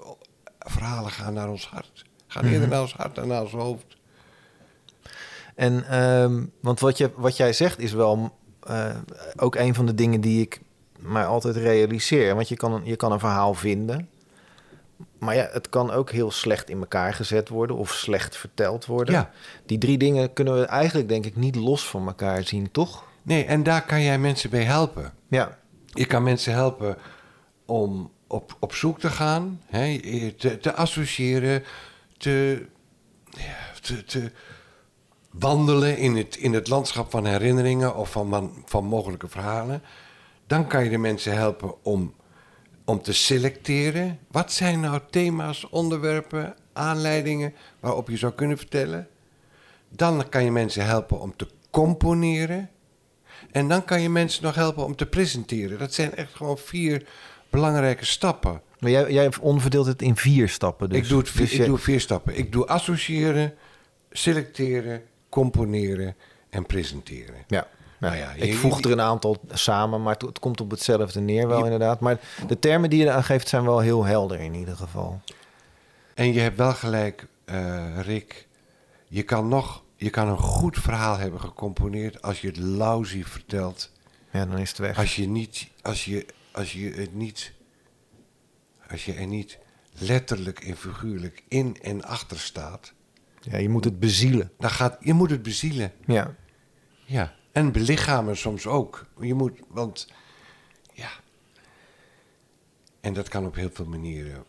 verhalen 0.59 1.11
gaan 1.11 1.35
naar 1.35 1.49
ons 1.51 1.67
hart. 1.69 2.05
Gaan 2.27 2.45
eerder 2.45 2.69
naar 2.69 2.81
ons 2.81 2.95
hart 2.95 3.15
dan 3.15 3.29
naar 3.29 3.43
ons 3.43 3.53
hoofd. 3.53 3.97
En, 5.59 5.85
ehm, 5.89 6.45
want 6.61 6.81
wat, 6.81 6.99
je, 6.99 7.11
wat 7.17 7.37
jij 7.37 7.53
zegt 7.53 7.79
is 7.79 7.93
wel 7.93 8.37
eh, 8.63 8.97
ook 9.37 9.55
een 9.55 9.75
van 9.75 9.87
de 9.87 9.95
dingen 9.95 10.21
die 10.21 10.41
ik 10.41 10.61
mij 10.99 11.27
altijd 11.27 11.57
realiseer. 11.57 12.35
Want 12.35 12.49
je 12.49 12.57
kan, 12.57 12.81
je 12.85 12.97
kan 12.97 13.13
een 13.13 13.19
verhaal 13.19 13.55
vinden. 13.55 14.09
Maar 15.19 15.35
ja, 15.35 15.49
het 15.53 15.69
kan 15.69 15.91
ook 15.91 16.11
heel 16.11 16.31
slecht 16.31 16.71
in 16.71 16.79
elkaar 16.79 17.15
gezet 17.15 17.49
worden 17.49 17.77
of 17.77 17.93
slecht 17.93 18.37
verteld 18.37 18.87
worden. 18.87 19.15
Ja. 19.15 19.31
Die 19.67 19.79
drie 19.79 19.99
dingen 19.99 20.33
kunnen 20.33 20.61
we 20.61 20.65
eigenlijk 20.65 21.09
denk 21.09 21.25
ik 21.25 21.37
niet 21.37 21.57
los 21.57 21.89
van 21.89 22.07
elkaar 22.07 22.45
zien, 22.45 22.71
toch? 22.71 23.05
Nee, 23.23 23.45
en 23.45 23.63
daar 23.63 23.85
kan 23.85 24.03
jij 24.03 24.19
mensen 24.19 24.51
bij 24.51 24.65
helpen. 24.65 25.13
Ja, 25.29 25.59
Je 25.87 26.07
kan 26.07 26.23
mensen 26.23 26.53
helpen 26.53 26.97
om 27.67 28.11
op, 28.27 28.57
op 28.59 28.75
zoek 28.75 29.01
te 29.01 29.11
gaan, 29.11 29.61
hè, 29.67 30.01
te, 30.37 30.59
te 30.59 30.75
associëren, 30.75 31.65
te, 32.17 32.67
ja, 33.25 33.81
te, 33.81 34.05
te 34.05 34.31
wandelen 35.39 35.97
in 35.99 36.17
het, 36.17 36.37
in 36.37 36.53
het 36.53 36.69
landschap 36.69 37.11
van 37.11 37.27
herinneringen 37.27 37.97
of 37.97 38.11
van, 38.11 38.29
man- 38.29 38.63
van 38.65 38.85
mogelijke 38.85 39.29
verhalen. 39.29 39.83
Dan 40.47 40.67
kan 40.67 40.85
je 40.85 40.91
de 40.91 40.99
mensen 40.99 41.33
helpen 41.37 41.85
om, 41.85 42.15
om 42.85 43.03
te 43.03 43.13
selecteren. 43.13 44.19
Wat 44.31 44.53
zijn 44.53 44.81
nou 44.81 45.01
thema's, 45.11 45.69
onderwerpen, 45.71 46.55
aanleidingen 46.73 47.55
waarop 47.81 48.09
je 48.09 48.17
zou 48.17 48.33
kunnen 48.33 48.57
vertellen? 48.59 49.09
Dan 49.89 50.29
kan 50.29 50.45
je 50.45 50.51
mensen 50.51 50.85
helpen 50.85 51.21
om 51.21 51.37
te 51.37 51.49
componeren. 51.71 52.71
En 53.51 53.69
dan 53.69 53.85
kan 53.85 54.01
je 54.01 54.09
mensen 54.09 54.43
nog 54.45 54.55
helpen 54.55 54.85
om 54.85 54.97
te 54.97 55.07
presenteren. 55.07 55.79
Dat 55.79 55.95
zijn 55.95 56.15
echt 56.15 56.35
gewoon 56.35 56.59
vier 56.59 57.07
belangrijke 57.51 58.05
stappen. 58.05 58.63
maar 58.79 58.91
jij, 58.91 59.13
jij 59.13 59.31
onverdeelt 59.41 59.87
het 59.87 60.03
in 60.03 60.17
vier 60.17 60.49
stappen. 60.49 60.89
Dus. 60.89 60.99
ik 60.99 61.09
doe, 61.09 61.19
het 61.19 61.31
vier, 61.31 61.41
Dus 61.41 61.53
ik 61.59 61.65
doe 61.65 61.79
vier 61.79 62.01
stappen. 62.01 62.39
Ik 62.39 62.53
doe 62.53 62.67
associëren, 62.67 63.55
selecteren, 64.11 65.03
componeren 65.29 66.17
en 66.51 66.67
presenteren. 66.67 67.45
Ja. 67.47 67.67
Nou 67.99 68.17
ja, 68.17 68.33
ik 68.33 68.55
voeg 68.55 68.81
er 68.81 68.91
een 68.91 69.01
aantal 69.01 69.37
samen, 69.51 70.03
maar 70.03 70.17
het, 70.19 70.39
komt 70.39 70.61
op 70.61 70.71
hetzelfde 70.71 71.21
neer 71.21 71.49
wel 71.49 71.59
Je- 71.59 71.65
inderdaad. 71.65 72.01
Maar 72.01 72.21
de 72.47 72.59
termen 72.59 72.91
die 72.91 72.99
je 72.99 73.05
eraan 73.05 73.25
geeft 73.25 73.49
zijn 73.49 73.65
wel 73.65 73.81
heel 73.81 74.05
helder 74.05 74.41
in 74.41 74.55
ieder 74.55 74.77
geval. 74.77 75.21
En 76.15 76.33
je 76.33 76.41
hebt 76.41 76.57
wel 76.57 76.73
gelijk, 76.73 77.27
eh, 77.45 78.01
Rick. 78.01 78.47
Je 79.09 79.23
kan, 79.23 79.49
nog, 79.49 79.83
je 79.97 80.11
kan 80.11 80.29
een 80.29 80.39
goed 80.39 80.79
verhaal 80.79 81.17
hebben 81.19 81.41
gecomponeerd 81.41 82.23
als 82.23 82.41
je 82.41 82.47
het 82.47 82.57
lousy 82.57 83.25
vertelt. 83.25 83.93
Ja, 84.31 84.47
dan 84.47 84.59
is 84.59 84.69
het 84.69 84.79
weg. 84.79 84.99
Als 84.99 85.17
je, 85.17 85.29
niet, 85.29 85.69
als, 85.83 86.05
je, 86.05 86.27
als 86.53 86.73
je 86.73 86.91
het 86.91 87.15
niet. 87.15 87.53
Als 88.91 89.05
je 89.05 89.15
er 89.15 89.27
niet 89.27 89.59
letterlijk 89.99 90.61
en 90.61 90.77
figuurlijk 90.77 91.43
in 91.49 91.77
en 91.83 92.05
achter 92.05 92.39
staat. 92.39 92.93
Ja, 93.41 93.59
je 93.59 93.69
moet 93.69 93.85
het 93.85 93.99
bezielen. 94.01 94.51
Dan 94.59 94.71
gaat, 94.71 94.97
je 95.01 95.13
moet 95.13 95.31
het 95.31 95.43
bezielen. 95.43 95.93
Ja. 96.07 96.35
Ja. 97.05 97.35
En 97.53 97.73
belichamen 97.73 98.37
soms 98.37 98.67
ook. 98.67 99.07
Je 99.21 99.35
moet, 99.35 99.53
want. 99.69 100.09
Ja. 100.93 101.09
En 103.01 103.13
dat 103.13 103.29
kan 103.29 103.47
op 103.47 103.55
heel 103.55 103.71
veel 103.73 103.85
manieren. 103.85 104.45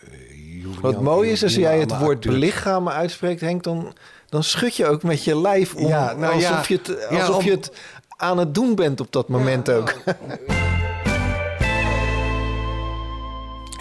Eh, 0.00 0.66
Wat 0.80 1.00
mooi 1.02 1.30
is, 1.30 1.42
als 1.42 1.54
jij 1.54 1.80
het 1.80 1.98
woord 1.98 2.20
belichamen 2.20 2.92
uitspreekt, 2.92 3.40
Henk, 3.40 3.62
dan, 3.62 3.94
dan 4.28 4.44
schud 4.44 4.76
je 4.76 4.86
ook 4.86 5.02
met 5.02 5.24
je 5.24 5.40
lijf 5.40 5.74
om. 5.74 5.86
Ja, 5.86 6.12
nou 6.14 6.34
alsof 6.34 6.68
ja. 6.68 6.74
je, 6.74 6.92
het, 6.92 7.06
Ja, 7.10 7.20
alsof 7.20 7.36
om- 7.36 7.44
je 7.44 7.50
het 7.50 7.72
aan 8.16 8.38
het 8.38 8.54
doen 8.54 8.74
bent 8.74 9.00
op 9.00 9.12
dat 9.12 9.28
moment 9.28 9.70
ook. 9.70 9.94
nou. 10.04 10.16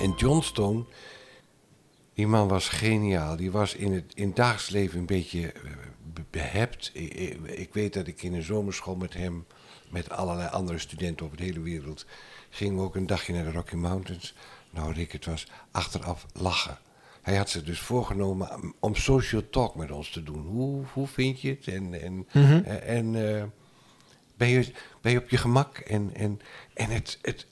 En 0.02 0.14
Johnstone, 0.18 0.84
die 2.20 2.28
man 2.28 2.48
was 2.48 2.68
geniaal. 2.70 3.36
Die 3.36 3.52
was 3.52 3.74
in 3.76 3.94
het, 3.94 4.12
in 4.16 4.28
het 4.28 4.36
dagelijks 4.36 4.70
leven 4.70 5.00
een 5.00 5.06
beetje 5.06 5.52
eh, 5.52 5.62
be- 6.14 6.24
behept. 6.30 6.90
Ik, 6.94 7.14
ik- 7.46 7.74
weet 7.74 7.94
dat 7.94 8.08
ik 8.08 8.24
in 8.24 8.34
een 8.34 8.44
zomerschool 8.44 8.96
met 8.96 9.14
hem, 9.14 9.46
met 9.90 10.10
allerlei 10.10 10.50
andere 10.50 10.78
studenten 10.80 11.26
over 11.26 11.38
de 11.38 11.44
hele 11.44 11.60
wereld, 11.62 12.06
gingen 12.50 12.76
we 12.76 12.82
ook 12.82 12.96
een 12.96 13.08
dagje 13.08 13.34
naar 13.34 13.44
de 13.44 13.52
Rocky 13.52 13.76
Mountains. 13.76 14.36
Nou, 14.70 14.94
Rick, 14.94 15.12
het 15.12 15.26
was 15.26 15.48
achteraf 15.72 16.26
lachen. 16.34 16.78
Hij 17.22 17.36
had 17.38 17.50
zich 17.50 17.64
dus 17.64 17.80
voorgenomen 17.80 18.74
om 18.80 18.96
social 18.96 19.50
talk 19.50 19.76
met 19.76 19.92
ons 19.92 20.10
te 20.12 20.24
doen. 20.24 20.46
Hoe, 20.48 20.84
hoe 20.94 21.08
vind 21.08 21.42
je 21.42 21.50
het? 21.50 21.68
En, 21.68 22.02
en, 22.02 22.28
en 22.82 23.36
eh, 23.38 23.44
ben, 24.38 24.48
je, 24.48 24.72
ben 25.02 25.12
je 25.12 25.18
op 25.20 25.30
je 25.30 25.38
gemak? 25.38 25.78
En, 25.78 26.10
en, 26.14 26.40
en 26.74 26.90
het, 26.90 27.20
het, 27.22 27.48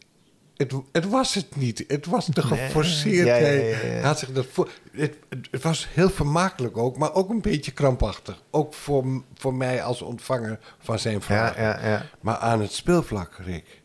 het, 0.57 0.73
het 0.91 1.09
was 1.09 1.33
het 1.33 1.55
niet. 1.55 1.83
Het 1.87 2.05
was 2.05 2.29
te 2.33 2.41
geforceerd. 2.41 3.27
Ja, 3.27 3.35
ja, 3.35 4.01
had 4.01 4.19
zich 4.19 4.31
dat 4.31 4.45
voor, 4.45 4.69
het, 4.91 5.17
het, 5.51 5.63
was 5.63 5.87
heel 5.89 6.09
vermakelijk 6.09 6.77
ook, 6.77 6.97
maar 6.97 7.13
ook 7.13 7.29
een 7.29 7.41
beetje 7.41 7.71
krampachtig. 7.71 8.43
Ook 8.49 8.73
voor, 8.73 9.23
voor 9.33 9.53
mij 9.53 9.83
als 9.83 10.01
ontvanger 10.01 10.59
van 10.79 10.99
zijn 10.99 11.15
Ja, 11.15 11.21
vragen. 11.21 11.61
ja, 11.61 11.87
ja. 11.89 12.05
Maar 12.21 12.37
aan 12.37 12.61
het 12.61 12.71
speelvlak, 12.71 13.33
Rick. 13.37 13.81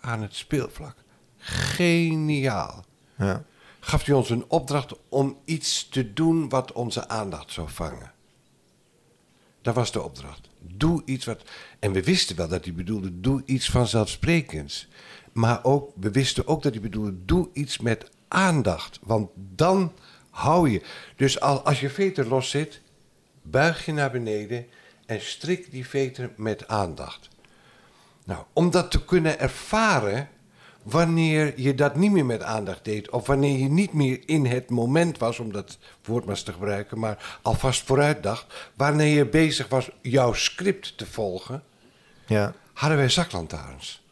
Aan 0.00 0.22
het 0.22 0.34
speelvlak. 0.34 0.96
Geniaal. 1.38 2.84
ja. 3.18 3.44
Gaf 3.80 4.04
hij 4.04 4.14
ons 4.14 4.30
een 4.30 4.44
opdracht 4.48 4.92
om 5.08 5.38
iets 5.44 5.88
te 5.88 6.12
doen 6.12 6.48
wat 6.48 6.72
onze 6.72 7.08
aandacht 7.08 7.52
zou 7.52 7.68
vangen. 7.70 8.12
Dat 9.62 9.74
was 9.74 9.92
de 9.92 10.02
opdracht. 10.02 10.48
Doe 10.60 11.02
iets 11.04 11.24
wat. 11.24 11.42
En 11.78 11.92
we 11.92 12.02
wisten 12.02 12.36
wel 12.36 12.48
dat 12.48 12.64
hij 12.64 12.74
bedoelde: 12.74 13.20
doe 13.20 13.42
iets 13.44 13.70
vanzelfsprekends. 13.70 14.88
Maar 15.36 15.64
ook, 15.64 15.92
we 16.00 16.10
wisten 16.10 16.46
ook 16.46 16.62
dat 16.62 16.72
hij 16.72 16.82
bedoelde: 16.82 17.24
doe 17.24 17.48
iets 17.52 17.78
met 17.78 18.10
aandacht. 18.28 18.98
Want 19.02 19.30
dan 19.34 19.92
hou 20.30 20.70
je. 20.70 20.82
Dus 21.16 21.40
al, 21.40 21.60
als 21.60 21.80
je 21.80 21.90
veter 21.90 22.28
los 22.28 22.50
zit, 22.50 22.80
buig 23.42 23.84
je 23.84 23.92
naar 23.92 24.10
beneden 24.10 24.66
en 25.06 25.20
strik 25.20 25.70
die 25.70 25.88
veter 25.88 26.32
met 26.36 26.68
aandacht. 26.68 27.28
Nou, 28.24 28.44
om 28.52 28.70
dat 28.70 28.90
te 28.90 29.04
kunnen 29.04 29.38
ervaren, 29.38 30.28
wanneer 30.82 31.60
je 31.60 31.74
dat 31.74 31.96
niet 31.96 32.12
meer 32.12 32.26
met 32.26 32.42
aandacht 32.42 32.84
deed, 32.84 33.10
of 33.10 33.26
wanneer 33.26 33.58
je 33.58 33.68
niet 33.68 33.92
meer 33.92 34.20
in 34.26 34.46
het 34.46 34.70
moment 34.70 35.18
was, 35.18 35.38
om 35.38 35.52
dat 35.52 35.78
woord 36.04 36.24
maar 36.24 36.34
eens 36.34 36.44
te 36.44 36.52
gebruiken, 36.52 36.98
maar 36.98 37.38
alvast 37.42 37.82
vooruit 37.82 38.22
dacht, 38.22 38.70
wanneer 38.74 39.16
je 39.16 39.26
bezig 39.26 39.68
was 39.68 39.90
jouw 40.02 40.32
script 40.32 40.98
te 40.98 41.06
volgen, 41.06 41.62
ja. 42.26 42.54
hadden 42.72 42.98
wij 42.98 43.08
zaklantaarns. 43.08 44.04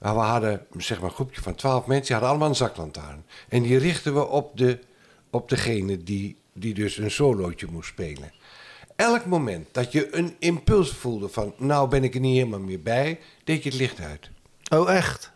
Nou, 0.00 0.16
we 0.16 0.22
hadden 0.22 0.66
zeg 0.76 1.00
maar, 1.00 1.08
een 1.08 1.14
groepje 1.14 1.42
van 1.42 1.54
twaalf 1.54 1.86
mensen, 1.86 2.04
die 2.04 2.12
hadden 2.12 2.30
allemaal 2.30 2.48
een 2.48 2.56
zaklantaarn. 2.56 3.24
En 3.48 3.62
die 3.62 3.78
richten 3.78 4.14
we 4.14 4.26
op, 4.26 4.56
de, 4.56 4.78
op 5.30 5.48
degene 5.48 6.02
die, 6.02 6.36
die 6.52 6.74
dus 6.74 6.96
een 6.96 7.10
solootje 7.10 7.66
moest 7.70 7.88
spelen. 7.88 8.32
Elk 8.96 9.24
moment 9.24 9.68
dat 9.72 9.92
je 9.92 10.16
een 10.16 10.36
impuls 10.38 10.90
voelde 10.90 11.28
van, 11.28 11.54
nou 11.56 11.88
ben 11.88 12.04
ik 12.04 12.14
er 12.14 12.20
niet 12.20 12.36
helemaal 12.36 12.60
meer 12.60 12.82
bij, 12.82 13.18
deed 13.44 13.62
je 13.62 13.68
het 13.68 13.78
licht 13.78 14.00
uit. 14.00 14.30
Oh, 14.72 14.90
echt? 14.94 15.32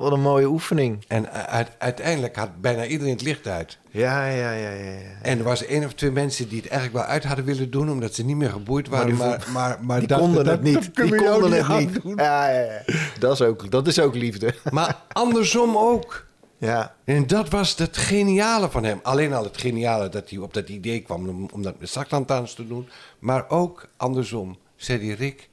Wat 0.00 0.12
een 0.12 0.20
mooie 0.20 0.46
oefening. 0.46 1.04
En 1.08 1.32
uiteindelijk 1.78 2.36
had 2.36 2.60
bijna 2.60 2.84
iedereen 2.86 3.12
het 3.12 3.22
licht 3.22 3.46
uit. 3.46 3.78
Ja, 3.90 4.26
ja, 4.26 4.52
ja, 4.52 4.70
ja. 4.70 4.90
ja. 4.90 5.20
En 5.22 5.38
er 5.38 5.44
was 5.44 5.64
één 5.64 5.84
of 5.84 5.92
twee 5.94 6.10
mensen 6.10 6.48
die 6.48 6.60
het 6.60 6.70
eigenlijk 6.70 7.02
wel 7.02 7.12
uit 7.14 7.24
hadden 7.24 7.44
willen 7.44 7.70
doen, 7.70 7.90
omdat 7.90 8.14
ze 8.14 8.24
niet 8.24 8.36
meer 8.36 8.50
geboeid 8.50 8.88
waren. 8.88 9.16
Maar 9.16 9.28
Maar, 9.28 9.38
die 9.44 9.52
maar, 9.52 9.78
maar, 9.84 9.98
Die 9.98 10.08
dachten, 10.08 10.26
konden 10.26 10.44
dat- 10.44 10.54
het 10.54 10.62
niet. 10.62 10.94
dat 10.96 11.06
Die 11.06 11.14
konden 11.14 11.52
het 11.52 12.04
niet. 12.04 12.16
Ja, 12.16 12.50
ja, 12.50 12.60
ja. 12.60 12.82
Dat, 13.18 13.32
is 13.32 13.40
ook, 13.42 13.70
dat 13.70 13.86
is 13.86 13.98
ook 14.00 14.14
liefde. 14.14 14.54
Maar 14.70 14.96
andersom 15.12 15.76
ook. 15.76 16.26
Ja. 16.58 16.94
En 17.04 17.26
dat 17.26 17.48
was 17.48 17.76
het 17.76 17.96
geniale 17.96 18.70
van 18.70 18.84
hem. 18.84 19.00
Alleen 19.02 19.32
al 19.32 19.44
het 19.44 19.58
geniale 19.60 20.08
dat 20.08 20.30
hij 20.30 20.38
op 20.38 20.54
dat 20.54 20.68
idee 20.68 21.00
kwam 21.00 21.28
om, 21.28 21.48
om 21.52 21.62
dat 21.62 21.80
met 21.80 21.88
zaklantaarns 21.88 22.54
te 22.54 22.66
doen. 22.66 22.88
Maar 23.18 23.48
ook 23.48 23.88
andersom. 23.96 24.58
Zei 24.76 25.06
hij, 25.06 25.14
Rick, 25.16 25.48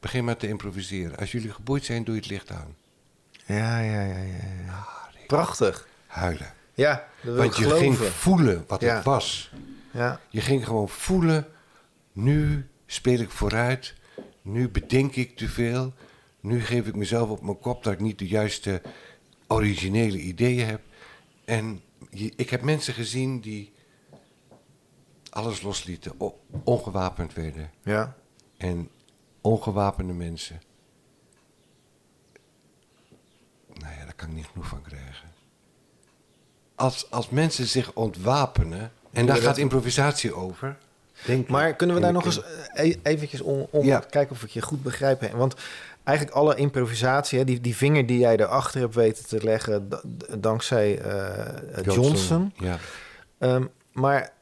begin 0.00 0.24
maar 0.24 0.36
te 0.36 0.48
improviseren. 0.48 1.16
Als 1.16 1.32
jullie 1.32 1.52
geboeid 1.52 1.84
zijn, 1.84 2.04
doe 2.04 2.14
je 2.14 2.20
het 2.20 2.30
licht 2.30 2.50
aan. 2.50 2.74
Ja, 3.46 3.78
ja, 3.80 4.02
ja, 4.02 4.18
ja. 4.66 4.86
Prachtig. 5.26 5.88
Huilen. 6.06 6.52
Ja, 6.74 7.08
dat 7.22 7.36
Want 7.36 7.56
je 7.56 7.62
geloven. 7.62 7.84
ging 7.84 7.96
voelen 7.96 8.64
wat 8.68 8.80
Ja. 8.80 8.94
het 8.94 9.04
was. 9.04 9.52
Ja. 9.90 10.20
Je 10.28 10.40
ging 10.40 10.64
gewoon 10.64 10.88
voelen, 10.88 11.46
nu 12.12 12.68
speel 12.86 13.18
ik 13.20 13.30
vooruit, 13.30 13.94
nu 14.42 14.68
bedenk 14.68 15.16
ik 15.16 15.36
te 15.36 15.48
veel, 15.48 15.92
nu 16.40 16.60
geef 16.64 16.86
ik 16.86 16.94
mezelf 16.96 17.28
op 17.30 17.42
mijn 17.42 17.58
kop 17.58 17.84
dat 17.84 17.92
ik 17.92 18.00
niet 18.00 18.18
de 18.18 18.26
juiste 18.28 18.82
originele 19.48 20.18
ideeën 20.18 20.66
heb. 20.66 20.80
En 21.44 21.80
je- 22.10 22.32
ik 22.36 22.50
heb 22.50 22.62
mensen 22.62 22.94
gezien 22.94 23.40
die 23.40 23.72
alles 25.30 25.62
loslieten, 25.62 26.12
ongewapend 26.64 27.34
werden. 27.34 27.70
Ja. 27.82 28.16
En 28.56 28.88
ongewapende 29.40 30.12
mensen 30.12 30.60
Daar 34.16 34.26
kan 34.26 34.28
ik 34.28 34.34
niet 34.34 34.50
genoeg 34.52 34.66
van 34.68 34.82
krijgen. 34.82 35.28
Als, 36.74 37.10
als 37.10 37.28
mensen 37.28 37.66
zich 37.66 37.92
ontwapenen, 37.92 38.92
en 39.12 39.26
daar 39.26 39.36
gaat 39.36 39.58
improvisatie 39.58 40.34
over. 40.34 40.76
Denk 41.26 41.48
Maar 41.48 41.68
ik, 41.68 41.76
kunnen 41.76 41.96
we 41.96 42.02
daar 42.02 42.12
nog 42.12 42.24
eens 42.24 42.42
eh, 42.42 42.88
e- 42.90 42.96
eventjes 43.02 43.40
om, 43.40 43.66
om 43.70 43.84
Ja. 43.84 43.98
kijken 43.98 44.36
of 44.36 44.42
ik 44.42 44.50
je 44.50 44.62
goed 44.62 44.82
begrijp? 44.82 45.20
hè? 45.20 45.36
Want 45.36 45.54
eigenlijk 46.04 46.36
alle 46.36 46.54
improvisatie, 46.56 47.38
hè, 47.38 47.44
die, 47.44 47.60
die 47.60 47.76
vinger 47.76 48.06
die 48.06 48.18
jij 48.18 48.36
erachter 48.36 48.80
hebt 48.80 48.94
weten 48.94 49.26
te 49.26 49.42
leggen, 49.42 49.88
dankzij 50.38 50.98
eh, 50.98 51.84
Johnson. 51.84 52.52
Ja. 52.56 52.78
Ehm, 53.38 53.64
maar 53.92 54.32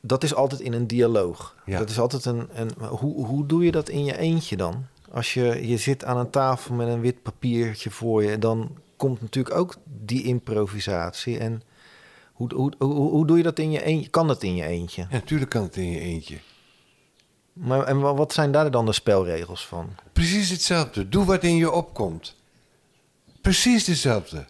dat 0.00 0.24
is 0.24 0.34
altijd 0.34 0.60
in 0.60 0.72
een 0.72 0.86
dialoog. 0.86 1.54
Ja. 1.64 1.78
Dat 1.78 1.90
is 1.90 1.98
altijd 1.98 2.24
een. 2.24 2.48
een 2.54 2.70
hoe, 2.86 3.26
hoe 3.26 3.46
doe 3.46 3.64
je 3.64 3.70
dat 3.72 3.88
in 3.88 4.04
je 4.04 4.18
eentje 4.18 4.56
dan? 4.56 4.86
Als 5.10 5.34
je, 5.34 5.68
je 5.68 5.76
zit 5.76 6.04
aan 6.04 6.16
een 6.16 6.30
tafel 6.30 6.74
met 6.74 6.88
een 6.88 7.00
wit 7.00 7.22
papiertje 7.22 7.90
voor 7.90 8.24
je, 8.24 8.38
dan 8.38 8.76
komt 9.02 9.20
natuurlijk 9.20 9.54
ook 9.56 9.74
die 9.84 10.22
improvisatie. 10.24 11.38
En 11.38 11.62
hoe, 12.32 12.54
hoe, 12.54 12.72
hoe, 12.78 12.94
hoe 13.10 13.26
doe 13.26 13.36
je 13.36 13.42
dat 13.42 13.58
in 13.58 13.70
je 13.70 13.82
eentje? 13.82 14.10
Kan 14.10 14.26
dat 14.26 14.42
in 14.42 14.54
je 14.54 14.64
eentje? 14.64 15.02
Ja, 15.02 15.08
natuurlijk 15.10 15.50
kan 15.50 15.62
het 15.62 15.76
in 15.76 15.90
je 15.90 16.00
eentje. 16.00 16.38
Maar 17.52 17.84
en 17.84 18.00
wa- 18.00 18.14
wat 18.14 18.32
zijn 18.32 18.52
daar 18.52 18.70
dan 18.70 18.86
de 18.86 18.92
spelregels 18.92 19.66
van? 19.66 19.94
Precies 20.12 20.50
hetzelfde. 20.50 21.08
Doe 21.08 21.24
wat 21.24 21.42
in 21.44 21.56
je 21.56 21.70
opkomt. 21.70 22.36
Precies 23.40 23.86
hetzelfde. 23.86 24.44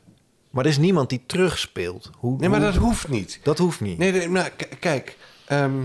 Maar 0.51 0.65
er 0.65 0.71
is 0.71 0.79
niemand 0.79 1.09
die 1.11 1.23
terugspeelt. 1.27 2.11
Hoe, 2.17 2.37
Nee, 2.39 2.49
maar 2.49 2.61
dat 2.61 2.75
hoeft 2.77 3.09
niet. 3.09 3.41
dat 3.43 3.59
hoeft 3.59 3.81
niet. 3.81 3.99
Nee, 3.99 4.13
nee 4.13 4.29
maar 4.29 4.51
kijk. 4.81 5.17
ehm, 5.47 5.85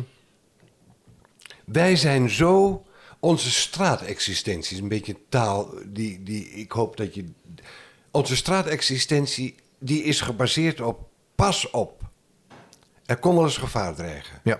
wij 1.65 1.95
zijn 1.95 2.29
zo... 2.29 2.81
Onze 3.19 3.51
straatexistentie 3.51 4.75
is 4.75 4.81
een 4.81 4.87
beetje 4.87 5.17
taal 5.29 5.73
die, 5.85 6.23
die 6.23 6.49
ik 6.49 6.71
hoop 6.71 6.97
dat 6.97 7.15
je... 7.15 7.25
Onze 8.17 8.35
straatexistentie 8.35 9.55
die 9.79 10.03
is 10.03 10.21
gebaseerd 10.21 10.81
op 10.81 11.09
pas 11.35 11.69
op. 11.69 12.01
Er 13.05 13.17
kon 13.17 13.35
wel 13.35 13.43
eens 13.43 13.57
gevaar 13.57 13.95
dreigen. 13.95 14.39
Ja, 14.43 14.59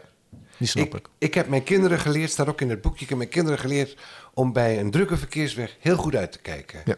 die 0.57 0.67
snap 0.67 0.85
ik. 0.85 0.93
Ik, 0.93 1.07
ik 1.17 1.33
heb 1.33 1.47
mijn 1.47 1.63
kinderen 1.63 1.99
geleerd, 1.99 2.31
staat 2.31 2.47
ook 2.47 2.61
in 2.61 2.69
het 2.69 2.81
boekje, 2.81 3.03
ik 3.03 3.09
heb 3.09 3.17
mijn 3.17 3.29
kinderen 3.29 3.59
geleerd 3.59 3.97
om 4.33 4.53
bij 4.53 4.79
een 4.79 4.91
drukke 4.91 5.17
verkeersweg 5.17 5.77
heel 5.79 5.95
goed 5.95 6.15
uit 6.15 6.31
te 6.31 6.39
kijken. 6.39 6.81
Ja. 6.85 6.95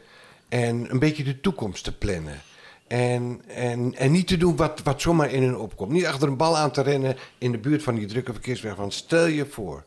En 0.49 0.91
een 0.91 0.99
beetje 0.99 1.23
de 1.23 1.39
toekomst 1.39 1.83
te 1.83 1.97
plannen. 1.97 2.41
En, 2.87 3.41
en, 3.47 3.95
en 3.95 4.11
niet 4.11 4.27
te 4.27 4.37
doen 4.37 4.55
wat, 4.55 4.81
wat 4.83 5.01
zomaar 5.01 5.31
in 5.31 5.43
hun 5.43 5.57
opkomt. 5.57 5.91
Niet 5.91 6.05
achter 6.05 6.27
een 6.27 6.37
bal 6.37 6.57
aan 6.57 6.71
te 6.71 6.81
rennen 6.81 7.17
in 7.37 7.51
de 7.51 7.57
buurt 7.57 7.83
van 7.83 7.95
die 7.95 8.07
drukke 8.07 8.33
verkeersweg. 8.33 8.75
Want 8.75 8.93
stel 8.93 9.25
je 9.25 9.45
voor. 9.45 9.85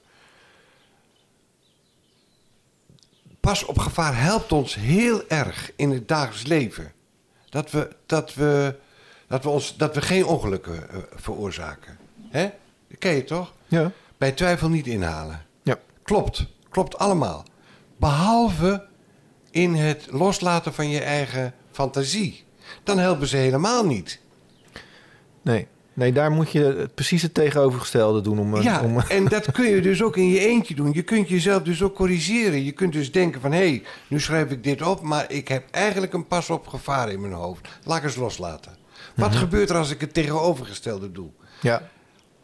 Pas 3.42 3.64
op 3.64 3.78
gevaar 3.78 4.20
helpt 4.20 4.52
ons 4.52 4.74
heel 4.74 5.28
erg 5.28 5.72
in 5.76 5.90
het 5.90 6.08
dagelijks 6.08 6.46
leven. 6.46 6.92
Dat 7.48 7.70
we, 7.70 7.88
dat 8.06 8.34
we, 8.34 8.76
dat 9.26 9.42
we, 9.42 9.48
ons, 9.48 9.76
dat 9.76 9.94
we 9.94 10.02
geen 10.02 10.26
ongelukken 10.26 10.90
eh, 10.90 10.98
veroorzaken. 11.14 11.98
Hè? 12.28 12.50
Dat 12.88 12.98
ken 12.98 13.14
je 13.14 13.24
toch? 13.24 13.52
Ja. 13.66 13.92
Bij 14.18 14.32
twijfel 14.32 14.68
niet 14.68 14.86
inhalen. 14.86 15.46
Ja. 15.62 15.78
Klopt, 16.02 16.46
klopt 16.70 16.98
allemaal. 16.98 17.44
Behalve 17.96 18.86
in 19.50 19.74
het 19.74 20.06
loslaten 20.10 20.74
van 20.74 20.88
je 20.88 21.00
eigen 21.00 21.54
fantasie. 21.70 22.44
Dan 22.82 22.98
helpen 22.98 23.26
ze 23.26 23.36
helemaal 23.36 23.86
niet. 23.86 24.20
Nee. 25.42 25.66
Nee, 25.94 26.12
daar 26.12 26.30
moet 26.30 26.52
je 26.52 26.60
het- 26.64 26.94
precies 26.94 27.22
het 27.22 27.34
tegenovergestelde 27.34 28.20
doen. 28.20 28.38
Om, 28.38 28.54
een- 28.54 28.62
Ja, 28.62 28.80
om, 28.82 28.98
en 29.18 29.24
dat 29.24 29.50
kun 29.52 29.64
je 29.70 29.80
dus 29.80 30.02
ook 30.02 30.16
in 30.16 30.28
je 30.28 30.40
eentje 30.46 30.74
doen. 30.74 30.92
Je 30.92 31.02
kunt 31.02 31.28
jezelf 31.28 31.62
dus 31.62 31.82
ook 31.82 31.94
corrigeren. 31.94 32.64
Je 32.64 32.72
kunt 32.72 32.92
dus 32.92 33.12
denken 33.12 33.40
van... 33.40 33.52
hé, 33.52 33.58
hey, 33.58 33.82
nu 34.08 34.20
schrijf 34.20 34.50
ik 34.50 34.64
dit 34.64 34.82
op... 34.82 35.00
maar 35.02 35.30
ik 35.32 35.48
heb 35.48 35.64
eigenlijk 35.70 36.12
een 36.12 36.26
pas 36.26 36.50
op 36.50 36.66
gevaar 36.66 37.10
in 37.10 37.20
mijn 37.20 37.32
hoofd. 37.32 37.68
Laat 37.84 37.98
ik 37.98 38.04
eens 38.04 38.16
loslaten. 38.16 38.76
Wat 39.14 39.34
gebeurt 39.36 39.70
er 39.70 39.76
als 39.76 39.90
ik 39.90 40.00
het 40.00 40.14
tegenovergestelde 40.14 41.12
doe? 41.12 41.28
ja. 41.60 41.88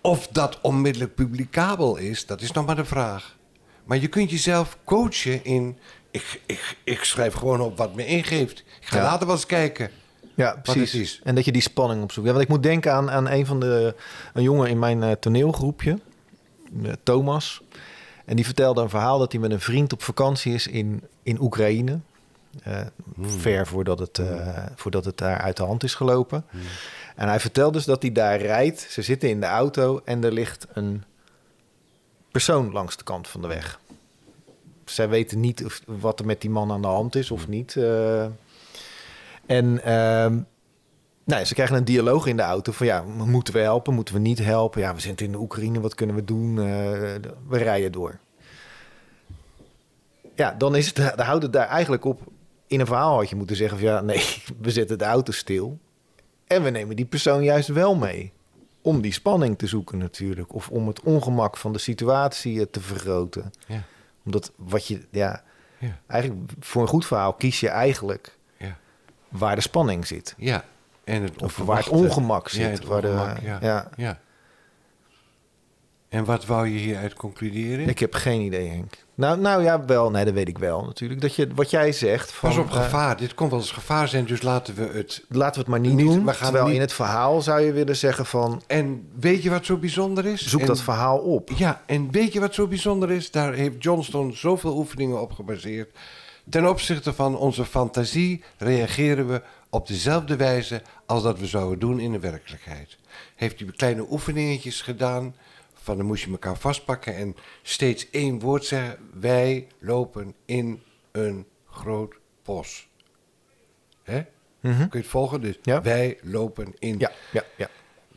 Of 0.00 0.26
dat 0.26 0.58
onmiddellijk 0.62 1.14
publicabel 1.14 1.96
is, 1.96 2.26
dat 2.26 2.40
is 2.40 2.52
nog 2.52 2.66
maar 2.66 2.76
de 2.76 2.84
vraag. 2.84 3.36
Maar 3.84 3.98
je 3.98 4.06
kunt 4.08 4.30
jezelf 4.30 4.78
coachen 4.84 5.44
in... 5.44 5.78
Ik, 6.10 6.40
ik, 6.46 6.76
ik 6.84 7.04
schrijf 7.04 7.34
gewoon 7.34 7.60
op 7.60 7.76
wat 7.78 7.94
me 7.94 8.06
ingeeft. 8.06 8.58
Ik 8.80 8.86
ga 8.86 8.96
Ja. 8.96 9.02
later 9.02 9.26
wel 9.26 9.34
eens 9.36 9.46
kijken. 9.46 9.90
Ja, 10.38 10.60
precies. 10.62 11.20
En 11.24 11.34
dat 11.34 11.44
je 11.44 11.52
die 11.52 11.62
spanning 11.62 12.02
opzoekt. 12.02 12.26
Ja, 12.26 12.32
want 12.32 12.44
ik 12.44 12.50
moet 12.50 12.62
denken 12.62 12.92
aan, 12.92 13.10
aan 13.10 13.28
een 13.28 13.46
van 13.46 13.60
de 13.60 13.94
een 14.32 14.42
jongen 14.42 14.68
in 14.68 14.78
mijn 14.78 15.02
eh, 15.02 15.12
toneelgroepje, 15.12 15.98
eh, 16.82 16.92
Thomas. 17.02 17.62
En 18.24 18.36
die 18.36 18.44
vertelde 18.44 18.82
een 18.82 18.88
verhaal 18.88 19.18
dat 19.18 19.32
hij 19.32 19.40
met 19.40 19.50
een 19.50 19.60
vriend 19.60 19.92
op 19.92 20.02
vakantie 20.02 20.54
is 20.54 20.66
in, 20.66 21.02
in 21.22 21.40
Oekraïne. 21.40 21.98
Eh, 22.62 22.80
Ver 23.20 23.66
voordat 23.66 23.98
het, 23.98 24.18
eh, 24.18 24.66
voordat 24.74 25.04
het 25.04 25.18
daar 25.18 25.38
uit 25.38 25.56
de 25.56 25.62
hand 25.62 25.84
is 25.84 25.94
gelopen. 25.94 26.44
En 27.16 27.28
hij 27.28 27.40
vertelt 27.40 27.72
dus 27.72 27.84
dat 27.84 28.02
hij 28.02 28.12
daar 28.12 28.40
rijdt. 28.40 28.80
Ze 28.80 29.02
zitten 29.02 29.28
in 29.28 29.40
de 29.40 29.46
auto 29.46 30.00
en 30.04 30.24
er 30.24 30.32
ligt 30.32 30.66
een 30.72 31.04
persoon 32.30 32.72
langs 32.72 32.96
de 32.96 33.04
kant 33.04 33.28
van 33.28 33.42
de 33.42 33.48
weg. 33.48 33.80
Zij 34.84 35.08
weten 35.08 35.40
niet 35.40 35.64
of, 35.64 35.80
wat 35.86 36.20
er 36.20 36.26
met 36.26 36.40
die 36.40 36.50
man 36.50 36.72
aan 36.72 36.82
de 36.82 36.88
hand 36.88 37.14
is 37.14 37.30
of 37.30 37.48
niet. 37.48 37.76
En 39.48 39.84
ehm, 39.84 40.40
nou, 41.24 41.44
ze 41.44 41.54
krijgen 41.54 41.76
een 41.76 41.84
dialoog 41.84 42.26
in 42.26 42.36
de 42.36 42.42
auto 42.42 42.72
van 42.72 42.86
ja, 42.86 43.02
moeten 43.02 43.54
we 43.54 43.60
helpen, 43.60 43.94
moeten 43.94 44.14
we 44.14 44.20
niet 44.20 44.38
helpen? 44.38 44.80
Ja, 44.80 44.94
we 44.94 45.00
zitten 45.00 45.26
in 45.26 45.32
de 45.32 45.38
Oekraïne, 45.38 45.80
wat 45.80 45.94
kunnen 45.94 46.16
we 46.16 46.24
doen? 46.24 46.58
Eh, 46.58 46.64
we 47.48 47.58
rijden 47.58 47.92
door. 47.92 48.18
Ja, 50.34 50.54
dan 50.58 50.76
is 50.76 50.86
het, 50.86 50.96
dan 50.96 51.26
houdt 51.26 51.42
het 51.42 51.52
daar 51.52 51.68
eigenlijk 51.68 52.04
op. 52.04 52.20
In 52.66 52.80
een 52.80 52.86
verhaal 52.86 53.16
had 53.16 53.28
je 53.28 53.36
moeten 53.36 53.56
zeggen 53.56 53.78
van 53.78 53.86
ja, 53.86 54.00
nee, 54.00 54.42
we 54.60 54.70
zetten 54.70 54.98
de 54.98 55.04
auto 55.04 55.32
stil. 55.32 55.78
En 56.46 56.62
we 56.62 56.70
nemen 56.70 56.96
die 56.96 57.06
persoon 57.06 57.42
juist 57.42 57.68
wel 57.68 57.94
mee. 57.94 58.32
Om 58.82 59.00
die 59.00 59.12
spanning 59.12 59.58
te 59.58 59.66
zoeken 59.66 59.98
natuurlijk. 59.98 60.54
Of 60.54 60.68
om 60.68 60.86
het 60.86 61.00
ongemak 61.00 61.56
van 61.56 61.72
de 61.72 61.78
situatie 61.78 62.60
eh, 62.60 62.66
te 62.70 62.80
vergroten. 62.80 63.52
Ja, 63.66 63.82
Omdat 64.24 64.52
wat 64.56 64.86
je, 64.86 65.00
ja, 65.10 65.42
ja, 65.78 66.00
eigenlijk 66.06 66.50
voor 66.60 66.82
een 66.82 66.88
goed 66.88 67.06
verhaal 67.06 67.32
kies 67.32 67.60
je 67.60 67.68
eigenlijk. 67.68 68.37
Waar 69.28 69.54
de 69.54 69.60
spanning 69.60 70.06
zit. 70.06 70.34
ja. 70.38 70.64
En 71.04 71.22
het 71.22 71.42
Of 71.42 71.56
waar 71.56 71.76
het 71.78 71.88
ongemak 71.88 72.48
Ja, 72.48 72.54
zit. 72.68 72.78
het 72.78 72.84
waar 72.88 73.00
de- 73.02 73.34
ja. 73.42 73.58
ja. 73.60 73.88
ja. 73.96 74.18
En 76.08 76.24
wat 76.24 76.46
wou 76.46 76.66
je 76.68 76.78
hieruit 76.78 77.14
concluderen? 77.14 77.88
Ik 77.88 77.98
heb 77.98 78.14
geen 78.14 78.40
idee, 78.40 78.68
Henk. 78.68 78.94
Nou, 79.14 79.38
nou 79.40 79.62
ja, 79.62 79.84
wel. 79.84 80.10
Nee, 80.10 80.24
dat 80.24 80.34
weet 80.34 80.48
ik 80.48 80.58
wel 80.58 80.84
natuurlijk. 80.84 81.20
Dat 81.20 81.34
je, 81.34 81.48
wat 81.54 81.70
jij 81.70 81.92
zegt. 81.92 82.32
Van, 82.32 82.48
Pas 82.48 82.58
op 82.58 82.66
eh, 82.70 82.72
gevaar. 82.82 83.16
Dit 83.16 83.34
kon 83.34 83.48
wel 83.48 83.58
eens 83.58 83.70
gevaar 83.70 84.08
zijn, 84.08 84.24
dus 84.24 84.42
laten 84.42 84.74
we 84.74 84.82
het... 84.92 85.24
laten 85.28 85.52
we 85.54 85.60
het 85.60 85.68
maar 85.68 85.80
niet, 85.80 85.92
Niet- 85.94 86.06
doen. 86.06 86.24
we 86.24 86.32
gaan 86.32 86.42
terwijl 86.42 86.64
niet- 86.66 86.74
in 86.74 86.80
het 86.80 86.92
verhaal 86.92 87.42
zou 87.42 87.60
je 87.60 87.72
willen 87.72 87.96
zeggen 87.96 88.26
van... 88.26 88.62
En 88.66 89.08
weet 89.20 89.42
je 89.42 89.50
wat 89.50 89.64
zo 89.64 89.76
bijzonder 89.76 90.26
is? 90.26 90.46
zoek 90.46 90.60
En- 90.60 90.66
dat 90.66 90.80
verhaal 90.80 91.18
op. 91.18 91.50
Ja, 91.56 91.82
en 91.86 92.10
weet 92.10 92.32
je 92.32 92.40
wat 92.40 92.54
zo 92.54 92.66
bijzonder 92.66 93.10
is? 93.10 93.30
Daar 93.30 93.52
heeft 93.52 93.82
Johnston 93.82 94.32
zoveel 94.34 94.76
oefeningen 94.76 95.20
op 95.20 95.32
gebaseerd. 95.32 95.90
Ten 96.50 96.68
opzichte 96.68 97.12
van 97.12 97.36
onze 97.36 97.64
fantasie 97.64 98.42
reageren 98.58 99.28
we 99.28 99.42
op 99.70 99.86
dezelfde 99.86 100.36
wijze 100.36 100.82
als 101.06 101.22
dat 101.22 101.38
we 101.38 101.46
zouden 101.46 101.78
doen 101.78 102.00
in 102.00 102.12
de 102.12 102.18
werkelijkheid. 102.18 102.98
Heeft 103.34 103.58
hij 103.60 103.68
kleine 103.76 104.06
oefeningetjes 104.10 104.80
gedaan, 104.82 105.34
van 105.74 105.96
dan 105.96 106.06
moest 106.06 106.24
je 106.24 106.30
elkaar 106.30 106.56
vastpakken 106.58 107.16
en 107.16 107.36
steeds 107.62 108.10
één 108.10 108.40
woord 108.40 108.64
zeggen. 108.64 108.98
Wij 109.20 109.66
lopen 109.78 110.34
in 110.44 110.82
een 111.12 111.46
groot 111.70 112.14
bos. 112.44 112.88
Hè? 114.02 114.22
Mhm. 114.60 114.76
Kun 114.76 114.88
je 114.90 114.98
het 114.98 115.06
volgen? 115.06 115.40
Dus 115.40 115.58
Ja. 115.62 115.82
wij 115.82 116.18
lopen 116.22 116.74
in 116.78 116.98
Ja, 116.98 117.12
ja, 117.32 117.44
ja. 117.56 117.68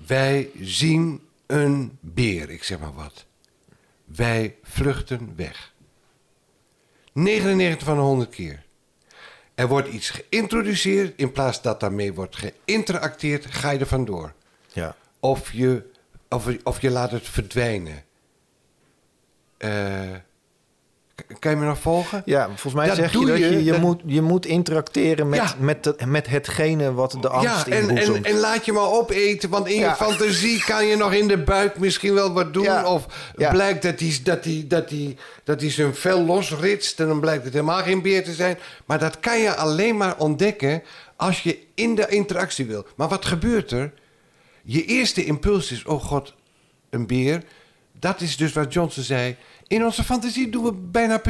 wij 0.07 0.49
zien 0.59 1.21
een 1.45 1.97
beer, 1.99 2.49
ik 2.49 2.63
zeg 2.63 2.79
maar 2.79 2.93
wat. 2.93 3.25
Wij 4.05 4.55
vluchten 4.63 5.33
weg. 5.35 5.73
99 7.11 7.87
van 7.87 7.95
de 7.95 8.01
100 8.01 8.29
keer. 8.29 8.63
Er 9.55 9.67
wordt 9.67 9.87
iets 9.87 10.09
geïntroduceerd, 10.09 11.13
in 11.19 11.31
plaats 11.31 11.61
dat 11.61 11.79
daarmee 11.79 12.13
wordt 12.13 12.35
geïnteracteerd, 12.35 13.45
ga 13.45 13.69
je 13.69 13.79
er 13.79 13.87
vandoor. 13.87 14.33
ja. 14.73 14.95
Of 15.19 15.51
je, 15.51 15.91
of, 16.29 16.47
of 16.63 16.81
je 16.81 16.89
laat 16.89 17.11
het 17.11 17.29
verdwijnen. 17.29 18.03
Eh, 19.57 20.15
kan 21.39 21.51
je 21.51 21.57
me 21.57 21.65
nog 21.65 21.79
volgen? 21.79 22.21
Ja, 22.25 22.45
volgens 22.45 22.73
mij 22.73 22.87
Dat 22.87 22.95
zeg 22.95 23.11
je 23.11 23.25
dat 23.25 23.37
je, 23.37 23.49
je, 23.49 23.63
je, 23.63 23.71
dat- 23.71 23.79
moet, 23.81 24.01
je 24.05 24.21
moet 24.21 24.45
interacteren 24.45 25.29
met, 25.29 25.39
Ja. 25.39 25.55
met, 25.59 25.83
de- 25.83 25.95
met 26.07 26.27
hetgene 26.27 26.93
wat 26.93 27.17
de 27.21 27.29
angst 27.29 27.65
ja, 27.67 27.71
en, 27.75 27.81
inboezemt. 27.89 28.15
en, 28.15 28.23
en 28.33 28.39
laat 28.39 28.65
je 28.65 28.71
maar 28.71 28.91
opeten, 28.91 29.49
want 29.49 29.67
in 29.67 29.79
Ja. 29.79 29.89
je 29.89 29.95
fantasie 29.95 30.63
kan 30.63 30.85
je 30.85 30.95
nog 30.95 31.13
in 31.13 31.27
de 31.27 31.37
buik 31.37 31.79
misschien 31.79 32.13
wel 32.13 32.33
wat 32.33 32.53
doen. 32.53 32.63
Ja. 32.63 32.85
Of 32.93 33.05
blijkt 33.35 33.81
dat 33.81 33.99
hij 33.99 34.19
dat 34.23 34.43
die, 34.43 34.67
dat 34.67 34.89
die, 34.89 35.17
dat 35.43 35.59
die 35.59 35.71
zijn 35.71 35.95
vel 35.95 36.25
losritst 36.25 36.99
en 36.99 37.07
dan 37.07 37.19
blijkt 37.19 37.43
het 37.43 37.53
helemaal 37.53 37.81
geen 37.83 38.01
beer 38.01 38.23
te 38.23 38.33
zijn. 38.33 38.57
Maar 38.85 38.99
dat 38.99 39.19
kan 39.19 39.39
je 39.39 39.55
alleen 39.55 39.97
maar 39.97 40.17
ontdekken 40.17 40.83
als 41.15 41.41
je 41.43 41.59
in 41.75 41.95
de 41.95 42.07
interactie 42.07 42.65
wil. 42.65 42.85
Maar 42.95 43.07
wat 43.07 43.25
gebeurt 43.25 43.71
er? 43.71 43.93
Je 44.63 44.85
eerste 44.85 45.25
impuls 45.25 45.71
is, 45.71 45.85
oh 45.85 46.03
god, 46.03 46.33
een 46.89 47.07
beer. 47.07 47.43
Dat 47.99 48.21
is 48.21 48.37
dus 48.37 48.53
wat 48.53 48.73
Johnson 48.73 49.03
zei. 49.03 49.35
In 49.71 49.85
onze 49.85 50.03
fantasie 50.03 50.49
doen 50.49 50.63
we 50.63 50.71
bijna 50.73 51.21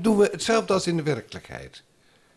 doen 0.00 0.16
we 0.16 0.28
hetzelfde 0.32 0.72
als 0.72 0.86
in 0.86 0.96
de 0.96 1.02
werkelijkheid. 1.02 1.82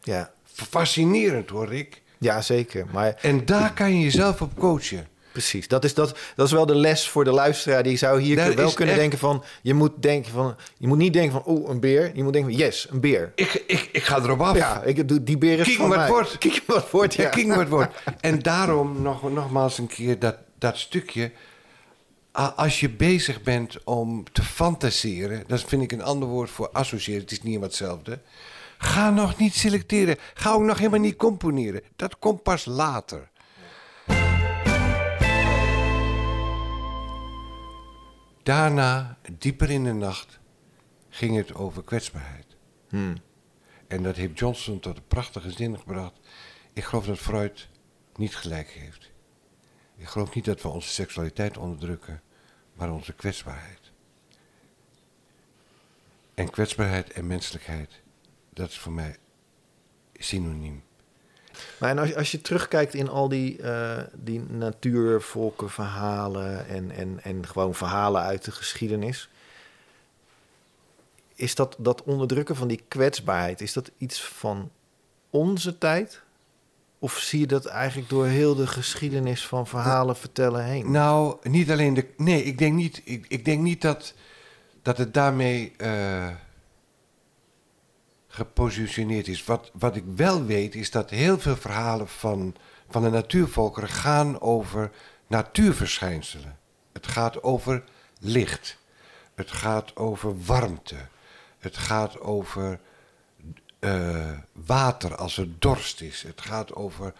ja. 0.03 0.31
Fascinerend 0.69 1.49
hoor, 1.49 1.67
Rick. 1.67 2.01
Ja, 2.17 2.41
zeker. 2.41 2.85
Maar 2.91 3.15
En 3.21 3.45
daar 3.45 3.73
kan 3.73 3.93
je 3.97 4.03
jezelf 4.03 4.41
op 4.41 4.57
coachen. 4.59 5.07
precies, 5.31 5.67
dat 5.67 5.83
is, 5.83 5.93
dat, 5.93 6.17
dat 6.35 6.45
is 6.45 6.51
wel 6.51 6.65
de 6.65 6.75
les 6.75 7.07
voor 7.09 7.23
de 7.23 7.31
luisteraar. 7.31 7.83
Die 7.83 7.97
zou 7.97 8.21
hier 8.21 8.35
Dat 8.35 8.53
wel 8.53 8.73
kunnen 8.73 8.93
echt- 8.93 9.01
denken 9.03 9.19
van... 9.19 9.43
Je 9.61 9.73
moet, 9.73 9.91
denken 9.99 10.31
van, 10.31 10.55
je 10.77 10.87
moet 10.87 10.97
niet 10.97 11.13
denken 11.13 11.31
van, 11.31 11.43
oeh, 11.45 11.69
een 11.69 11.79
beer. 11.79 12.11
Je 12.15 12.23
moet 12.23 12.33
denken 12.33 12.51
van, 12.51 12.59
yes, 12.61 12.87
een 12.89 12.99
beer. 12.99 13.31
Ik, 13.35 13.63
ik, 13.67 13.89
ik 13.91 14.03
ga 14.03 14.17
erop 14.17 14.41
af. 14.41 14.55
Ja, 14.57 14.81
ik, 14.83 15.25
die 15.25 15.37
beer 15.37 15.59
is 15.59 15.65
Kijk 15.65 15.77
van 15.77 15.87
wat 15.89 15.97
mij. 15.97 16.07
wordt. 16.07 16.37
Kijk 16.37 16.63
wat 16.67 16.89
wordt, 16.91 17.13
Ja, 17.13 17.23
ja. 17.23 17.29
kijk 17.29 17.69
wordt. 17.69 17.93
En 18.21 18.39
daarom 18.39 19.01
nog, 19.01 19.31
nogmaals 19.31 19.77
een 19.77 19.87
keer 19.87 20.19
dat, 20.19 20.35
dat 20.57 20.77
stukje. 20.77 21.31
Als 22.33 22.79
je 22.79 22.89
bezig 22.89 23.41
bent 23.41 23.83
om 23.83 24.23
te 24.31 24.43
fantaseren, 24.43 25.43
dat 25.47 25.63
vind 25.63 25.81
ik 25.83 25.91
een 25.91 26.01
ander 26.01 26.27
woord 26.27 26.49
voor 26.49 26.69
associëren, 26.69 27.21
het 27.21 27.31
is 27.31 27.37
niet 27.37 27.47
helemaal 27.47 27.67
hetzelfde. 27.67 28.21
Ga 28.77 29.09
nog 29.09 29.37
niet 29.37 29.53
selecteren. 29.53 30.17
Ga 30.33 30.51
ook 30.51 30.61
nog 30.61 30.77
helemaal 30.77 30.99
niet 30.99 31.15
componeren. 31.15 31.81
Dat 31.95 32.19
komt 32.19 32.43
pas 32.43 32.65
later. 32.65 33.29
Daarna, 38.43 39.17
dieper 39.37 39.69
in 39.69 39.83
de 39.83 39.93
nacht, 39.93 40.39
ging 41.09 41.35
het 41.35 41.55
over 41.55 41.83
kwetsbaarheid. 41.83 42.45
Hmm. 42.89 43.15
En 43.87 44.03
dat 44.03 44.15
heeft 44.15 44.39
Johnson 44.39 44.79
tot 44.79 44.97
een 44.97 45.07
prachtige 45.07 45.51
zin 45.51 45.77
gebracht. 45.77 46.19
Ik 46.73 46.83
geloof 46.83 47.05
dat 47.05 47.17
Freud 47.17 47.69
niet 48.15 48.35
gelijk 48.35 48.69
heeft. 48.69 49.12
Ik 50.03 50.09
geloof 50.09 50.33
niet 50.35 50.45
dat 50.45 50.61
we 50.61 50.67
onze 50.67 50.89
seksualiteit 50.89 51.57
onderdrukken, 51.57 52.21
maar 52.73 52.91
onze 52.91 53.13
kwetsbaarheid. 53.13 53.79
En 56.33 56.49
kwetsbaarheid 56.49 57.11
en 57.11 57.27
menselijkheid, 57.27 57.89
dat 58.49 58.69
is 58.69 58.79
voor 58.79 58.91
mij 58.91 59.15
synoniem. 60.13 60.83
Maar 61.79 61.89
en 61.89 61.97
als, 61.97 62.09
je- 62.09 62.15
als 62.15 62.31
je 62.31 62.41
terugkijkt 62.41 62.93
in 62.93 63.09
al 63.09 63.29
die, 63.29 63.61
eh 63.61 64.03
die 64.13 64.39
natuurvolkenverhalen 64.39 66.67
en, 66.67 66.91
en, 66.91 67.19
en 67.23 67.47
gewoon 67.47 67.75
verhalen 67.75 68.21
uit 68.21 68.45
de 68.45 68.51
geschiedenis. 68.51 69.29
Is 71.35 71.55
dat, 71.55 71.75
dat 71.79 72.03
onderdrukken 72.03 72.55
van 72.55 72.67
die 72.67 72.83
kwetsbaarheid, 72.87 73.61
is 73.61 73.73
dat 73.73 73.91
iets 73.97 74.23
van 74.23 74.71
onze 75.29 75.77
tijd? 75.77 76.21
Of 77.03 77.17
zie 77.17 77.39
je 77.39 77.47
dat 77.47 77.65
eigenlijk 77.65 78.09
door 78.09 78.25
heel 78.25 78.55
de 78.55 78.67
geschiedenis 78.67 79.47
van 79.47 79.67
verhalen 79.67 80.15
vertellen 80.15 80.63
heen? 80.63 80.91
Nou, 80.91 81.37
niet 81.41 81.71
alleen 81.71 81.93
de. 81.93 82.07
Nee, 82.17 82.43
ik 82.43 82.57
denk 82.57 82.73
niet, 82.73 83.01
ik, 83.03 83.25
ik 83.27 83.45
denk 83.45 83.61
niet 83.61 83.81
dat, 83.81 84.13
dat 84.81 84.97
het 84.97 85.13
daarmee 85.13 85.73
eh, 85.77 86.27
gepositioneerd 88.27 89.27
is. 89.27 89.43
Wat, 89.43 89.71
wat 89.73 89.95
ik 89.95 90.03
wel 90.15 90.45
weet, 90.45 90.75
is 90.75 90.91
dat 90.91 91.09
heel 91.09 91.39
veel 91.39 91.55
verhalen 91.55 92.07
van, 92.07 92.55
van 92.89 93.03
de 93.03 93.09
natuurvolkeren 93.09 93.89
gaan 93.89 94.41
over 94.41 94.91
natuurverschijnselen. 95.27 96.57
Het 96.93 97.07
gaat 97.07 97.43
over 97.43 97.83
licht. 98.19 98.77
Het 99.35 99.51
gaat 99.51 99.95
over 99.95 100.45
warmte. 100.45 100.97
Het 101.59 101.77
gaat 101.77 102.19
over 102.19 102.79
eh, 103.83 104.31
water 104.51 105.15
als 105.15 105.37
er 105.37 105.47
dorst 105.59 106.01
is. 106.01 106.21
Het 106.21 106.41
gaat 106.41 106.73
over 106.73 107.13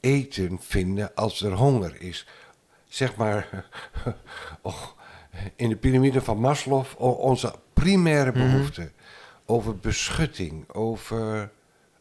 eten 0.00 0.58
vinden 0.60 1.14
als 1.14 1.42
er 1.42 1.52
honger 1.52 2.00
is. 2.00 2.26
Zeg 2.88 3.16
maar, 3.16 3.66
oh, 4.62 4.82
in 5.56 5.68
de 5.68 5.76
piramide 5.76 6.20
van 6.20 6.38
Maslow, 6.38 6.84
onze 6.98 7.54
primaire 7.72 8.32
behoeften. 8.32 8.92
Over 9.46 9.76
beschutting, 9.76 10.68
over 10.72 11.50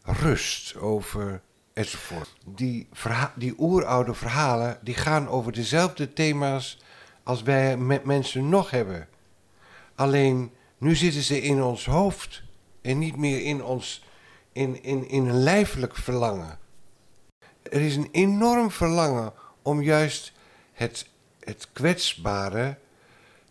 rust, 0.04 0.76
over 0.76 1.42
enzovoort. 1.74 2.36
Die, 2.46 2.88
die 3.36 3.54
oeroude 3.58 4.14
verhalen, 4.14 4.78
die 4.82 4.96
gaan 4.96 5.28
over 5.28 5.52
dezelfde 5.52 6.14
thema's 6.14 6.78
als 7.24 7.42
wij 7.42 7.78
met 7.78 8.04
mensen 8.04 8.50
nog 8.50 8.70
hebben. 8.72 9.08
Alleen, 9.96 10.52
nu 10.78 10.96
zitten 10.96 11.22
ze 11.22 11.42
in 11.42 11.64
ons 11.64 11.86
hoofd 11.86 12.44
en 12.82 12.98
niet 12.98 13.16
meer 13.16 13.42
in 13.44 13.64
ons, 13.64 14.04
in, 14.52 14.84
in, 14.84 15.10
in 15.10 15.26
een 15.28 15.34
lijfelijk 15.44 15.96
verlangen. 15.96 16.60
Er 17.64 17.82
is 17.82 17.96
een 17.96 18.10
enorm 18.12 18.72
verlangen 18.72 19.34
om 19.62 19.82
juist 19.82 20.32
het, 20.74 21.08
het 21.40 21.68
kwetsbare, 21.74 22.78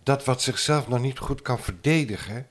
dat 0.03 0.25
wat 0.25 0.43
zichzelf 0.43 0.89
nog 0.89 1.01
niet 1.01 1.19
goed 1.19 1.43
kan 1.43 1.59
verdedigen, 1.59 2.47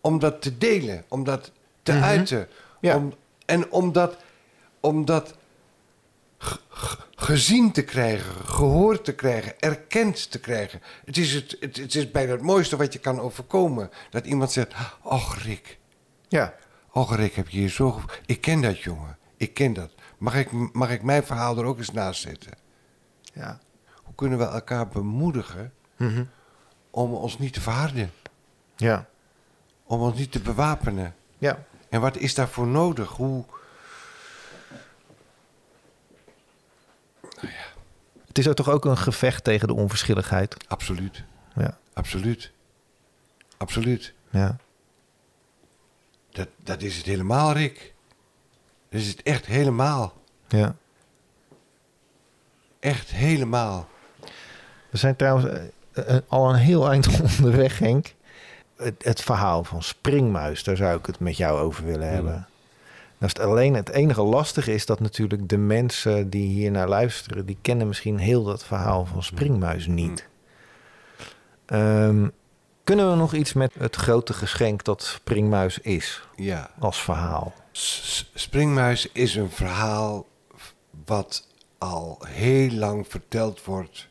om 0.00 0.18
dat 0.18 0.42
te 0.42 0.58
delen, 0.58 1.04
om 1.08 1.24
dat 1.24 1.50
te 1.82 1.92
Mhm. 1.92 2.02
uiten. 2.02 2.48
Ja. 2.80 2.96
Om, 2.96 3.14
en 3.46 3.70
om 3.70 3.92
dat, 3.92 4.16
om 4.80 5.04
dat 5.04 5.34
ge- 6.38 6.58
ge- 6.68 6.96
gezien 7.14 7.72
te 7.72 7.82
krijgen, 7.82 8.46
gehoord 8.46 9.04
te 9.04 9.14
krijgen, 9.14 9.60
erkend 9.60 10.30
te 10.30 10.40
krijgen. 10.40 10.82
Het 11.04 11.16
is, 11.16 11.32
het, 11.32 11.56
het, 11.60 11.76
het 11.76 11.94
is 11.94 12.10
bijna 12.10 12.32
het 12.32 12.42
mooiste 12.42 12.76
wat 12.76 12.92
je 12.92 12.98
kan 12.98 13.20
overkomen. 13.20 13.90
Dat 14.10 14.26
iemand 14.26 14.52
zegt, 14.52 14.72
och 15.02 15.38
Rick, 15.42 15.78
Ja, 16.38 16.54
Rick, 16.92 17.34
heb 17.34 17.48
je 17.48 17.58
hier 17.58 17.68
zo... 17.68 18.00
Ik 18.26 18.40
ken 18.40 18.60
dat, 18.60 18.80
jongen. 18.80 19.18
Ik 19.36 19.54
ken 19.54 19.72
dat. 19.72 19.90
Mag 20.18 20.34
ik, 20.34 20.52
mag 20.72 20.90
ik 20.90 21.02
mijn 21.02 21.22
verhaal 21.24 21.58
er 21.58 21.64
ook 21.64 21.78
eens 21.78 21.92
naast 21.92 22.20
zetten? 22.20 22.52
ja. 23.32 23.58
Hoe 23.94 24.14
kunnen 24.14 24.38
we 24.38 24.44
elkaar 24.44 24.88
bemoedigen 24.88 25.72
Mhm. 25.96 26.24
om 26.90 27.12
ons 27.12 27.38
niet 27.38 27.52
te 27.52 27.60
verharden? 27.60 28.12
Ja, 28.76 29.06
Om 29.84 30.00
ons 30.00 30.18
niet 30.18 30.32
te 30.32 30.40
bewapenen? 30.40 31.14
ja. 31.38 31.64
En 31.88 32.00
wat 32.00 32.16
is 32.16 32.34
daarvoor 32.34 32.66
nodig? 32.66 33.10
Hoe... 33.10 33.44
Het 38.26 38.38
is 38.38 38.48
ook 38.48 38.54
toch 38.54 38.68
ook 38.68 38.84
een 38.84 38.96
gevecht 38.98 39.44
tegen 39.44 39.68
de 39.68 39.74
onverschilligheid. 39.74 40.56
Absoluut. 40.68 41.24
Ja, 41.54 41.78
Absoluut. 41.92 42.52
Absoluut. 43.56 44.14
ja. 44.30 44.56
Dat, 46.34 46.48
dat 46.62 46.82
is 46.82 46.96
het 46.96 47.06
helemaal, 47.06 47.52
Rick. 47.52 47.94
Dat 48.88 49.00
is 49.00 49.08
het 49.08 49.22
echt 49.22 49.46
helemaal. 49.46 50.12
ja. 50.48 50.76
Echt 52.80 53.10
helemaal. 53.10 53.88
We 54.90 54.96
zijn 54.98 55.16
trouwens 55.16 55.46
eh, 55.92 56.16
eh, 56.16 56.22
al 56.28 56.48
een 56.48 56.58
heel 56.58 56.90
eind 56.90 57.20
onderweg, 57.38 57.78
Henk. 57.78 58.14
Het, 58.76 59.04
het 59.04 59.20
verhaal 59.20 59.64
van 59.64 59.82
Springmuis, 59.82 60.64
daar 60.64 60.76
zou 60.76 60.98
ik 60.98 61.06
het 61.06 61.18
met 61.20 61.36
jou 61.36 61.58
over 61.60 61.84
willen 61.84 62.06
Hmm. 62.06 62.14
hebben. 62.14 62.48
Dat 63.18 63.28
is 63.36 63.42
het 63.42 63.50
alleen 63.50 63.74
het 63.74 63.88
enige 63.88 64.22
lastige 64.22 64.74
is 64.74 64.86
dat 64.86 65.00
natuurlijk 65.00 65.48
de 65.48 65.56
mensen 65.56 66.30
die 66.30 66.48
hier 66.48 66.70
naar 66.70 66.88
luisteren, 66.88 67.46
die 67.46 67.58
kennen 67.62 67.86
misschien 67.88 68.18
heel 68.18 68.44
dat 68.44 68.64
verhaal 68.64 69.06
van 69.06 69.22
Springmuis 69.22 69.86
niet. 69.86 70.28
Ehm, 71.66 72.28
kunnen 72.84 73.10
we 73.10 73.16
nog 73.16 73.34
iets 73.34 73.52
met 73.52 73.74
het 73.78 73.96
grote 73.96 74.32
geschenk 74.32 74.84
dat 74.84 75.02
Springmuis 75.02 75.78
is 75.78 76.22
Ja. 76.36 76.70
als 76.78 77.02
verhaal? 77.02 77.54
S- 77.72 78.30
Springmuis 78.34 79.08
is 79.12 79.34
een 79.34 79.50
verhaal 79.50 80.26
wat 81.04 81.48
al 81.78 82.18
heel 82.26 82.70
lang 82.70 83.06
verteld 83.08 83.64
wordt 83.64 84.08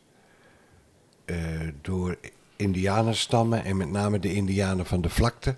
eh, 1.25 1.37
door 1.81 2.17
indianenstammen 2.55 3.63
en 3.63 3.77
met 3.77 3.89
name 3.89 4.19
de 4.19 4.33
indianen 4.33 4.85
van 4.85 5.01
de 5.01 5.09
vlakte. 5.09 5.55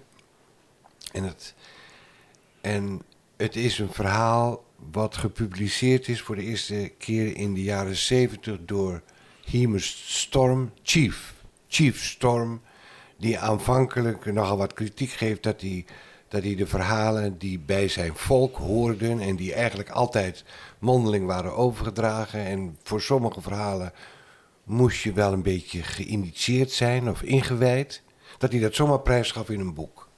En 1.12 1.24
het, 1.24 1.54
en 2.62 3.02
het 3.38 3.56
is 3.56 3.80
een 3.80 3.92
verhaal 3.94 4.64
wat 4.92 5.18
gepubliceerd 5.18 6.08
is 6.08 6.22
voor 6.22 6.36
de 6.36 6.44
eerste 6.44 6.92
keer 6.98 7.36
in 7.36 7.54
de 7.54 7.64
jaren 7.64 7.96
70 7.96 8.58
door 8.62 9.02
Hemus 9.46 10.04
Storm, 10.22 10.72
Chief, 10.84 11.34
Chief 11.68 12.04
Storm, 12.04 12.62
die 13.18 13.40
aanvankelijk 13.40 14.34
nogal 14.34 14.58
wat 14.58 14.74
kritiek 14.74 15.10
geeft 15.10 15.44
dat 15.44 15.62
hij, 15.62 15.86
dat 16.28 16.44
hij 16.44 16.56
de 16.56 16.68
verhalen 16.68 17.38
die 17.38 17.60
bij 17.60 17.88
zijn 17.88 18.16
volk 18.16 18.58
hoorden 18.58 19.20
en 19.20 19.36
die 19.36 19.54
eigenlijk 19.54 19.90
altijd 19.90 20.44
mondeling 20.80 21.26
waren 21.26 21.56
overgedragen 21.56 22.46
en 22.46 22.78
voor 22.84 23.02
sommige 23.02 23.42
verhalen 23.42 23.94
moest 24.64 25.04
je 25.04 25.14
wel 25.14 25.34
een 25.34 25.44
beetje 25.44 25.84
geïnitieerd 25.84 26.72
zijn 26.72 27.10
of 27.10 27.22
ingewijd, 27.22 28.02
dat 28.38 28.52
hij 28.52 28.62
dat 28.62 28.76
zomaar 28.76 29.00
prijsgaf 29.00 29.50
in 29.50 29.60
een 29.60 29.74
boek. 29.74 30.10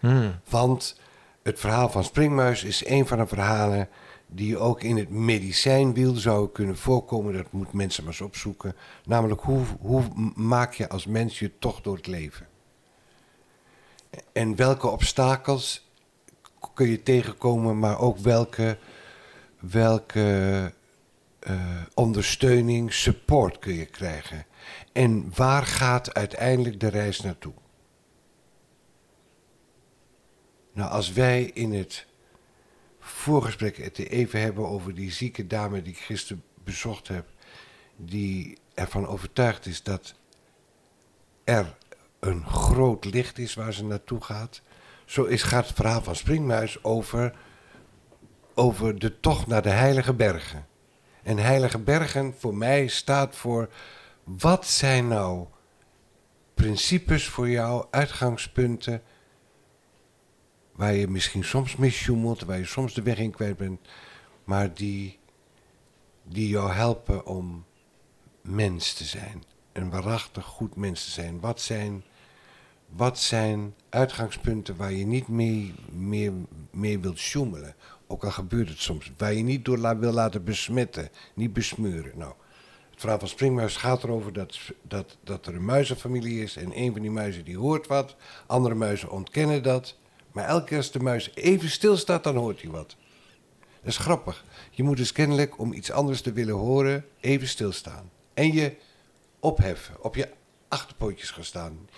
Hmm. 0.00 0.40
Want 0.48 1.00
het 1.42 1.60
verhaal 1.60 1.88
van 1.88 2.04
Springmuis 2.04 2.64
is 2.64 2.86
een 2.86 3.06
van 3.06 3.18
de 3.18 3.26
verhalen 3.26 3.88
die 4.32 4.58
ook 4.58 4.82
in 4.82 4.96
het 4.96 5.10
medicijnwiel 5.10 6.14
zou 6.14 6.48
kunnen 6.48 6.76
voorkomen. 6.76 7.32
Dat 7.32 7.52
moet 7.52 7.72
mensen 7.72 8.04
maar 8.04 8.12
eens 8.12 8.22
opzoeken. 8.22 8.76
Namelijk, 9.04 9.40
hoe, 9.40 9.64
hoe 9.80 10.02
maak 10.34 10.74
je 10.74 10.88
als 10.88 11.06
mens 11.06 11.38
je 11.38 11.58
toch 11.58 11.80
door 11.80 11.96
het 11.96 12.06
leven? 12.06 12.48
En 14.32 14.56
welke 14.56 14.88
obstakels 14.88 15.88
kun 16.74 16.88
je 16.88 17.02
tegenkomen, 17.02 17.78
maar 17.78 17.98
ook 17.98 18.18
welke, 18.18 18.78
welke 19.60 20.72
eh, 21.40 21.82
ondersteuning, 21.94 22.92
support 22.92 23.58
kun 23.58 23.74
je 23.74 23.86
krijgen? 23.86 24.46
En 24.92 25.32
waar 25.34 25.66
gaat 25.66 26.14
uiteindelijk 26.14 26.80
de 26.80 26.88
reis 26.88 27.20
naartoe? 27.20 27.52
Nou, 30.72 30.90
als 30.90 31.12
wij 31.12 31.44
in 31.44 31.72
het 31.72 32.06
voorgesprek 33.10 33.76
het 33.76 33.98
even 33.98 34.40
hebben 34.40 34.68
over 34.68 34.94
die 34.94 35.12
zieke 35.12 35.46
dame 35.46 35.82
die 35.82 35.92
ik 35.92 35.98
gisteren 35.98 36.42
bezocht 36.64 37.08
heb. 37.08 37.26
Die 37.96 38.58
ervan 38.74 39.06
overtuigd 39.06 39.66
is 39.66 39.82
dat 39.82 40.14
er 41.44 41.76
een 42.20 42.46
groot 42.46 43.04
licht 43.04 43.38
is 43.38 43.54
waar 43.54 43.72
ze 43.72 43.84
naartoe 43.84 44.20
gaat. 44.20 44.62
Zo 45.04 45.24
is, 45.24 45.42
gaat 45.42 45.66
het 45.66 45.76
verhaal 45.76 46.02
van 46.02 46.16
Springmuis 46.16 46.84
over, 46.84 47.34
over 48.54 48.98
de 48.98 49.20
tocht 49.20 49.46
naar 49.46 49.62
de 49.62 49.70
Heilige 49.70 50.14
Bergen. 50.14 50.66
En 51.22 51.38
Heilige 51.38 51.78
Bergen 51.78 52.34
voor 52.38 52.54
mij 52.54 52.86
staat 52.86 53.36
voor 53.36 53.68
wat 54.24 54.66
zijn 54.66 55.08
nou 55.08 55.46
principes 56.54 57.28
voor 57.28 57.48
jou, 57.48 57.86
uitgangspunten, 57.90 59.02
waar 60.80 60.94
je 60.94 61.08
misschien 61.08 61.44
soms 61.44 61.76
misjoemelt, 61.76 62.40
waar 62.40 62.58
je 62.58 62.64
soms 62.64 62.94
de 62.94 63.02
weg 63.02 63.18
in 63.18 63.30
kwijt 63.30 63.56
bent, 63.56 63.80
maar 64.44 64.74
die, 64.74 65.18
die 66.22 66.48
jou 66.48 66.70
helpen 66.70 67.26
om 67.26 67.64
mens 68.40 68.92
te 68.92 69.04
zijn. 69.04 69.42
Een 69.72 69.90
waarachtig 69.90 70.44
goed 70.44 70.76
mens 70.76 71.04
te 71.04 71.10
zijn. 71.10 71.40
Wat 71.40 71.60
zijn, 71.60 72.02
wat 72.88 73.18
zijn 73.18 73.74
uitgangspunten 73.88 74.76
waar 74.76 74.92
je 74.92 75.06
niet 75.06 75.28
mee, 75.28 75.74
meer 75.92 76.32
mee 76.70 76.98
wilt 76.98 77.18
sjoemelen? 77.18 77.74
Ook 78.06 78.24
al 78.24 78.30
gebeurt 78.30 78.68
het 78.68 78.80
soms. 78.80 79.12
Waar 79.16 79.32
je 79.34 79.42
niet 79.42 79.64
door 79.64 79.78
la, 79.78 79.98
wil 79.98 80.12
laten 80.12 80.44
besmetten, 80.44 81.08
niet 81.34 81.52
besmeuren. 81.52 82.18
Nou, 82.18 82.32
het 82.90 83.00
verhaal 83.00 83.18
van 83.18 83.28
Springmuis 83.28 83.76
gaat 83.76 84.02
erover 84.02 84.32
dat, 84.32 84.58
dat, 84.82 85.16
dat 85.24 85.46
er 85.46 85.54
een 85.54 85.64
muizenfamilie 85.64 86.42
is. 86.42 86.56
En 86.56 86.78
een 86.78 86.92
van 86.92 87.02
die 87.02 87.10
muizen 87.10 87.44
die 87.44 87.58
hoort 87.58 87.86
wat. 87.86 88.16
Andere 88.46 88.74
muizen 88.74 89.10
ontkennen 89.10 89.62
dat. 89.62 89.98
Maar 90.32 90.44
elke 90.44 90.64
keer 90.64 90.76
als 90.76 90.90
de 90.90 91.00
muis 91.00 91.30
even 91.34 91.70
stilstaat, 91.70 92.24
dan 92.24 92.36
hoort 92.36 92.62
hij 92.62 92.70
wat. 92.70 92.96
Dat 93.58 93.90
is 93.90 93.96
grappig. 93.96 94.44
Je 94.70 94.82
moet 94.82 94.96
dus 94.96 95.12
kennelijk, 95.12 95.58
om 95.58 95.72
iets 95.72 95.90
anders 95.90 96.20
te 96.20 96.32
willen 96.32 96.54
horen, 96.54 97.04
even 97.20 97.48
stilstaan. 97.48 98.10
En 98.34 98.52
je 98.52 98.76
opheffen, 99.40 100.04
op 100.04 100.14
je 100.14 100.28
achterpootjes 100.68 101.30
gaan 101.30 101.44
staan. 101.44 101.88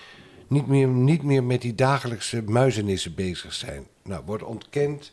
Niet 0.49 0.67
meer, 0.67 0.89
niet 0.89 1.23
meer 1.23 1.45
met 1.45 1.61
die 1.61 1.75
dagelijkse 1.75 2.43
muizenissen 2.43 3.15
bezig 3.15 3.53
zijn. 3.53 3.87
Nou, 4.03 4.23
wordt 4.27 4.43
ontkend. 4.43 5.13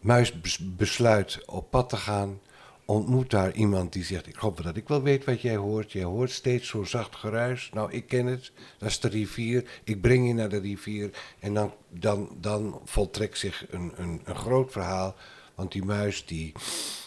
Muis 0.00 0.32
besluit 0.60 1.44
op 1.46 1.70
pad 1.70 1.88
te 1.88 1.96
gaan. 1.96 2.40
Ontmoet 2.86 3.30
daar 3.30 3.52
iemand 3.52 3.92
die 3.92 4.04
zegt: 4.04 4.26
Ik 4.26 4.34
hoop 4.34 4.62
dat 4.62 4.76
ik 4.76 4.88
wel 4.88 5.02
weet 5.02 5.24
wat 5.24 5.40
jij 5.40 5.56
hoort. 5.56 5.92
Jij 5.92 6.04
hoort 6.04 6.30
steeds 6.30 6.68
zo 6.68 6.84
zacht 6.84 7.16
geruis. 7.16 7.70
Nou, 7.72 7.92
ik 7.92 8.06
ken 8.06 8.26
het. 8.26 8.52
Dat 8.78 8.88
is 8.88 9.00
de 9.00 9.08
rivier. 9.08 9.64
Ik 9.84 10.00
breng 10.00 10.26
je 10.26 10.34
naar 10.34 10.48
de 10.48 10.58
rivier. 10.58 11.10
En 11.38 11.54
dan, 11.54 11.74
dan, 11.90 12.36
dan 12.40 12.80
voltrekt 12.84 13.38
zich 13.38 13.66
een, 13.70 13.92
een, 13.96 14.20
een 14.24 14.36
groot 14.36 14.72
verhaal. 14.72 15.14
Want 15.54 15.72
die 15.72 15.84
muis 15.84 16.26
die 16.26 16.52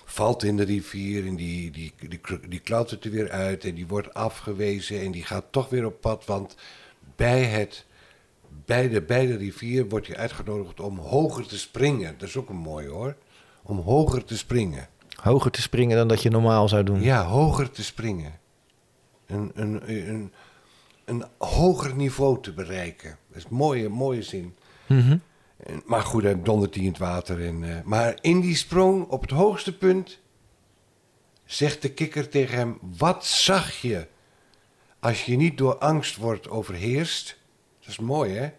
valt 0.05 0.43
in 0.43 0.57
de 0.57 0.63
rivier 0.63 1.25
en 1.25 1.35
die, 1.35 1.71
die, 1.71 1.93
die, 2.09 2.19
die 2.47 2.59
klautert 2.59 3.05
er 3.05 3.11
weer 3.11 3.31
uit 3.31 3.63
en 3.63 3.75
die 3.75 3.87
wordt 3.87 4.13
afgewezen 4.13 5.01
en 5.01 5.11
die 5.11 5.23
gaat 5.23 5.45
toch 5.51 5.69
weer 5.69 5.85
op 5.85 6.01
pad. 6.01 6.25
Want 6.25 6.55
bij, 7.15 7.43
het, 7.43 7.85
bij, 8.65 8.89
de, 8.89 9.01
bij 9.01 9.25
de 9.25 9.37
rivier 9.37 9.89
wordt 9.89 10.07
je 10.07 10.17
uitgenodigd 10.17 10.79
om 10.79 10.97
hoger 10.97 11.47
te 11.47 11.57
springen. 11.57 12.15
Dat 12.17 12.27
is 12.27 12.37
ook 12.37 12.49
een 12.49 12.55
mooi 12.55 12.87
hoor. 12.87 13.15
Om 13.63 13.79
hoger 13.79 14.23
te 14.23 14.37
springen. 14.37 14.89
Hoger 15.23 15.51
te 15.51 15.61
springen 15.61 15.97
dan 15.97 16.07
dat 16.07 16.21
je 16.21 16.29
normaal 16.29 16.67
zou 16.69 16.83
doen? 16.83 17.01
Ja, 17.01 17.23
hoger 17.25 17.71
te 17.71 17.83
springen. 17.83 18.39
Een, 19.25 19.51
een, 19.55 19.81
een, 20.09 20.33
een 21.05 21.23
hoger 21.37 21.95
niveau 21.95 22.41
te 22.41 22.53
bereiken. 22.53 23.17
Dat 23.27 23.37
is 23.37 23.43
een 23.43 23.55
mooie, 23.55 23.89
mooie 23.89 24.21
zin. 24.23 24.55
Mhm. 24.87 25.17
En- 25.57 25.81
Maar 25.85 26.01
goed, 26.01 26.23
dan 26.23 26.43
dondert 26.43 26.73
hij 26.75 26.83
in 26.83 26.89
het 26.89 26.97
water. 26.99 27.45
En, 27.45 27.63
eh, 27.77 27.83
maar 27.83 28.17
in 28.21 28.39
die 28.39 28.55
sprong, 28.55 29.07
op 29.07 29.21
het 29.21 29.31
hoogste 29.31 29.77
punt, 29.77 30.19
zegt 31.45 31.81
de 31.81 31.89
kikker 31.93 32.29
tegen 32.29 32.57
hem: 32.57 32.77
Wat 32.97 33.25
zag 33.25 33.71
je 33.81 34.07
als 34.99 35.25
je 35.25 35.35
niet 35.35 35.57
door 35.57 35.77
angst 35.77 36.15
wordt 36.15 36.49
overheerst? 36.49 37.37
Dat 37.79 37.89
is 37.89 37.99
mooi, 37.99 38.33
hè? 38.33 38.49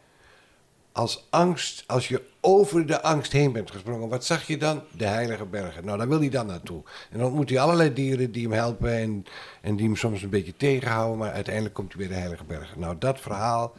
Als 0.99 1.26
angst, 1.30 1.84
als 1.86 2.09
je 2.09 2.22
over 2.40 2.86
de 2.86 3.03
angst 3.03 3.32
heen 3.32 3.53
bent 3.53 3.70
gesprongen, 3.70 4.09
wat 4.09 4.24
zag 4.24 4.46
je 4.46 4.57
dan? 4.57 4.82
De 4.96 5.05
Heilige 5.05 5.44
Bergen. 5.44 5.84
Nou, 5.84 5.99
daar 5.99 6.09
wil 6.09 6.18
hij 6.18 6.28
dan 6.28 6.46
naartoe. 6.46 6.82
En 7.11 7.18
dan 7.18 7.26
ontmoet 7.26 7.49
hij 7.49 7.61
allerlei 7.61 7.92
dieren 7.92 8.32
die 8.32 8.42
hem 8.42 8.53
helpen 8.53 8.92
en, 8.92 9.26
en 9.61 9.76
die 9.76 9.86
hem 9.86 9.96
soms 9.96 10.22
een 10.22 10.30
beetje 10.30 10.57
tegenhouden, 10.57 11.18
maar 11.18 11.32
uiteindelijk 11.32 11.74
komt 11.74 11.92
hij 11.92 11.99
bij 12.01 12.14
de 12.14 12.20
Heilige 12.20 12.44
Bergen. 12.44 12.80
Nou, 12.80 12.96
dat 12.99 13.20
verhaal, 13.20 13.74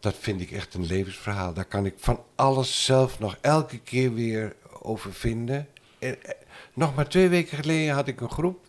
dat 0.00 0.14
vind 0.18 0.40
ik 0.40 0.50
echt 0.50 0.74
een 0.74 0.86
levensverhaal. 0.86 1.52
Daar 1.52 1.64
kan 1.64 1.86
ik 1.86 1.94
van 1.96 2.22
alles 2.34 2.84
zelf 2.84 3.18
nog 3.18 3.36
elke 3.40 3.78
keer 3.78 4.14
weer 4.14 4.54
over 4.82 5.12
vinden. 5.12 5.68
En, 5.98 6.22
eh, 6.22 6.30
nog 6.74 6.94
maar 6.94 7.08
twee 7.08 7.28
weken 7.28 7.56
geleden 7.56 7.94
had 7.94 8.08
ik 8.08 8.20
een 8.20 8.30
groep 8.30 8.64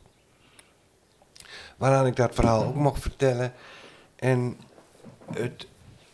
waaraan 1.77 2.05
ik 2.05 2.15
dat 2.15 2.35
verhaal 2.35 2.65
ook 2.65 2.75
mocht 2.75 3.01
vertellen. 3.01 3.53
En, 4.15 4.57
het, 5.33 5.67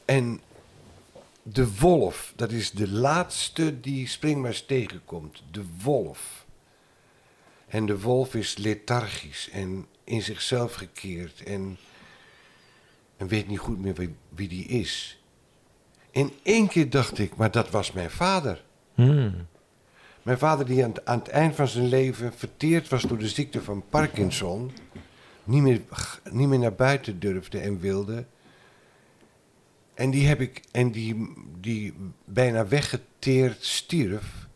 en 0.06 0.42
de 1.44 1.78
wolf, 1.78 2.34
dat 2.36 2.52
is 2.52 2.72
de 2.72 2.90
laatste 2.90 3.80
die 3.80 4.08
Springmars 4.08 4.66
tegenkomt. 4.66 5.44
De 5.52 5.64
wolf. 5.84 6.46
En 7.68 7.86
de 7.86 8.00
wolf 8.00 8.36
is 8.36 8.58
lethargisch 8.58 9.50
en 9.50 9.86
in 10.04 10.22
zichzelf 10.22 10.74
gekeerd 10.74 11.44
en, 11.44 11.78
en 13.18 13.28
weet 13.28 13.48
niet 13.48 13.60
goed 13.60 13.80
meer 13.80 13.94
wie, 13.94 14.16
wie 14.30 14.48
die 14.48 14.66
is. 14.66 15.22
In 16.12 16.32
één 16.44 16.68
keer 16.68 16.90
dacht 16.90 17.20
ik, 17.20 17.36
maar 17.36 17.52
dat 17.52 17.70
was 17.70 17.92
mijn 17.92 18.12
vader. 18.12 18.64
Hmm. 18.94 19.48
Mijn 20.22 20.38
vader 20.38 20.66
die 20.66 20.84
aan 20.84 20.90
het, 20.90 21.06
aan 21.06 21.20
het 21.20 21.28
eind 21.28 21.56
van 21.56 21.68
zijn 21.68 21.88
leven 21.88 22.34
verteerd 22.34 22.88
was 22.88 23.02
door 23.02 23.18
de 23.18 23.30
ziekte 23.30 23.62
van 23.62 23.84
Parkinson. 23.90 24.72
Niet 25.44 25.62
meer, 25.62 25.82
niet 26.32 26.48
meer 26.48 26.60
naar 26.60 26.76
buiten 26.76 27.20
durfde 27.20 27.60
en 27.60 27.80
wilde. 27.80 28.26
En 29.94 30.10
die 30.12 30.28
heb 30.28 30.40
ik, 30.42 30.62
en 30.72 30.92
die, 30.92 31.34
die 31.60 31.94
bijna 32.26 32.68
weggeteerd 32.68 33.66
stierf. 33.66 34.48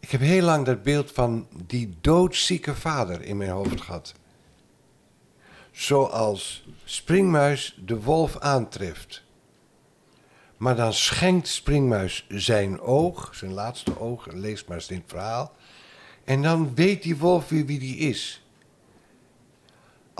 Ik 0.00 0.10
heb 0.10 0.20
heel 0.20 0.44
lang 0.44 0.66
dat 0.66 0.82
beeld 0.82 1.12
van 1.12 1.48
die 1.66 1.96
doodzieke 2.00 2.74
vader 2.74 3.22
in 3.22 3.36
mijn 3.36 3.50
hoofd 3.50 3.80
gehad. 3.80 4.14
Zoals 5.70 6.64
Springmuis 6.84 7.78
de 7.84 8.02
wolf 8.02 8.38
aantreft. 8.38 9.22
Maar 10.56 10.76
dan 10.76 10.92
schenkt 10.92 11.48
Springmuis 11.48 12.26
zijn 12.28 12.80
oog, 12.80 13.34
zijn 13.34 13.52
laatste 13.52 13.98
oog, 13.98 14.26
lees 14.32 14.64
maar 14.64 14.76
eens 14.76 14.88
het 14.88 15.02
verhaal. 15.06 15.52
En 16.24 16.42
dan 16.42 16.74
weet 16.74 17.02
die 17.02 17.16
wolf 17.16 17.48
weer 17.48 17.66
wie 17.66 17.78
die 17.78 17.96
is. 17.96 18.42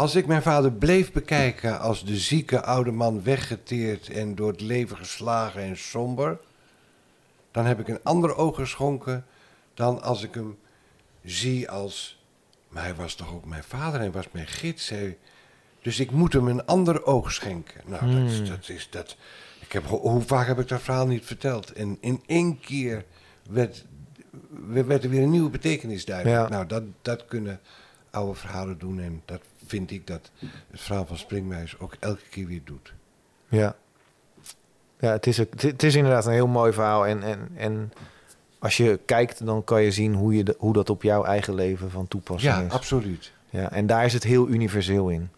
Als 0.01 0.15
ik 0.15 0.27
mijn 0.27 0.43
vader 0.43 0.73
bleef 0.73 1.13
bekijken 1.13 1.81
als 1.81 2.05
de 2.05 2.17
zieke 2.17 2.63
oude 2.63 2.91
man 2.91 3.23
weggeteerd 3.23 4.09
en 4.09 4.35
door 4.35 4.51
het 4.51 4.61
leven 4.61 4.97
geslagen 4.97 5.63
en 5.63 5.77
somber, 5.79 6.39
dan 7.51 7.67
heb 7.67 7.81
ik 7.81 7.89
een 7.89 8.03
ander 8.03 8.37
oog 8.37 8.57
geschonken 8.57 9.25
dan 9.75 10.03
als 10.03 10.23
ik 10.23 10.35
hem 10.35 10.59
zie 11.25 11.71
als. 11.71 12.23
Maar 12.69 12.83
hij 12.83 12.95
was 12.95 13.15
toch 13.15 13.33
ook 13.33 13.45
mijn 13.45 13.65
vader, 13.65 14.01
hij 14.01 14.11
was 14.11 14.27
mijn 14.33 14.47
gids. 14.47 14.89
Hij, 14.89 15.19
dus 15.83 16.01
ik 16.01 16.11
moet 16.11 16.33
hem 16.33 16.49
een 16.49 16.67
ander 16.67 17.05
oog 17.05 17.33
schenken. 17.33 17.81
Nou, 17.87 18.21
dat, 18.21 18.31
is, 18.31 18.49
dat 18.49 18.69
is 18.69 18.89
dat. 18.91 19.17
Ik 19.61 19.73
heb, 19.73 19.85
ho- 19.85 20.01
hoe 20.01 20.23
vaak 20.23 20.47
heb 20.47 20.59
ik 20.59 20.69
dat 20.69 20.83
verhaal 20.83 21.07
niet 21.07 21.25
verteld? 21.25 21.73
En 21.73 21.97
in 22.01 22.23
één 22.27 22.61
keer 22.61 23.05
werd, 23.51 23.85
werd 24.67 25.05
er 25.05 25.11
weer 25.11 25.23
een 25.23 25.31
nieuwe 25.31 25.51
betekenis 25.51 26.05
duidelijk. 26.05 26.43
Ja. 26.43 26.49
Nou, 26.49 26.67
dat, 26.67 26.83
dat 27.03 27.27
kunnen 27.27 27.61
oude 28.11 28.35
verhalen 28.35 28.79
doen. 28.79 29.01
En 29.01 29.23
dat 29.25 29.41
vind 29.71 29.91
ik 29.91 30.07
dat 30.07 30.31
het 30.71 30.81
verhaal 30.81 31.07
van 31.07 31.17
Springmeis 31.19 31.79
ook 31.79 31.97
elke 32.01 32.23
keer 32.31 32.47
weer 32.47 32.61
doet. 32.65 32.93
Ja. 33.49 33.77
Ja, 34.99 35.13
het 35.13 35.27
is, 35.27 35.41
ook- 35.41 35.61
het, 35.61 35.83
is 35.83 35.95
inderdaad 35.95 36.27
een 36.27 36.33
heel 36.33 36.47
mooi 36.47 36.73
verhaal. 36.73 37.07
En, 37.07 37.23
en, 37.23 37.49
en 37.57 37.93
als 38.59 38.77
je 38.77 39.01
kijkt, 39.05 39.45
dan 39.47 39.65
kan 39.65 39.83
je 39.83 39.91
zien 39.91 40.15
hoe, 40.15 40.37
je 40.37 40.45
de, 40.45 40.55
hoe 40.59 40.73
dat 40.73 40.91
op 40.91 41.03
jouw 41.03 41.25
eigen 41.25 41.55
leven 41.55 41.91
van 41.91 42.09
toepassing 42.09 42.55
Ja, 42.55 42.61
is. 42.61 42.73
absoluut. 42.73 43.33
Ja, 43.51 43.71
en 43.73 43.87
daar 43.87 44.05
is 44.05 44.13
het 44.13 44.23
heel 44.25 44.49
universeel 44.49 45.09
in. 45.09 45.29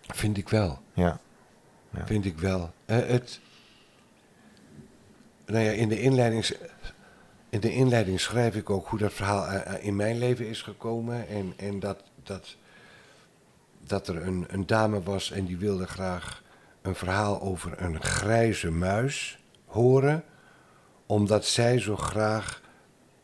Vind 0.00 0.36
ik 0.36 0.48
wel. 0.48 0.78
Ja. 0.92 1.18
Ja. 1.90 2.06
Vind 2.06 2.24
ik 2.24 2.38
wel. 2.38 2.72
Eh, 2.84 2.96
het, 3.06 3.40
nou 5.46 5.64
ja, 5.64 5.70
in 5.70 5.88
de, 5.88 6.00
inleiding, 6.00 6.50
in 7.48 7.60
de 7.60 7.72
inleiding 7.72 8.20
schrijf 8.20 8.54
ik 8.56 8.70
ook 8.70 8.88
hoe 8.88 8.98
dat 8.98 9.12
verhaal 9.12 9.46
eh, 9.46 9.74
eh, 9.74 9.84
in 9.84 9.96
mijn 9.96 10.18
leven 10.18 10.48
is 10.48 10.62
gekomen. 10.62 11.28
En, 11.28 11.52
en 11.56 11.80
dat, 11.80 12.02
dat, 12.22 12.56
dat 13.86 14.08
er 14.08 14.26
een, 14.26 14.44
een 14.48 14.66
dame 14.66 15.02
was 15.02 15.30
en 15.30 15.44
die 15.44 15.56
wilde 15.56 15.86
graag 15.86 16.42
een 16.82 16.94
verhaal 16.94 17.40
over 17.40 17.82
een 17.82 18.02
grijze 18.02 18.70
muis 18.70 19.38
horen. 19.66 20.24
Omdat 21.06 21.44
zij 21.44 21.80
zo 21.80 21.96
graag 21.96 22.62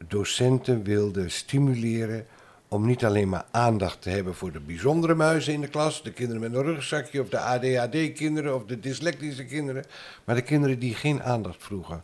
docenten 0.08 0.82
wilde 0.82 1.28
stimuleren 1.28 2.26
om 2.68 2.86
niet 2.86 3.04
alleen 3.04 3.28
maar 3.28 3.44
aandacht 3.50 4.02
te 4.02 4.10
hebben 4.10 4.34
voor 4.34 4.52
de 4.52 4.60
bijzondere 4.60 5.14
muizen 5.14 5.52
in 5.52 5.60
de 5.60 5.68
klas, 5.68 6.02
de 6.02 6.12
kinderen 6.12 6.40
met 6.42 6.54
een 6.54 6.62
rugzakje 6.62 7.20
of 7.20 7.28
de 7.28 7.38
ADHD-kinderen 7.38 8.54
of 8.54 8.64
de 8.64 8.80
dyslectische 8.80 9.44
kinderen, 9.44 9.84
maar 10.24 10.34
de 10.34 10.42
kinderen 10.42 10.78
die 10.78 10.94
geen 10.94 11.22
aandacht 11.22 11.62
vroegen. 11.62 12.02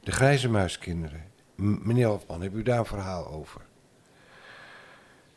De 0.00 0.12
grijze 0.12 0.48
muiskinderen. 0.48 1.24
Meneer 1.54 2.06
Hofman, 2.06 2.42
heb 2.42 2.54
u 2.54 2.62
daar 2.62 2.78
een 2.78 2.84
verhaal 2.84 3.26
over? 3.26 3.60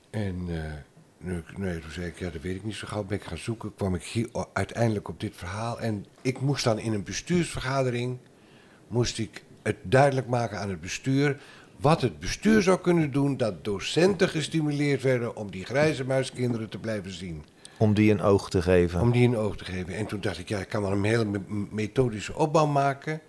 En 0.10 0.46
eh, 0.50 0.74
nu, 1.18 1.43
nee, 1.57 1.80
toen 1.80 1.91
zei 1.91 2.07
ik, 2.07 2.20
ja, 2.20 2.30
dat 2.30 2.41
weet 2.41 2.55
ik 2.55 2.63
niet 2.63 2.76
zo 2.76 2.88
gauw. 2.88 3.03
Ben 3.03 3.18
ik 3.18 3.24
gaan 3.24 3.38
zoeken, 3.38 3.76
kwam 3.76 3.95
ik 3.95 4.03
hier 4.03 4.30
uiteindelijk 4.53 5.07
op 5.07 5.20
dit 5.20 5.36
verhaal. 5.36 5.80
En 5.80 6.05
ik 6.22 6.41
moest 6.41 6.63
dan 6.63 6.80
in 6.80 6.93
een 6.93 7.03
bestuursvergadering... 7.03 8.18
moest 8.88 9.18
ik 9.20 9.43
het 9.63 9.76
duidelijk 9.82 10.28
maken 10.28 10.59
aan 10.59 10.70
het 10.70 10.82
bestuur... 10.82 11.41
wat 11.78 12.01
het 12.01 12.20
bestuur 12.20 12.61
zou 12.61 12.80
kunnen 12.80 13.11
doen... 13.11 13.38
dat 13.38 13.63
docenten 13.63 14.30
gestimuleerd 14.30 15.01
werden 15.01 15.36
om 15.36 15.51
die 15.51 15.66
grijze 15.66 16.05
muiskinderen 16.05 16.70
te 16.70 16.80
blijven 16.80 17.11
zien. 17.11 17.43
Om 17.78 17.93
die 17.93 18.11
een 18.11 18.22
oog 18.22 18.49
te 18.49 18.61
geven. 18.61 19.01
Om 19.01 19.11
die 19.11 19.28
een 19.28 19.38
oog 19.38 19.57
te 19.57 19.66
geven. 19.66 19.95
En 19.95 20.05
toen 20.05 20.22
dacht 20.22 20.39
ik, 20.39 20.49
ja, 20.49 20.59
ik 20.59 20.70
kan 20.70 20.82
wel 20.82 20.91
een 20.91 21.03
hele 21.03 21.26
me- 21.26 21.68
methodische 21.72 22.36
opbouw 22.36 22.66
maken. 22.66 23.22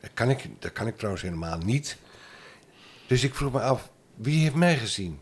Dat 0.00 0.10
kan, 0.14 0.30
ik, 0.30 0.44
dat 0.58 0.72
kan 0.72 0.86
ik 0.86 0.96
trouwens 0.96 1.22
helemaal 1.24 1.58
niet. 1.58 1.98
Dus 3.06 3.24
ik 3.24 3.34
vroeg 3.34 3.52
me 3.52 3.60
af, 3.60 3.90
wie 4.14 4.40
heeft 4.40 4.54
mij 4.54 4.76
gezien? 4.76 5.18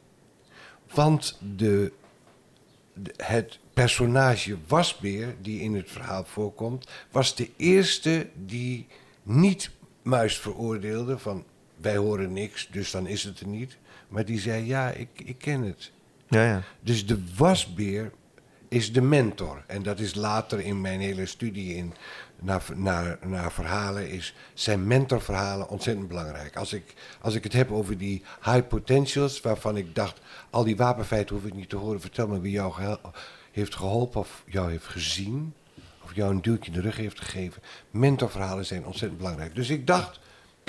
Want 0.95 1.39
de, 1.57 1.93
de- 2.95 3.15
het 3.17 3.59
personage 3.75 4.57
Wasbeer, 4.67 5.35
die 5.41 5.61
in 5.61 5.75
het 5.75 5.91
verhaal 5.91 6.25
voorkomt... 6.25 6.89
was 7.11 7.35
de 7.35 7.51
eerste 7.57 8.29
die 8.35 8.87
niet 9.23 9.71
muis 10.03 10.39
veroordeelde 10.39 11.19
van... 11.19 11.45
wij 11.77 11.97
horen 11.97 12.33
niks, 12.33 12.69
dus 12.71 12.91
dan 12.91 13.07
is 13.07 13.23
het 13.23 13.41
er 13.41 13.47
niet. 13.47 13.77
Maar 14.09 14.25
die 14.25 14.41
zei, 14.41 14.67
ja, 14.67 14.91
ik, 14.91 15.09
ik 15.25 15.39
ken 15.39 15.63
het. 15.63 15.93
Ja, 16.29 16.45
ja. 16.45 16.63
Dus 16.81 17.07
de 17.07 17.23
wasbeer 17.37 18.13
is 18.69 18.93
de 18.93 19.01
mentor. 19.01 19.65
En 19.67 19.83
dat 19.83 19.99
is 20.01 20.15
later 20.15 20.61
in 20.61 20.81
mijn 20.81 21.01
hele 21.01 21.27
studie 21.27 21.75
in, 21.75 21.95
naar, 22.41 22.63
naar, 22.75 23.19
naar 23.27 23.53
verhalen, 23.53 24.11
is, 24.11 24.35
zijn 24.55 24.87
mentorverhalen 24.87 25.69
ontzettend 25.69 26.09
belangrijk. 26.09 26.57
Als 26.57 26.73
ik, 26.73 26.95
als 27.21 27.35
ik 27.35 27.45
het 27.45 27.53
heb 27.53 27.71
over 27.71 27.99
die 27.99 28.23
high 28.45 28.67
potentials, 28.67 29.41
waarvan 29.41 29.77
ik 29.77 29.95
dacht, 29.95 30.21
al 30.51 30.65
die 30.65 30.77
wapenfeiten 30.77 31.37
hoef 31.37 31.45
ik 31.45 31.55
niet 31.55 31.69
te 31.69 31.77
horen, 31.77 32.01
vertel 32.01 32.29
me 32.29 32.41
wie 32.41 32.53
jou 32.53 32.97
heeft 33.51 33.75
geholpen 33.75 34.21
of 34.21 34.43
jou 34.47 34.71
heeft 34.71 34.87
gezien, 34.87 35.55
of 36.05 36.15
jou 36.15 36.31
een 36.31 36.43
duwtje 36.43 36.71
in 36.71 36.77
de 36.77 36.81
rug 36.81 36.97
heeft 36.97 37.21
gegeven. 37.21 37.63
Mentorverhalen 37.91 38.67
zijn 38.67 38.87
ontzettend 38.87 39.21
belangrijk. 39.21 39.55
Dus 39.55 39.71
ik 39.71 39.87
dacht, 39.87 40.21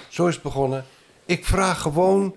zo 0.09 0.27
is 0.27 0.33
het 0.33 0.43
begonnen. 0.43 0.85
Ik 1.25 1.45
vraag 1.45 1.81
gewoon 1.81 2.35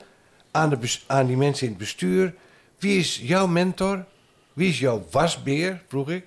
aan, 0.50 0.70
de 0.70 0.98
aan 1.06 1.26
die 1.26 1.36
mensen 1.36 1.66
in 1.66 1.72
het 1.72 1.82
bestuur: 1.82 2.34
wie 2.78 2.98
is 2.98 3.20
jouw 3.22 3.46
mentor? 3.46 4.04
Wie 4.52 4.68
is 4.68 4.78
jouw 4.78 5.06
wasbeer? 5.10 5.82
vroeg 5.88 6.10
ik. 6.10 6.26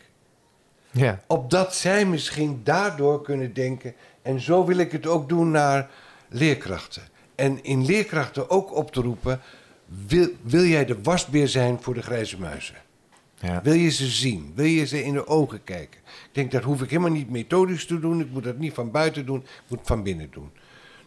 Ja. 0.93 1.19
Opdat 1.27 1.75
zij 1.75 2.05
misschien 2.05 2.61
daardoor 2.63 3.21
kunnen 3.21 3.53
denken. 3.53 3.93
En 4.21 4.39
zo 4.39 4.65
wil 4.65 4.77
ik 4.77 4.91
het 4.91 5.07
ook 5.07 5.29
doen 5.29 5.51
naar 5.51 5.89
leerkrachten. 6.29 7.03
En 7.35 7.63
in 7.63 7.85
leerkrachten 7.85 8.49
ook 8.49 8.75
op 8.75 8.91
te 8.91 9.01
roepen: 9.01 9.41
wil, 10.07 10.27
wil 10.41 10.63
jij 10.63 10.85
de 10.85 11.01
wasbeer 11.01 11.47
zijn 11.47 11.77
voor 11.81 11.93
de 11.93 12.01
grijze 12.01 12.39
muizen? 12.39 12.75
ja. 13.39 13.61
Wil 13.61 13.73
je 13.73 13.89
ze 13.89 14.07
zien? 14.07 14.51
Wil 14.55 14.65
je 14.65 14.85
ze 14.85 15.03
in 15.03 15.13
de 15.13 15.27
ogen 15.27 15.63
kijken? 15.63 15.99
Ik 16.05 16.29
denk, 16.31 16.51
dat 16.51 16.63
hoef 16.63 16.81
ik 16.81 16.89
helemaal 16.89 17.11
niet 17.11 17.29
methodisch 17.29 17.85
te 17.85 17.99
doen. 17.99 18.19
Ik 18.19 18.31
moet 18.31 18.43
dat 18.43 18.57
niet 18.57 18.73
van 18.73 18.91
buiten 18.91 19.25
doen. 19.25 19.39
Ik 19.39 19.63
moet 19.67 19.79
het 19.79 19.87
van 19.87 20.03
binnen 20.03 20.27
doen. 20.31 20.51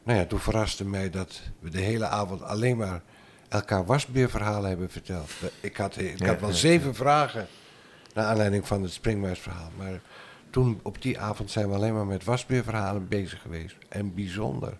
Nou 0.02 0.18
ja, 0.18 0.24
toen 0.24 0.38
verraste 0.38 0.84
mij 0.84 1.10
dat 1.10 1.40
we 1.58 1.70
de 1.70 1.80
hele 1.80 2.06
avond 2.06 2.42
alleen 2.42 2.76
maar 2.76 3.02
elkaar 3.48 3.84
wasbeerverhalen 3.84 4.68
hebben 4.68 4.90
verteld. 4.90 5.30
Ik 5.60 5.76
had, 5.76 5.98
ik 5.98 6.26
had 6.26 6.40
wel 6.40 6.52
zeven 6.52 6.94
vragen 6.94 7.46
naar 8.16 8.24
aanleiding 8.24 8.66
van 8.66 8.82
het 8.82 8.92
springmuisverhaal. 8.92 9.70
Maar 9.76 10.00
toen 10.50 10.80
op 10.82 11.02
die 11.02 11.18
avond 11.20 11.50
zijn 11.50 11.68
we 11.68 11.74
alleen 11.74 11.94
maar 11.94 12.06
met 12.06 12.24
wasbeerverhalen 12.24 13.08
bezig 13.08 13.40
geweest. 13.42 13.76
En 13.88 14.14
bijzonder. 14.14 14.76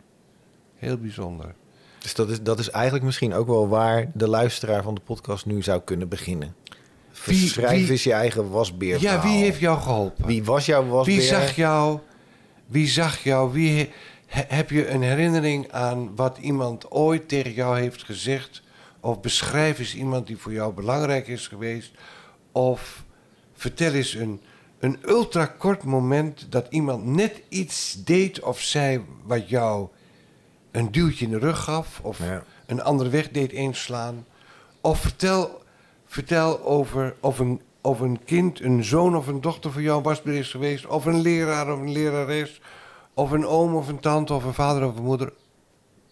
Heel 0.76 0.96
bijzonder. 0.98 1.54
Dus 1.98 2.14
dat 2.14 2.30
is, 2.30 2.42
dat 2.42 2.58
is 2.58 2.70
eigenlijk 2.70 3.04
misschien 3.04 3.34
ook 3.34 3.46
wel 3.46 3.68
waar 3.68 4.10
de 4.14 4.28
luisteraar 4.28 4.82
van 4.82 4.94
de 4.94 5.00
podcast 5.00 5.46
nu 5.46 5.62
zou 5.62 5.80
kunnen 5.84 6.08
beginnen. 6.08 6.54
Wie- 7.24 7.48
Schrijf 7.48 7.80
wie- 7.80 7.90
eens 7.90 8.04
je 8.04 8.12
eigen 8.12 8.50
wasbeer. 8.50 9.00
Ja, 9.00 9.22
wie 9.22 9.36
heeft 9.42 9.58
jou 9.60 9.80
geholpen? 9.80 10.26
Wie 10.26 10.44
was 10.44 10.66
jouw 10.66 10.86
wasbeer? 10.86 11.16
Wie 11.16 11.24
zag 11.24 11.56
jou? 11.56 11.98
Wie 12.66 12.86
zag 12.88 13.22
jou? 13.22 13.52
Wie 13.52 13.90
he- 14.26 14.44
heb 14.48 14.70
je 14.70 14.88
een 14.88 15.02
herinnering 15.02 15.72
aan 15.72 16.16
wat 16.16 16.38
iemand 16.38 16.90
ooit 16.90 17.28
tegen 17.28 17.52
jou 17.52 17.78
heeft 17.78 18.02
gezegd? 18.04 18.62
Of 19.00 19.20
beschrijf 19.20 19.78
eens 19.78 19.94
iemand 19.94 20.26
die 20.26 20.36
voor 20.36 20.52
jou 20.52 20.72
belangrijk 20.72 21.28
is 21.28 21.48
geweest? 21.48 21.90
Of 22.52 23.04
vertel 23.56 23.92
eens 23.92 24.14
een, 24.14 24.40
een 24.78 24.98
ultrakort 25.06 25.82
moment 25.82 26.46
dat 26.50 26.66
iemand 26.70 27.04
net 27.04 27.42
iets 27.48 28.04
deed 28.04 28.40
of 28.40 28.60
zei 28.60 29.04
wat 29.24 29.48
jou 29.48 29.88
een 30.70 30.92
duwtje 30.92 31.24
in 31.24 31.30
de 31.30 31.38
rug 31.38 31.62
gaf 31.64 32.00
of 32.02 32.18
Ja. 32.18 32.44
een 32.66 32.82
andere 32.82 33.10
weg 33.10 33.30
deed 33.30 33.52
inslaan. 33.52 34.26
Of 34.80 35.00
vertel, 35.00 35.62
vertel 36.06 36.64
over 36.64 37.14
of 37.20 37.38
een, 37.38 37.60
of 37.80 38.00
een 38.00 38.24
kind, 38.24 38.60
een 38.60 38.84
zoon 38.84 39.16
of 39.16 39.26
een 39.26 39.40
dochter 39.40 39.72
van 39.72 39.82
jou 39.82 40.02
wasbeer 40.02 40.34
is 40.34 40.50
geweest. 40.50 40.86
Of 40.86 41.04
een 41.04 41.20
leraar 41.20 41.72
of 41.72 41.78
een 41.80 41.92
lerares. 41.92 42.60
Of 43.14 43.30
een 43.30 43.46
oom 43.46 43.74
of 43.74 43.88
een 43.88 44.00
tante 44.00 44.34
of 44.34 44.44
een 44.44 44.54
vader 44.54 44.86
of 44.88 44.96
een 44.96 45.02
moeder. 45.02 45.32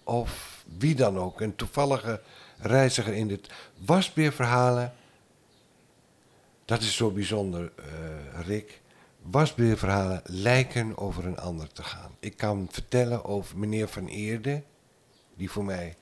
Of 0.04 0.62
wie 0.78 0.94
dan 0.94 1.18
ook. 1.18 1.40
Een 1.40 1.56
toevallige 1.56 2.20
reiziger 2.58 3.14
in 3.14 3.28
dit 3.28 3.50
wasbeerverhalen. 3.84 4.92
Dat 6.64 6.80
is 6.80 6.96
zo 6.96 7.10
bijzonder, 7.10 7.72
eh, 7.76 8.40
Rick. 8.46 8.80
Wasbeerverhalen 9.22 10.22
lijken 10.24 10.98
over 10.98 11.26
een 11.26 11.38
ander 11.38 11.72
te 11.72 11.82
gaan. 11.82 12.16
Ik 12.20 12.36
kan 12.36 12.68
vertellen 12.70 13.24
over 13.24 13.58
meneer 13.58 13.88
Van 13.88 14.06
Eerde, 14.06 14.62
die 15.36 15.50
voor 15.50 15.64
mij 15.64 15.96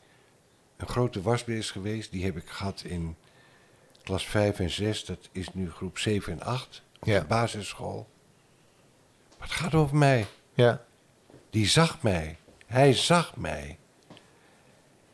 een 0.76 0.88
grote 0.88 1.22
wasbeer 1.22 1.56
is 1.56 1.70
geweest. 1.70 2.10
Die 2.10 2.24
heb 2.24 2.36
ik 2.36 2.48
gehad 2.48 2.82
in 2.86 3.16
klas 4.02 4.26
5 4.26 4.58
en 4.58 4.70
6. 4.70 5.04
Dat 5.04 5.28
is 5.32 5.54
nu 5.54 5.70
groep 5.70 5.98
7 5.98 6.32
en 6.32 6.42
8 6.42 6.82
op 7.00 7.08
Ja. 7.08 7.20
de 7.20 7.26
basisschool. 7.26 8.08
Maar 9.38 9.48
het 9.48 9.56
gaat 9.56 9.74
over 9.74 9.96
mij. 9.96 10.26
Ja. 10.54 10.84
Die 11.50 11.66
zag 11.66 12.02
mij. 12.02 12.36
Hij 12.66 12.92
zag 12.92 13.36
mij. 13.36 13.78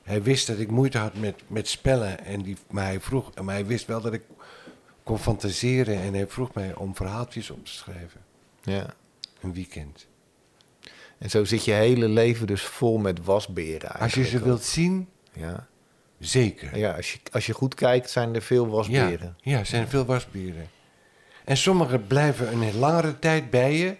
Hij 0.02 0.22
wist 0.22 0.46
dat 0.46 0.58
ik 0.58 0.70
moeite 0.70 0.98
had 0.98 1.14
met, 1.14 1.42
met 1.46 1.68
spellen. 1.68 2.24
En 2.24 2.42
die, 2.42 2.56
maar, 2.70 2.84
hij 2.84 3.00
vroeg, 3.00 3.34
maar 3.34 3.54
hij 3.54 3.66
wist 3.66 3.86
wel 3.86 4.00
dat 4.00 4.12
ik 4.12 4.22
kon 5.08 5.18
fantaseren. 5.18 6.00
En 6.00 6.14
hij 6.14 6.26
vroeg 6.26 6.54
mij 6.54 6.74
om 6.74 6.96
verhaaltjes 6.96 7.50
op 7.50 7.64
te 7.64 7.72
schrijven. 7.72 8.20
ja. 8.62 8.86
Een 9.40 9.52
weekend. 9.52 10.06
En 11.18 11.30
zo 11.30 11.44
zit 11.44 11.64
je 11.64 11.72
hele 11.72 12.08
leven 12.08 12.46
dus 12.46 12.62
vol 12.62 12.98
met 12.98 13.24
wasberen 13.24 13.90
Als 13.90 14.14
je 14.14 14.24
ze 14.24 14.42
wilt 14.42 14.62
zien. 14.64 15.08
Ja. 15.32 15.66
zeker. 16.18 16.78
Ja, 16.78 16.92
als 16.92 17.12
je, 17.12 17.18
als 17.32 17.46
je 17.46 17.52
goed 17.52 17.74
kijkt 17.74 18.10
zijn 18.10 18.34
er 18.34 18.42
veel 18.42 18.68
wasberen. 18.68 19.36
Ja, 19.40 19.52
ja, 19.52 19.58
er 19.58 19.66
zijn 19.66 19.88
veel 19.88 20.04
wasberen. 20.04 20.70
En 21.44 21.56
sommige 21.56 21.98
blijven 21.98 22.52
een 22.52 22.78
langere 22.78 23.18
tijd 23.18 23.50
bij 23.50 23.76
je. 23.76 23.96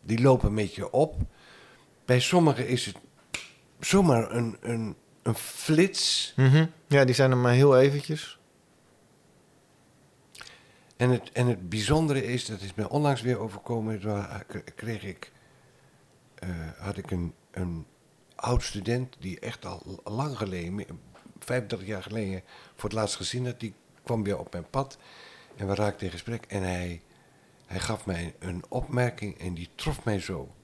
Die 0.00 0.20
lopen 0.20 0.54
met 0.54 0.74
je 0.74 0.90
op. 0.92 1.16
Bij 2.04 2.20
sommigen 2.20 2.68
is 2.68 2.86
het 2.86 2.96
zomaar 3.80 4.30
een, 4.30 4.56
een, 4.60 4.96
een 5.22 5.34
flits. 5.34 6.32
Mhm. 6.36 6.66
Ja, 6.86 7.04
die 7.04 7.14
zijn 7.14 7.30
er 7.30 7.36
maar 7.36 7.52
heel 7.52 7.78
eventjes. 7.78 8.35
En 10.96 11.10
het, 11.10 11.32
en 11.32 11.46
het 11.46 11.68
bijzondere 11.68 12.24
is, 12.24 12.46
dat 12.46 12.60
is 12.60 12.74
mij 12.74 12.88
onlangs 12.88 13.20
weer 13.20 13.38
overkomen. 13.38 14.00
Toen 14.00 14.24
kreeg 14.74 15.02
ik, 15.02 15.32
eh, 16.34 16.48
had 16.78 16.96
ik 16.96 17.10
een, 17.10 17.34
een 17.50 17.86
oud 18.34 18.62
student 18.62 19.16
die 19.18 19.40
echt 19.40 19.64
al 19.64 20.00
lang 20.04 20.36
geleden, 20.36 20.86
35 21.38 21.88
jaar 21.88 22.02
geleden, 22.02 22.42
voor 22.74 22.88
het 22.88 22.98
laatst 22.98 23.16
gezien 23.16 23.46
had. 23.46 23.60
Die 23.60 23.74
kwam 24.02 24.22
weer 24.22 24.38
op 24.38 24.52
mijn 24.52 24.70
pad 24.70 24.98
en 25.56 25.66
we 25.66 25.74
raakten 25.74 26.06
in 26.06 26.12
gesprek. 26.12 26.44
En 26.48 26.62
hij, 26.62 27.02
hij 27.66 27.80
gaf 27.80 28.06
mij 28.06 28.34
een 28.38 28.64
opmerking 28.68 29.38
en 29.38 29.54
die 29.54 29.68
trof 29.74 30.04
mij 30.04 30.20
zo. 30.20 30.54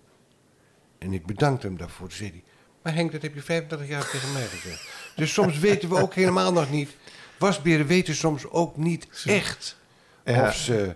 En 0.99 1.13
ik 1.13 1.27
bedankte 1.27 1.67
hem 1.67 1.77
daarvoor. 1.77 2.09
Toen 2.09 2.17
zei 2.17 2.31
hij, 2.31 2.43
maar 2.83 2.95
Henk, 2.95 3.13
dat 3.13 3.23
heb 3.23 3.35
je 3.35 3.43
35 3.43 3.89
jaar 3.89 4.11
tegen 4.11 4.33
mij 4.33 4.47
gezegd. 4.47 4.89
Dus 5.17 5.33
soms 5.33 5.59
weten 5.59 5.89
we 5.89 6.01
ook 6.01 6.15
helemaal 6.15 6.53
nog 6.53 6.71
niet. 6.71 6.97
Wasberen 7.39 7.87
weten 7.87 8.15
soms 8.15 8.47
ook 8.47 8.77
niet 8.77 9.25
echt 9.25 9.81
Ja. 10.25 10.47
of, 10.47 10.55
ze, 10.55 10.95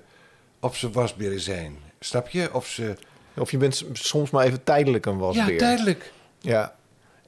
of 0.60 0.76
ze 0.76 0.90
wasberen 0.90 1.40
zijn. 1.40 1.76
Snap 2.00 2.28
je? 2.28 2.54
Of 2.54 2.66
ze... 2.66 2.94
Of 3.36 3.50
je 3.50 3.56
bent 3.56 3.84
soms 3.92 4.30
maar 4.30 4.44
even 4.46 4.64
tijdelijk 4.64 5.06
een 5.06 5.18
wasbeer. 5.18 5.52
Ja, 5.52 5.58
tijdelijk. 5.58 6.12
Ja, 6.38 6.76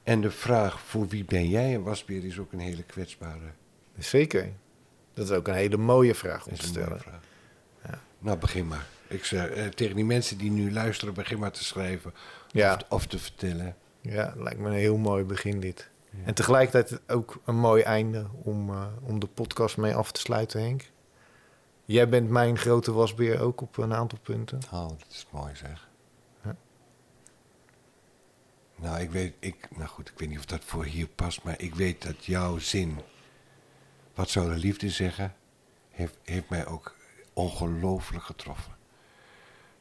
En 0.03 0.21
de 0.21 0.31
vraag, 0.31 0.79
voor 0.79 1.07
wie 1.07 1.25
ben 1.25 1.49
jij 1.49 1.73
een 1.75 1.83
wasbeer, 1.83 2.25
is 2.25 2.39
ook 2.39 2.51
een 2.53 2.59
hele 2.59 2.83
kwetsbare 2.83 3.51
zeker. 3.97 4.51
Dat 5.13 5.25
is 5.29 5.31
ook 5.35 5.47
een 5.47 5.53
hele 5.53 5.77
mooie 5.77 6.15
vraag 6.15 6.45
om 6.47 6.55
te 6.55 6.65
stellen. 6.65 6.99
vraag. 6.99 7.19
Nou, 8.19 8.37
begin 8.37 8.67
maar. 8.67 8.85
Ik 9.07 9.25
zeg, 9.25 9.49
eh, 9.49 9.65
tegen 9.65 9.95
die 9.95 10.05
mensen 10.05 10.37
die 10.37 10.51
nu 10.51 10.71
luisteren, 10.71 11.13
begin 11.13 11.39
maar 11.39 11.51
te 11.51 11.63
schrijven 11.63 12.13
Ja. 12.51 12.73
of, 12.73 12.81
of 12.89 13.05
te 13.07 13.19
vertellen. 13.19 13.75
Ja, 14.01 14.33
lijkt 14.37 14.59
me 14.59 14.67
een 14.69 14.73
heel 14.75 14.97
mooi 14.97 15.23
begin 15.23 15.59
dit. 15.59 15.89
En 16.25 16.33
tegelijkertijd 16.33 16.99
ook 17.07 17.41
een 17.45 17.55
mooi 17.59 17.81
einde 17.83 18.25
om, 18.43 18.69
eh, 18.69 18.85
om 19.03 19.19
de 19.19 19.27
podcast 19.27 19.77
mee 19.77 19.95
af 19.95 20.11
te 20.11 20.19
sluiten, 20.19 20.61
Henk. 20.61 20.89
Jij 21.89 22.09
bent 22.09 22.29
mijn 22.29 22.57
grote 22.57 22.91
wasbeer 22.91 23.39
ook 23.39 23.61
op 23.61 23.77
een 23.77 23.93
aantal 23.93 24.17
punten. 24.21 24.59
Oh, 24.71 24.87
dat 24.87 25.05
is 25.11 25.25
mooi 25.29 25.55
zeg. 25.55 25.87
Ja. 26.43 26.55
Nou, 28.75 28.99
ik 28.99 29.11
weet, 29.11 29.33
ik, 29.39 29.67
nou 29.75 29.87
goed, 29.89 30.09
ik 30.09 30.19
weet 30.19 30.29
niet 30.29 30.37
of 30.37 30.45
dat 30.45 30.63
voor 30.63 30.85
hier 30.85 31.07
past, 31.07 31.43
maar 31.43 31.61
ik 31.61 31.75
weet 31.75 32.01
dat 32.01 32.25
jouw 32.25 32.57
zin, 32.57 32.99
wat 34.13 34.29
zou 34.29 34.49
de 34.53 34.57
liefde 34.57 34.89
zeggen, 34.89 35.33
heeft, 35.89 36.17
heeft 36.23 36.49
mij 36.49 36.65
ook 36.67 36.95
ongelooflijk 37.33 38.23
getroffen. 38.23 38.71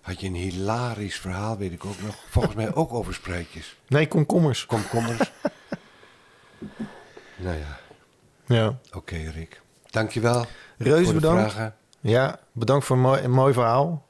Had 0.00 0.20
je 0.20 0.26
een 0.26 0.34
hilarisch 0.34 1.18
verhaal, 1.20 1.56
weet 1.56 1.72
ik 1.72 1.84
ook 1.84 2.00
nog, 2.00 2.16
volgens 2.30 2.54
mij 2.54 2.74
ook 2.74 2.92
over 2.92 3.14
spruitjes. 3.14 3.76
Nee, 3.88 4.08
komkommers. 4.08 4.66
Komkommers. 4.66 5.30
nou 7.36 7.56
ja, 7.56 7.78
Ja. 8.46 8.78
oké 8.92 9.16
Rick. 9.16 9.62
Dankjewel 9.90 10.44
Reuze 10.78 11.04
voor 11.04 11.12
de 11.14 11.20
bedankt. 11.20 11.52
vragen. 11.52 11.76
Ja, 12.00 12.40
bedankt 12.52 12.84
voor 12.86 12.96
een 12.96 13.02
mooi, 13.02 13.22
een 13.22 13.30
mooi 13.30 13.52
verhaal. 13.52 14.06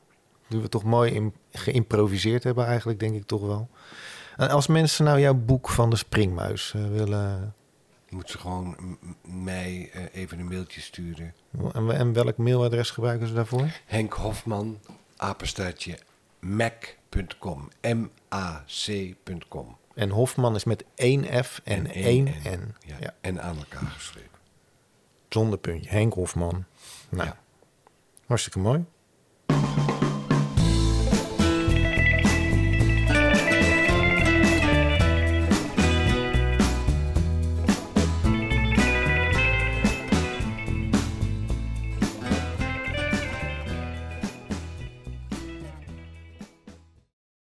Die 0.48 0.60
we 0.60 0.68
toch 0.68 0.84
mooi 0.84 1.12
in, 1.12 1.34
geïmproviseerd 1.52 2.44
hebben 2.44 2.66
eigenlijk, 2.66 3.00
denk 3.00 3.14
ik 3.14 3.26
toch 3.26 3.40
wel. 3.46 3.68
En 4.36 4.48
als 4.48 4.66
mensen 4.66 5.04
nou 5.04 5.20
jouw 5.20 5.34
boek 5.34 5.68
van 5.68 5.90
de 5.90 5.96
springmuis 5.96 6.74
eh, 6.74 6.86
willen... 6.88 7.54
Moet 8.08 8.30
ze 8.30 8.38
gewoon 8.38 8.76
mij 9.22 9.90
eh, 9.92 10.02
even 10.12 10.38
een 10.38 10.48
mailtje 10.48 10.80
sturen. 10.80 11.34
En, 11.72 11.90
en 11.90 12.12
welk 12.12 12.36
mailadres 12.36 12.90
gebruiken 12.90 13.28
ze 13.28 13.34
daarvoor? 13.34 13.66
Henk 13.86 14.12
Hofman, 14.12 14.78
apenstaartje, 15.16 15.98
mac.com. 16.40 17.68
M-A-C.com. 18.68 19.76
En 19.94 20.10
Hofman 20.10 20.54
is 20.54 20.64
met 20.64 20.84
één 20.94 21.44
F 21.44 21.60
en 21.64 21.86
één 21.92 22.24
N. 22.44 22.74
Ja, 22.86 22.96
Ja. 23.00 23.14
En 23.20 23.42
aan 23.42 23.56
elkaar 23.58 23.90
geschreven. 23.90 24.28
Zonder 25.28 25.58
puntje. 25.58 25.90
Henk 25.90 26.12
Hofman. 26.14 26.64
Nou, 27.08 27.28
Ja. 27.28 27.36
Hartstikke 28.28 28.60
mooi. 28.60 28.84